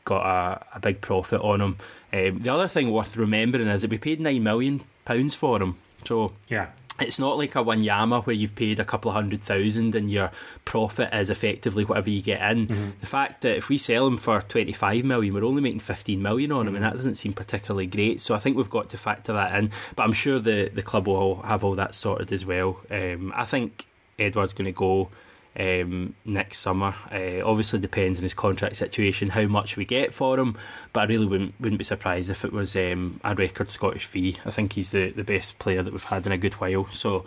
got 0.05 0.25
a, 0.25 0.77
a 0.77 0.81
big 0.81 1.01
profit 1.01 1.41
on 1.41 1.61
him. 1.61 1.77
Um, 2.13 2.39
the 2.39 2.51
other 2.51 2.69
thing 2.69 2.93
worth 2.93 3.17
remembering 3.17 3.67
is 3.67 3.83
that 3.83 3.91
we 3.91 3.99
paid 3.99 4.21
£9 4.21 4.41
million 4.41 4.85
for 5.31 5.61
him. 5.61 5.77
So 6.05 6.33
yeah 6.49 6.69
it's 7.01 7.19
not 7.19 7.37
like 7.37 7.55
a 7.55 7.65
Wanyama 7.65 8.25
where 8.25 8.35
you've 8.35 8.55
paid 8.55 8.81
a 8.81 8.85
couple 8.85 9.11
of 9.11 9.15
hundred 9.15 9.43
thousand 9.43 9.95
and 9.95 10.11
your 10.11 10.31
profit 10.65 11.13
is 11.13 11.31
effectively 11.31 11.85
whatever 11.85 12.11
you 12.11 12.23
get 12.23 12.41
in. 12.51 12.67
Mm-hmm. 12.67 12.91
The 13.01 13.07
fact 13.07 13.43
that 13.43 13.57
if 13.57 13.69
we 13.69 13.79
sell 13.79 14.07
him 14.07 14.17
for 14.17 14.41
25 14.41 15.05
million, 15.05 15.35
we're 15.35 15.45
only 15.45 15.63
making 15.63 15.81
15 15.81 16.21
million 16.23 16.53
on 16.53 16.61
him, 16.61 16.67
mm-hmm. 16.67 16.77
and 16.77 16.85
that 16.85 16.95
doesn't 16.95 17.17
seem 17.17 17.33
particularly 17.33 17.87
great. 17.87 18.21
So 18.21 18.35
I 18.35 18.39
think 18.39 18.57
we've 18.57 18.71
got 18.71 18.91
to 18.91 18.99
factor 18.99 19.33
that 19.35 19.55
in. 19.55 19.71
But 19.95 20.05
I'm 20.05 20.13
sure 20.13 20.39
the, 20.39 20.71
the 20.73 20.83
club 20.83 21.07
will 21.07 21.43
have 21.43 21.65
all 21.65 21.75
that 21.77 21.95
sorted 21.95 22.33
as 22.33 22.47
well. 22.47 22.81
Um, 22.91 23.33
I 23.35 23.45
think 23.45 23.87
Edouard's 24.19 24.53
going 24.53 24.67
to 24.67 24.73
go 24.73 25.11
um, 25.59 26.15
next 26.25 26.59
summer. 26.59 26.95
Uh, 27.11 27.45
obviously, 27.45 27.79
depends 27.79 28.19
on 28.19 28.23
his 28.23 28.35
contract 28.35 28.77
situation, 28.77 29.29
how 29.29 29.47
much 29.47 29.77
we 29.77 29.85
get 29.85 30.13
for 30.13 30.39
him. 30.39 30.57
But 30.93 31.01
I 31.01 31.05
really 31.05 31.27
wouldn't 31.27 31.55
wouldn't 31.61 31.79
be 31.79 31.85
surprised 31.85 32.31
if 32.31 32.45
it 32.45 32.53
was 32.53 32.77
um, 32.77 33.21
a 33.25 33.35
record 33.35 33.71
Scottish 33.71 34.05
fee. 34.05 34.37
I 34.45 34.51
think 34.51 34.75
he's 34.75 34.91
the, 34.91 35.11
the 35.11 35.25
best 35.25 35.59
player 35.59 35.83
that 35.83 35.93
we've 35.93 36.03
had 36.03 36.27
in 36.27 36.33
a 36.33 36.39
good 36.39 36.55
while. 36.55 36.87
So. 36.87 37.25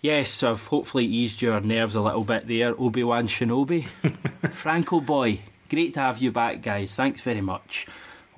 Yes, 0.00 0.44
I've 0.44 0.64
hopefully 0.64 1.06
eased 1.06 1.42
your 1.42 1.60
nerves 1.60 1.96
a 1.96 2.00
little 2.00 2.22
bit 2.22 2.46
there, 2.46 2.72
Obi 2.80 3.02
Wan 3.02 3.26
Shinobi. 3.26 3.84
Franco 4.52 5.00
boy, 5.00 5.40
great 5.68 5.92
to 5.94 6.00
have 6.00 6.18
you 6.18 6.30
back, 6.30 6.62
guys. 6.62 6.94
Thanks 6.94 7.20
very 7.20 7.40
much 7.40 7.84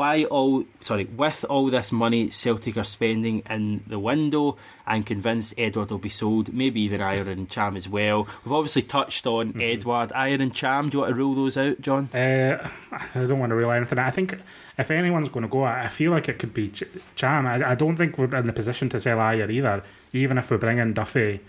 why 0.00 0.24
all 0.24 0.64
sorry 0.80 1.04
with 1.04 1.44
all 1.50 1.70
this 1.70 1.92
money 1.92 2.30
Celtic 2.30 2.78
are 2.78 2.84
spending 2.84 3.42
in 3.50 3.84
the 3.86 3.98
window, 3.98 4.56
I'm 4.86 5.02
convinced 5.02 5.52
Edouard 5.58 5.90
will 5.90 5.98
be 5.98 6.08
sold. 6.08 6.54
Maybe 6.54 6.80
even 6.80 7.02
Ajer 7.02 7.28
and 7.28 7.50
Cham 7.50 7.76
as 7.76 7.86
well. 7.86 8.26
We've 8.42 8.54
obviously 8.54 8.80
touched 8.80 9.26
on 9.26 9.48
mm-hmm. 9.48 9.60
Edouard, 9.60 10.08
Ajer 10.12 10.40
and 10.40 10.54
Cham. 10.54 10.88
Do 10.88 10.96
you 10.96 11.00
want 11.02 11.10
to 11.10 11.16
rule 11.16 11.34
those 11.34 11.58
out, 11.58 11.82
John? 11.82 12.08
Uh, 12.14 12.66
I 12.90 13.26
don't 13.26 13.38
want 13.38 13.50
to 13.50 13.56
rule 13.56 13.70
anything. 13.72 13.98
I 13.98 14.10
think 14.10 14.38
if 14.78 14.90
anyone's 14.90 15.28
going 15.28 15.42
to 15.42 15.48
go, 15.50 15.64
I 15.64 15.88
feel 15.88 16.12
like 16.12 16.30
it 16.30 16.38
could 16.38 16.54
be 16.54 16.70
Ch- 16.70 16.84
Cham. 17.14 17.46
I, 17.46 17.72
I, 17.72 17.74
don't 17.74 17.98
think 17.98 18.16
we're 18.16 18.34
in 18.34 18.46
the 18.46 18.54
position 18.54 18.88
to 18.88 19.00
sell 19.00 19.18
Ajer 19.18 19.52
either. 19.52 19.82
Even 20.14 20.38
if 20.38 20.50
we 20.50 20.56
bring 20.56 20.78
in 20.78 20.94
Duffy. 20.94 21.40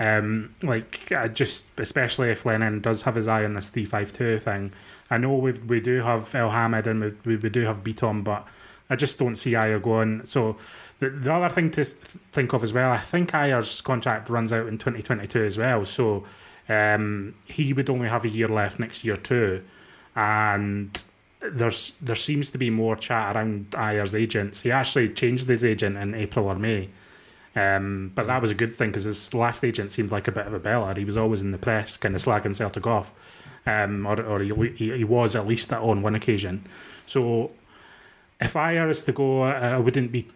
Um, 0.00 0.56
like 0.62 1.12
just 1.34 1.66
especially 1.78 2.30
if 2.30 2.44
Lennon 2.44 2.80
does 2.80 3.02
have 3.02 3.14
his 3.14 3.28
eye 3.28 3.44
on 3.44 3.54
this 3.54 3.68
three 3.68 3.84
five 3.84 4.12
two 4.12 4.40
thing, 4.40 4.72
I 5.10 5.18
know 5.18 5.34
we 5.34 5.52
we 5.52 5.80
do 5.80 6.02
have 6.02 6.32
Elhamed 6.32 6.86
and 6.86 7.12
we, 7.24 7.36
we 7.36 7.50
do 7.50 7.64
have 7.64 7.82
Bitton, 7.82 8.22
but 8.22 8.46
I 8.88 8.96
just 8.96 9.18
don't 9.18 9.36
see 9.36 9.52
Ajer 9.52 9.82
going. 9.82 10.26
So 10.26 10.56
the, 11.00 11.10
the 11.10 11.32
other 11.32 11.52
thing 11.52 11.70
to 11.72 11.84
think 11.84 12.52
of 12.52 12.62
as 12.62 12.72
well, 12.72 12.92
I 12.92 12.98
think 12.98 13.32
Ajer's 13.32 13.80
contract 13.80 14.30
runs 14.30 14.52
out 14.52 14.68
in 14.68 14.78
2022 14.78 15.44
as 15.44 15.58
well. 15.58 15.84
So 15.84 16.24
um, 16.68 17.34
he 17.46 17.72
would 17.72 17.90
only 17.90 18.08
have 18.08 18.24
a 18.24 18.28
year 18.28 18.48
left 18.48 18.78
next 18.78 19.04
year 19.04 19.16
too, 19.16 19.64
and 20.14 21.02
there's 21.40 21.94
there 22.00 22.16
seems 22.16 22.50
to 22.50 22.58
be 22.58 22.70
more 22.70 22.94
chat 22.94 23.34
around 23.34 23.70
Ajer's 23.72 24.14
agents. 24.14 24.62
He 24.62 24.70
actually 24.70 25.08
changed 25.08 25.48
his 25.48 25.64
agent 25.64 25.96
in 25.96 26.14
April 26.14 26.46
or 26.46 26.54
May. 26.54 26.90
Um, 27.56 28.12
but 28.14 28.28
that 28.28 28.40
was 28.40 28.52
a 28.52 28.54
good 28.54 28.76
thing 28.76 28.90
because 28.90 29.02
his 29.02 29.34
last 29.34 29.64
agent 29.64 29.90
seemed 29.90 30.12
like 30.12 30.28
a 30.28 30.32
bit 30.32 30.46
of 30.46 30.54
a 30.54 30.60
beller. 30.60 30.94
He 30.94 31.04
was 31.04 31.16
always 31.16 31.40
in 31.40 31.50
the 31.50 31.58
press, 31.58 31.96
kind 31.96 32.14
of 32.14 32.22
slagging 32.22 32.54
Celtic 32.54 32.86
off 32.86 33.12
um, 33.70 34.06
or, 34.06 34.20
or 34.22 34.40
he, 34.40 34.96
he 34.98 35.04
was 35.04 35.36
at 35.36 35.46
least 35.46 35.72
on 35.72 36.02
one 36.02 36.14
occasion. 36.14 36.66
So 37.06 37.50
if 38.40 38.56
I 38.56 38.84
was 38.86 39.04
to 39.04 39.12
go, 39.12 39.44
uh, 39.44 39.76
I 39.76 39.78
wouldn't 39.78 40.12
be. 40.12 40.28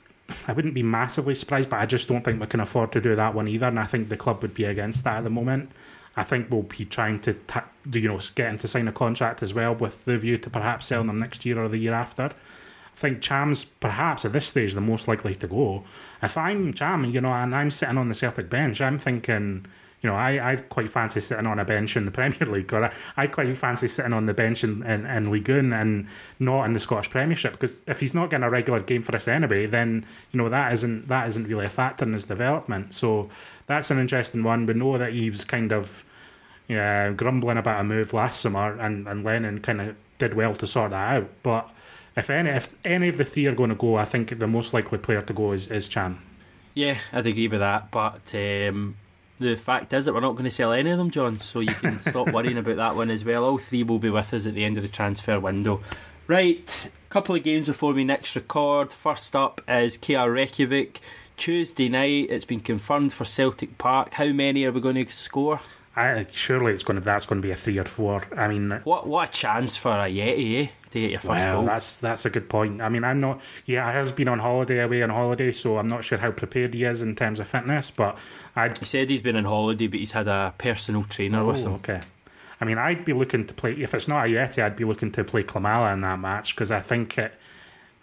I 0.49 0.53
wouldn't 0.55 0.72
be 0.72 0.82
massively 0.82 1.35
surprised, 1.35 1.68
but 1.68 1.80
I 1.80 1.87
just 1.87 2.09
don't 2.09 2.24
think 2.24 2.41
we 2.41 2.47
can 2.47 2.61
afford 2.61 2.93
to 2.93 3.01
do 3.01 3.14
that 3.14 3.35
one 3.35 3.47
either, 3.47 3.66
and 3.66 3.78
I 3.78 3.85
think 3.85 4.09
the 4.09 4.16
club 4.16 4.41
would 4.41 4.55
be 4.55 4.64
against 4.64 5.05
that 5.05 5.18
at 5.18 5.24
the 5.24 5.28
moment. 5.28 5.70
I 6.16 6.22
think 6.22 6.51
we'll 6.51 6.62
be 6.62 6.87
trying 6.87 7.20
to, 7.20 7.35
ta- 7.35 7.68
you 7.93 8.09
know, 8.09 8.18
get 8.35 8.49
him 8.49 8.59
to 8.61 8.68
sign 8.68 8.89
a 8.89 8.93
contract 8.93 9.43
as 9.43 9.53
well 9.53 9.74
with 9.74 10.07
the 10.07 10.16
view 10.16 10.39
to 10.39 10.49
perhaps 10.49 10.87
selling 10.87 11.09
them 11.09 11.18
next 11.18 11.45
year 11.45 11.62
or 11.62 11.68
the 11.68 11.76
year 11.76 11.93
after. 11.93 12.24
I 12.24 12.97
think 12.97 13.20
Cham's 13.20 13.66
perhaps 13.66 14.24
at 14.24 14.32
this 14.32 14.47
stage 14.47 14.72
the 14.72 14.80
most 14.80 15.09
likely 15.09 15.35
to 15.35 15.47
go. 15.47 15.85
If 16.22 16.39
I'm 16.39 16.72
Cham, 16.72 17.05
you 17.05 17.20
know, 17.20 17.32
and 17.32 17.55
I'm 17.55 17.70
sitting 17.70 17.99
on 17.99 18.09
the 18.09 18.14
Celtic 18.14 18.49
bench, 18.49 18.80
I'm 18.80 18.99
thinking 18.99 19.66
you 20.05 20.11
know, 20.11 20.17
I, 20.17 20.53
I 20.53 20.57
quite 20.57 20.91
fancy 20.91 21.19
sitting 21.19 21.47
on 21.47 21.59
a 21.59 21.65
bench 21.65 21.97
in 21.97 22.05
the 22.05 22.11
Premier 22.21 22.47
League, 22.47 22.73
or 22.75 22.85
I, 22.85 22.93
I 23.17 23.27
quite 23.27 23.57
fancy 23.57 23.89
sitting 23.89 24.13
on 24.13 24.27
the 24.27 24.35
bench 24.35 24.63
in, 24.63 24.83
in, 24.83 25.07
in 25.07 25.31
League 25.31 25.49
One 25.49 25.73
and 25.73 26.07
not 26.39 26.67
in 26.67 26.75
the 26.75 26.81
Scottish 26.81 27.09
Premiership 27.09 27.53
because 27.53 27.81
if 27.87 28.01
he's 28.01 28.13
not 28.13 28.29
getting 28.29 28.45
a 28.45 28.51
regular 28.51 28.81
game 28.81 29.01
for 29.01 29.17
us 29.17 29.27
anyway, 29.27 29.65
then 29.65 30.05
you 30.31 30.37
know 30.37 30.51
that 30.51 30.75
isn't 30.75 31.09
that 31.09 31.27
isn't 31.29 31.49
really 31.49 31.65
a 31.65 31.71
factor 31.71 32.05
in 32.05 32.13
his 32.13 32.25
development. 32.25 32.93
So 32.93 33.31
that's 33.67 33.91
an 33.91 33.99
interesting 33.99 34.43
one. 34.43 34.67
We 34.67 34.75
know 34.75 34.99
that 34.99 35.15
he 35.15 35.31
was 35.31 35.47
kind 35.47 35.73
of 35.73 36.05
yeah, 36.69 37.11
grumbling 37.13 37.57
about 37.57 37.81
a 37.81 37.85
move 37.85 38.13
last 38.13 38.43
summer, 38.43 38.79
and, 38.79 39.09
and 39.09 39.25
Lennon 39.25 39.61
kind 39.61 39.81
of 39.81 39.97
did 40.19 40.35
well 40.35 40.55
to 40.57 40.67
sort 40.67 40.91
that 40.91 41.17
out. 41.17 41.31
But 41.43 41.71
if 42.15 42.29
any 42.29 42.51
if 42.51 42.75
any 42.85 43.09
of 43.09 43.17
the 43.17 43.25
three 43.25 43.47
are 43.47 43.55
going 43.55 43.71
to 43.71 43.77
go, 43.77 43.97
I 43.97 44.05
think 44.05 44.39
the 44.39 44.47
most 44.47 44.75
likely 44.75 44.99
player 44.99 45.23
to 45.23 45.33
go 45.33 45.53
is, 45.53 45.71
is 45.71 45.89
Cham. 45.89 46.21
Yeah, 46.75 46.99
I'd 47.11 47.27
agree 47.27 47.49
with 47.49 47.61
that. 47.61 47.91
But 47.91 48.35
um, 48.35 48.97
the 49.39 49.57
fact 49.57 49.93
is 49.93 50.05
that 50.05 50.14
we're 50.14 50.20
not 50.20 50.32
going 50.32 50.45
to 50.45 50.51
sell 50.51 50.72
any 50.72 50.91
of 50.91 50.99
them, 50.99 51.11
John. 51.11 51.37
So 51.37 51.61
you 51.61 51.74
can 51.74 52.01
stop 52.01 52.32
worrying 52.32 52.59
about 52.59 52.76
that 52.76 52.97
one 52.97 53.11
as 53.11 53.24
well. 53.24 53.45
All 53.45 53.59
three 53.59 53.82
will 53.82 53.99
be 53.99 54.11
with 54.11 54.32
us 54.32 54.47
at 54.47 54.55
the 54.55 54.64
end 54.64 54.76
of 54.76 54.82
the 54.82 54.89
transfer 54.89 55.39
window. 55.41 55.80
Right, 56.26 56.89
a 56.95 57.11
couple 57.12 57.35
of 57.35 57.43
games 57.43 57.66
before 57.66 57.93
we 57.93 58.03
next 58.03 58.35
record. 58.35 58.93
First 58.93 59.37
up 59.37 59.61
is 59.68 59.99
KR 59.99 60.30
Reykjavik. 60.30 61.01
Tuesday 61.37 61.89
night, 61.89 62.28
it's 62.30 62.47
been 62.47 62.61
confirmed 62.61 63.12
for 63.12 63.26
Celtic 63.26 63.76
Park. 63.76 64.14
How 64.14 64.28
many 64.28 64.64
are 64.64 64.72
we 64.72 64.80
going 64.80 65.05
to 65.05 65.12
score? 65.12 65.61
I, 65.97 66.26
surely 66.32 66.72
it's 66.72 66.82
going 66.82 66.99
to 66.99 67.05
that's 67.05 67.26
going 67.26 67.43
to 67.43 67.47
be 67.47 67.53
a 67.53 67.57
three 67.57 67.78
or 67.78 67.85
four. 67.85 68.26
I 68.37 68.49
mean, 68.49 68.80
what 68.85 69.07
what 69.07 69.28
a 69.28 69.32
chance 69.32 69.76
for 69.76 69.91
Ajeti, 69.91 70.64
eh? 70.64 70.70
To 70.95 71.01
get 71.01 71.11
your 71.11 71.18
first 71.18 71.45
well, 71.45 71.57
goal. 71.57 71.66
That's 71.66 71.97
that's 71.97 72.24
a 72.24 72.30
good 72.30 72.49
point. 72.49 72.80
I 72.80 72.88
mean, 72.88 73.03
I'm 73.03 73.20
not. 73.20 73.40
Yeah, 73.66 73.90
he 73.90 73.97
has 73.97 74.12
been 74.12 74.28
on 74.28 74.38
holiday 74.38 74.78
away 74.78 75.03
on 75.03 75.11
holiday, 75.11 75.51
so 75.51 75.76
I'm 75.78 75.88
not 75.88 76.05
sure 76.05 76.18
how 76.18 76.30
prepared 76.30 76.72
he 76.72 76.84
is 76.84 77.03
in 77.03 77.16
terms 77.16 77.40
of 77.40 77.49
fitness. 77.49 77.90
But 77.90 78.16
I'd, 78.55 78.78
he 78.78 78.84
said 78.84 79.11
he's 79.11 79.20
been 79.20 79.34
on 79.34 79.45
holiday, 79.45 79.88
but 79.88 79.99
he's 79.99 80.12
had 80.12 80.28
a 80.28 80.55
personal 80.57 81.03
trainer 81.03 81.40
oh, 81.40 81.49
with 81.49 81.64
him. 81.64 81.72
Okay. 81.74 82.01
I 82.61 82.64
mean, 82.64 82.78
I'd 82.78 83.05
be 83.05 83.12
looking 83.12 83.45
to 83.45 83.55
play 83.55 83.72
if 83.72 83.92
it's 83.92 84.07
not 84.07 84.24
Ajeti, 84.24 84.62
I'd 84.62 84.76
be 84.76 84.84
looking 84.84 85.11
to 85.12 85.24
play 85.24 85.42
Klimala 85.42 85.92
in 85.92 86.01
that 86.03 86.20
match 86.20 86.55
because 86.55 86.70
I 86.70 86.80
think 86.80 87.18
it 87.18 87.34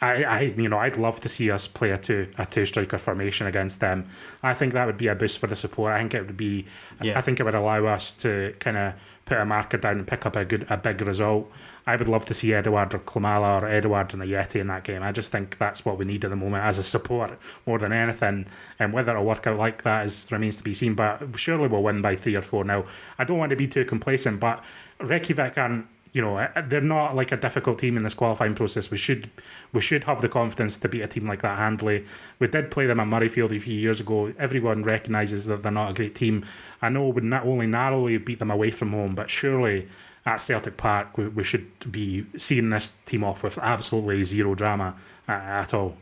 I, 0.01 0.23
I, 0.23 0.41
you 0.41 0.67
know, 0.67 0.79
I'd 0.79 0.97
love 0.97 1.21
to 1.21 1.29
see 1.29 1.51
us 1.51 1.67
play 1.67 1.91
a 1.91 1.97
two 1.97 2.27
a 2.37 2.45
two 2.45 2.65
striker 2.65 2.97
formation 2.97 3.45
against 3.45 3.79
them. 3.79 4.09
I 4.41 4.55
think 4.55 4.73
that 4.73 4.85
would 4.85 4.97
be 4.97 5.07
a 5.07 5.15
boost 5.15 5.37
for 5.37 5.47
the 5.47 5.55
support. 5.55 5.93
I 5.93 5.99
think 5.99 6.15
it 6.15 6.25
would 6.25 6.37
be. 6.37 6.65
Yeah. 7.01 7.17
I 7.17 7.21
think 7.21 7.39
it 7.39 7.43
would 7.43 7.55
allow 7.55 7.85
us 7.85 8.11
to 8.17 8.55
kind 8.59 8.77
of 8.77 8.93
put 9.25 9.37
a 9.37 9.45
marker 9.45 9.77
down 9.77 9.99
and 9.99 10.07
pick 10.07 10.25
up 10.25 10.35
a 10.35 10.43
good 10.43 10.65
a 10.69 10.77
big 10.77 11.01
result. 11.01 11.51
I 11.88 11.95
would 11.95 12.07
love 12.07 12.25
to 12.25 12.34
see 12.34 12.53
Edouard 12.53 12.93
or 12.93 12.99
Klimala 12.99 13.61
or 13.61 13.67
Edouard 13.67 14.13
and 14.13 14.21
Ajeti 14.21 14.59
in 14.59 14.67
that 14.67 14.84
game. 14.84 15.01
I 15.01 15.11
just 15.11 15.32
think 15.32 15.57
that's 15.57 15.84
what 15.84 15.97
we 15.97 16.05
need 16.05 16.23
at 16.23 16.29
the 16.29 16.36
moment 16.36 16.63
as 16.63 16.77
a 16.77 16.84
support 16.84 17.38
more 17.65 17.79
than 17.79 17.91
anything. 17.91 18.45
And 18.79 18.93
whether 18.93 19.11
it'll 19.11 19.25
work 19.25 19.47
out 19.47 19.57
like 19.57 19.84
that 19.84 20.05
is 20.05 20.32
remains 20.32 20.57
to 20.57 20.63
be 20.63 20.73
seen. 20.73 20.93
But 20.93 21.21
surely 21.36 21.67
we'll 21.67 21.84
win 21.84 22.01
by 22.01 22.15
three 22.15 22.36
or 22.36 22.41
four 22.41 22.63
now. 22.63 22.86
I 23.17 23.23
don't 23.23 23.38
want 23.38 23.49
to 23.49 23.55
be 23.55 23.67
too 23.67 23.86
complacent, 23.86 24.39
but 24.39 24.63
Reykjavik 24.99 25.57
aren't 25.57 25.88
you 26.13 26.21
know 26.21 26.38
eh, 26.38 26.61
they're 26.67 26.82
not 26.82 27.15
like 27.15 27.32
a 27.32 27.38
difficult 27.38 27.79
team 27.79 27.97
in 27.97 28.03
this 28.03 28.13
qualifying 28.13 28.55
process. 28.55 28.91
We 28.91 28.97
should 28.97 29.29
we 29.73 29.82
should 29.82 30.03
have 30.03 30.21
the 30.21 30.29
confidence 30.29 30.77
to 30.77 30.89
beat 30.89 31.01
a 31.01 31.07
team 31.07 31.27
like 31.27 31.41
that 31.41 31.57
handily. 31.57 32.05
We 32.39 32.47
did 32.47 32.71
play 32.71 32.86
them 32.86 32.99
at 32.99 33.07
Murrayfield 33.07 33.55
a 33.55 33.59
few 33.59 33.75
years 33.75 33.99
ago. 33.99 34.34
Everyone 34.38 34.84
recognises 34.84 35.45
that 35.45 35.63
they're 35.63 35.71
not 35.71 35.91
a 35.91 35.93
great 35.93 36.15
team. 36.15 36.45
I 36.82 36.89
know 36.89 37.07
we 37.07 37.21
not 37.21 37.45
only 37.45 37.67
narrowly 37.67 38.17
beat 38.17 38.39
them 38.39 38.51
away 38.51 38.71
from 38.71 38.91
home, 38.91 39.15
but 39.15 39.29
surely 39.29 39.88
at 40.26 40.38
Celtic 40.38 40.78
Park 40.78 41.17
we, 41.17 41.28
we 41.28 41.43
should 41.43 41.91
be 41.91 42.26
seeing 42.38 42.69
this 42.69 42.95
team 43.05 43.24
off 43.24 43.43
with 43.43 43.57
absolutely 43.57 44.24
zero 44.24 44.55
drama 44.55 44.95
uh, 45.28 45.32
at 45.32 45.74
all. 45.74 45.95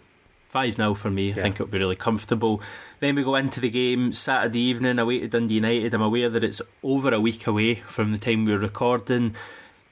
5 0.49 0.78
0 0.78 0.93
for 0.95 1.11
me. 1.11 1.30
I 1.30 1.36
think 1.36 1.55
it'll 1.55 1.67
be 1.67 1.78
really 1.78 1.95
comfortable. 1.95 2.61
Then 2.99 3.15
we 3.15 3.24
go 3.24 3.36
into 3.36 3.59
the 3.59 3.70
game 3.70 4.13
Saturday 4.13 4.59
evening 4.61 4.97
away 4.97 5.20
to 5.20 5.28
Dundee 5.28 5.55
United. 5.55 5.93
I'm 5.93 6.01
aware 6.01 6.28
that 6.28 6.43
it's 6.43 6.61
over 6.82 7.13
a 7.13 7.20
week 7.22 7.45
away 7.45 7.76
from 7.76 8.11
the 8.11 8.17
time 8.17 8.45
we're 8.45 8.57
recording. 8.57 9.36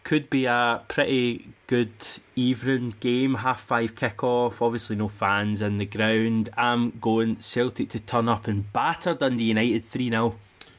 Could 0.03 0.31
be 0.31 0.45
a 0.45 0.81
pretty 0.87 1.49
good 1.67 1.91
evening 2.35 2.95
game, 2.99 3.35
half 3.35 3.61
five 3.61 3.95
kick-off. 3.95 4.61
Obviously, 4.61 4.95
no 4.95 5.09
fans 5.09 5.61
in 5.61 5.77
the 5.77 5.85
ground. 5.85 6.49
I'm 6.57 6.97
going 6.99 7.39
Celtic 7.39 7.89
to 7.89 7.99
turn 7.99 8.27
up 8.27 8.47
and 8.47 8.71
batter 8.73 9.13
Dundee 9.13 9.43
United 9.43 9.85
3 9.85 10.09
0. 10.09 10.35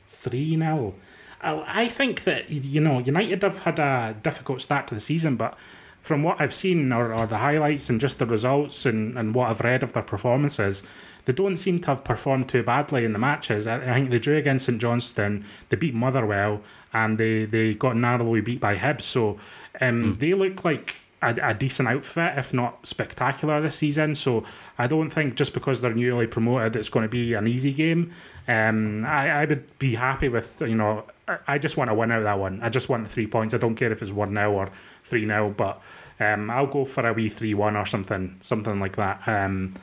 3 0.09 0.57
0. 0.59 0.95
I 1.41 1.89
think 1.89 2.25
that, 2.25 2.51
you 2.51 2.81
know, 2.81 2.99
United 2.99 3.43
have 3.43 3.61
had 3.61 3.79
a 3.79 4.17
difficult 4.23 4.61
start 4.61 4.89
to 4.89 4.95
the 4.95 5.01
season, 5.01 5.37
but 5.37 5.57
from 6.01 6.23
what 6.23 6.41
I've 6.41 6.55
seen 6.55 6.93
or, 6.93 7.13
or 7.13 7.27
the 7.27 7.39
highlights 7.39 7.89
and 7.91 8.01
just 8.01 8.19
the 8.19 8.27
results 8.27 8.87
and, 8.87 9.17
and 9.17 9.35
what 9.35 9.51
I've 9.51 9.61
read 9.61 9.83
of 9.83 9.93
their 9.93 10.03
performances, 10.03 10.87
they 11.27 11.33
don't 11.33 11.57
seem 11.57 11.81
to 11.81 11.89
have 11.89 12.05
performed 12.05 12.49
too 12.49 12.63
badly 12.63 13.05
in 13.05 13.13
the 13.13 13.19
matches. 13.19 13.67
I, 13.67 13.77
I 13.77 13.95
think 13.95 14.11
they 14.11 14.19
drew 14.19 14.37
against 14.37 14.67
St 14.67 14.81
Johnstone, 14.81 15.45
they 15.69 15.77
beat 15.77 15.95
Motherwell, 15.95 16.63
and 16.93 17.19
they, 17.19 17.45
they 17.45 17.75
got 17.75 17.97
narrowly 17.97 18.41
beat 18.41 18.61
by 18.61 18.77
Hibs. 18.77 19.03
So 19.03 19.39
um, 19.81 20.15
mm. 20.15 20.19
they 20.19 20.35
look 20.35 20.65
like 20.65 20.95
a, 21.21 21.37
a, 21.43 21.55
decent 21.55 21.89
outfit, 21.89 22.39
if 22.39 22.55
not 22.55 22.87
spectacular, 22.87 23.61
this 23.61 23.77
season. 23.77 24.15
So 24.15 24.45
I 24.79 24.87
don't 24.87 25.11
think 25.11 25.35
just 25.35 25.53
because 25.53 25.81
they're 25.81 25.93
newly 25.93 26.27
promoted, 26.27 26.77
it's 26.77 26.89
going 26.89 27.05
to 27.05 27.11
be 27.11 27.35
an 27.35 27.47
easy 27.47 27.73
game. 27.73 28.13
Um, 28.47 29.05
I, 29.05 29.43
I 29.43 29.45
would 29.45 29.79
be 29.79 29.97
happy 29.97 30.29
with, 30.29 30.61
you 30.63 30.77
know, 30.77 31.05
I 31.47 31.59
just 31.59 31.77
want 31.77 31.91
to 31.91 31.95
win 31.95 32.11
out 32.11 32.23
that 32.25 32.39
one. 32.39 32.61
I 32.63 32.69
just 32.69 32.89
want 32.89 33.05
the 33.05 33.11
three 33.11 33.27
points. 33.27 33.55
I 33.55 33.59
don't 33.59 33.75
care 33.75 33.93
if 33.93 34.03
it's 34.03 34.13
1 34.13 34.33
0 34.33 34.53
or 34.53 34.71
3 35.05 35.27
0, 35.27 35.55
but 35.57 35.81
um, 36.21 36.51
I'll 36.51 36.67
go 36.67 36.85
for 36.85 37.07
a 37.07 37.13
wee 37.13 37.29
3 37.29 37.55
1 37.55 37.77
or 37.77 37.87
something, 37.87 38.37
something 38.41 38.81
like 38.81 38.97
that. 38.97 39.23
Um, 39.27 39.75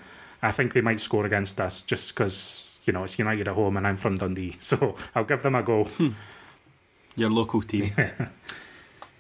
I 0.42 0.52
think 0.52 0.74
they 0.74 0.82
might 0.82 1.02
score 1.02 1.26
against 1.26 1.60
us 1.60 1.84
just 1.84 2.14
because, 2.14 2.80
you 2.86 2.94
know, 2.94 3.04
it's 3.04 3.18
United 3.18 3.48
at 3.48 3.56
home 3.56 3.78
and 3.78 3.88
I'm 3.88 3.98
from 3.98 4.18
Dundee. 4.18 4.58
So 4.60 4.96
I'll 5.14 5.24
give 5.24 5.44
them 5.44 5.56
a 5.56 5.64
go. 5.64 5.88
Your 7.16 7.30
local 7.30 7.62
team. 7.62 7.94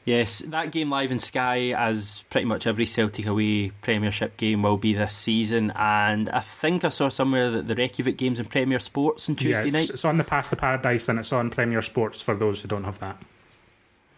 Yes, 0.06 0.39
that 0.47 0.72
game 0.72 0.91
live 0.91 1.12
in 1.12 1.18
Sky, 1.18 1.72
as 1.72 2.24
pretty 2.30 2.45
much 2.45 2.68
every 2.68 2.86
Celtic 2.86 3.26
away 3.26 3.72
Premiership 3.82 4.38
game 4.38 4.62
will 4.62 4.78
be 4.78 4.93
this 4.93 5.16
season. 5.16 5.74
And 5.76 6.30
I 6.30 6.41
think 6.41 6.86
I 6.86 6.89
saw 6.89 7.10
somewhere 7.10 7.49
that 7.49 7.68
the 7.68 7.74
Reykjavik 7.74 8.16
games 8.16 8.39
in 8.39 8.45
Premier 8.45 8.80
Sports 8.80 9.28
on 9.28 9.36
Tuesday 9.36 9.62
yeah, 9.62 9.66
it's, 9.66 9.74
night. 9.74 9.89
It's 9.89 10.06
on 10.06 10.20
the 10.20 10.24
Pass 10.24 10.49
the 10.49 10.58
Paradise 10.58 11.10
and 11.10 11.18
it's 11.18 11.34
on 11.34 11.49
Premier 11.49 11.82
Sports 11.82 12.22
for 12.22 12.36
those 12.36 12.62
who 12.62 12.68
don't 12.68 12.84
have 12.84 12.99
that. 12.99 13.18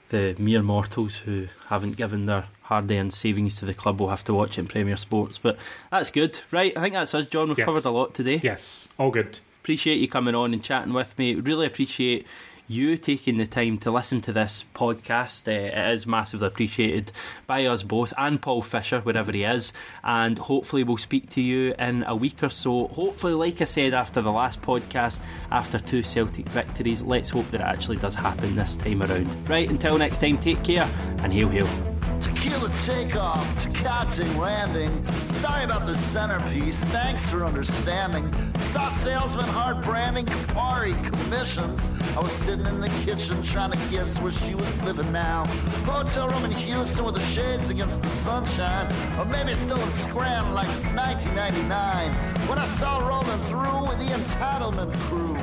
The 0.09 0.35
mere 0.37 0.61
mortals 0.61 1.17
who 1.17 1.47
haven't 1.67 1.95
given 1.95 2.25
their 2.25 2.47
hard 2.63 2.91
earned 2.91 3.13
savings 3.13 3.55
to 3.57 3.65
the 3.65 3.73
club 3.73 4.01
will 4.01 4.09
have 4.09 4.25
to 4.25 4.33
watch 4.33 4.57
it 4.57 4.61
in 4.61 4.67
Premier 4.67 4.97
Sports. 4.97 5.37
But 5.37 5.57
that's 5.89 6.11
good. 6.11 6.37
Right, 6.51 6.75
I 6.75 6.81
think 6.81 6.95
that's 6.95 7.15
us, 7.15 7.27
John. 7.27 7.47
We've 7.47 7.57
yes. 7.57 7.65
covered 7.65 7.85
a 7.85 7.91
lot 7.91 8.13
today. 8.13 8.41
Yes, 8.43 8.89
all 8.99 9.11
good. 9.11 9.39
Appreciate 9.63 9.99
you 9.99 10.09
coming 10.09 10.35
on 10.35 10.53
and 10.53 10.61
chatting 10.61 10.93
with 10.93 11.17
me. 11.17 11.35
Really 11.35 11.65
appreciate 11.65 12.27
you 12.67 12.97
taking 12.97 13.37
the 13.37 13.47
time 13.47 13.77
to 13.79 13.91
listen 13.91 14.21
to 14.21 14.33
this 14.33 14.65
podcast. 14.75 15.47
Uh, 15.47 15.51
it 15.51 15.93
is 15.93 16.05
massively 16.05 16.47
appreciated 16.47 17.11
by 17.45 17.65
us 17.65 17.83
both 17.83 18.13
and 18.17 18.41
Paul 18.41 18.61
Fisher, 18.61 18.99
wherever 18.99 19.31
he 19.31 19.43
is. 19.43 19.73
And 20.03 20.37
hopefully, 20.37 20.83
we'll 20.83 20.97
speak 20.97 21.29
to 21.31 21.41
you 21.41 21.73
in 21.79 22.03
a 22.03 22.15
week 22.15 22.43
or 22.43 22.49
so. 22.49 22.87
Hopefully, 22.87 23.33
like 23.33 23.61
I 23.61 23.65
said 23.65 23.93
after 23.93 24.21
the 24.21 24.31
last 24.31 24.61
podcast, 24.61 25.21
after 25.51 25.79
two 25.79 26.03
Celtic 26.03 26.47
victories, 26.49 27.01
let's 27.01 27.29
hope 27.29 27.49
that 27.51 27.61
it 27.61 27.65
actually 27.65 27.97
does 27.97 28.15
happen 28.15 28.55
this 28.55 28.75
time 28.75 29.01
around. 29.01 29.49
Right, 29.49 29.69
until 29.69 29.97
next 29.97 30.19
time, 30.19 30.37
take 30.37 30.63
care 30.63 30.89
and 31.19 31.33
hail, 31.33 31.49
hail. 31.49 31.96
Tequila 32.21 32.69
takeoff 32.85 33.67
Katzing 33.73 34.37
landing. 34.37 35.05
Sorry 35.25 35.63
about 35.63 35.85
the 35.85 35.95
centerpiece, 35.95 36.83
thanks 36.85 37.29
for 37.29 37.45
understanding. 37.45 38.33
Saw 38.57 38.89
salesman 38.89 39.45
hard 39.45 39.83
branding, 39.83 40.25
Campari 40.25 40.95
commissions. 41.11 41.89
I 42.15 42.19
was 42.19 42.31
sitting 42.31 42.65
in 42.65 42.79
the 42.79 42.89
kitchen 43.05 43.41
trying 43.43 43.71
to 43.71 43.77
guess 43.89 44.19
where 44.19 44.31
she 44.31 44.55
was 44.55 44.81
living 44.81 45.11
now. 45.11 45.45
Hotel 45.85 46.27
room 46.29 46.45
in 46.45 46.51
Houston 46.51 47.05
with 47.05 47.15
the 47.15 47.21
shades 47.21 47.69
against 47.69 48.01
the 48.01 48.09
sunshine. 48.09 48.87
Or 49.19 49.25
maybe 49.25 49.53
still 49.53 49.81
in 49.81 49.91
Scranton 49.91 50.53
like 50.53 50.69
it's 50.69 50.91
1999. 50.93 52.13
When 52.47 52.57
I 52.57 52.65
saw 52.65 52.99
rolling 53.07 53.41
through 53.43 53.87
with 53.87 53.99
the 53.99 54.13
entitlement 54.13 54.93
crew. 55.01 55.37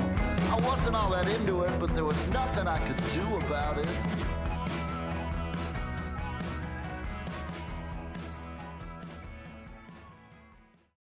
I 0.51 0.61
wasn't 0.61 0.97
all 0.97 1.11
that 1.11 1.29
into 1.29 1.62
it, 1.62 1.72
but 1.81 1.95
there 1.95 2.05
was 2.05 2.29
nothing 2.29 2.66
I 2.66 2.79
could 2.87 3.01
do 3.12 3.37
about 3.37 3.79
it. 3.79 3.89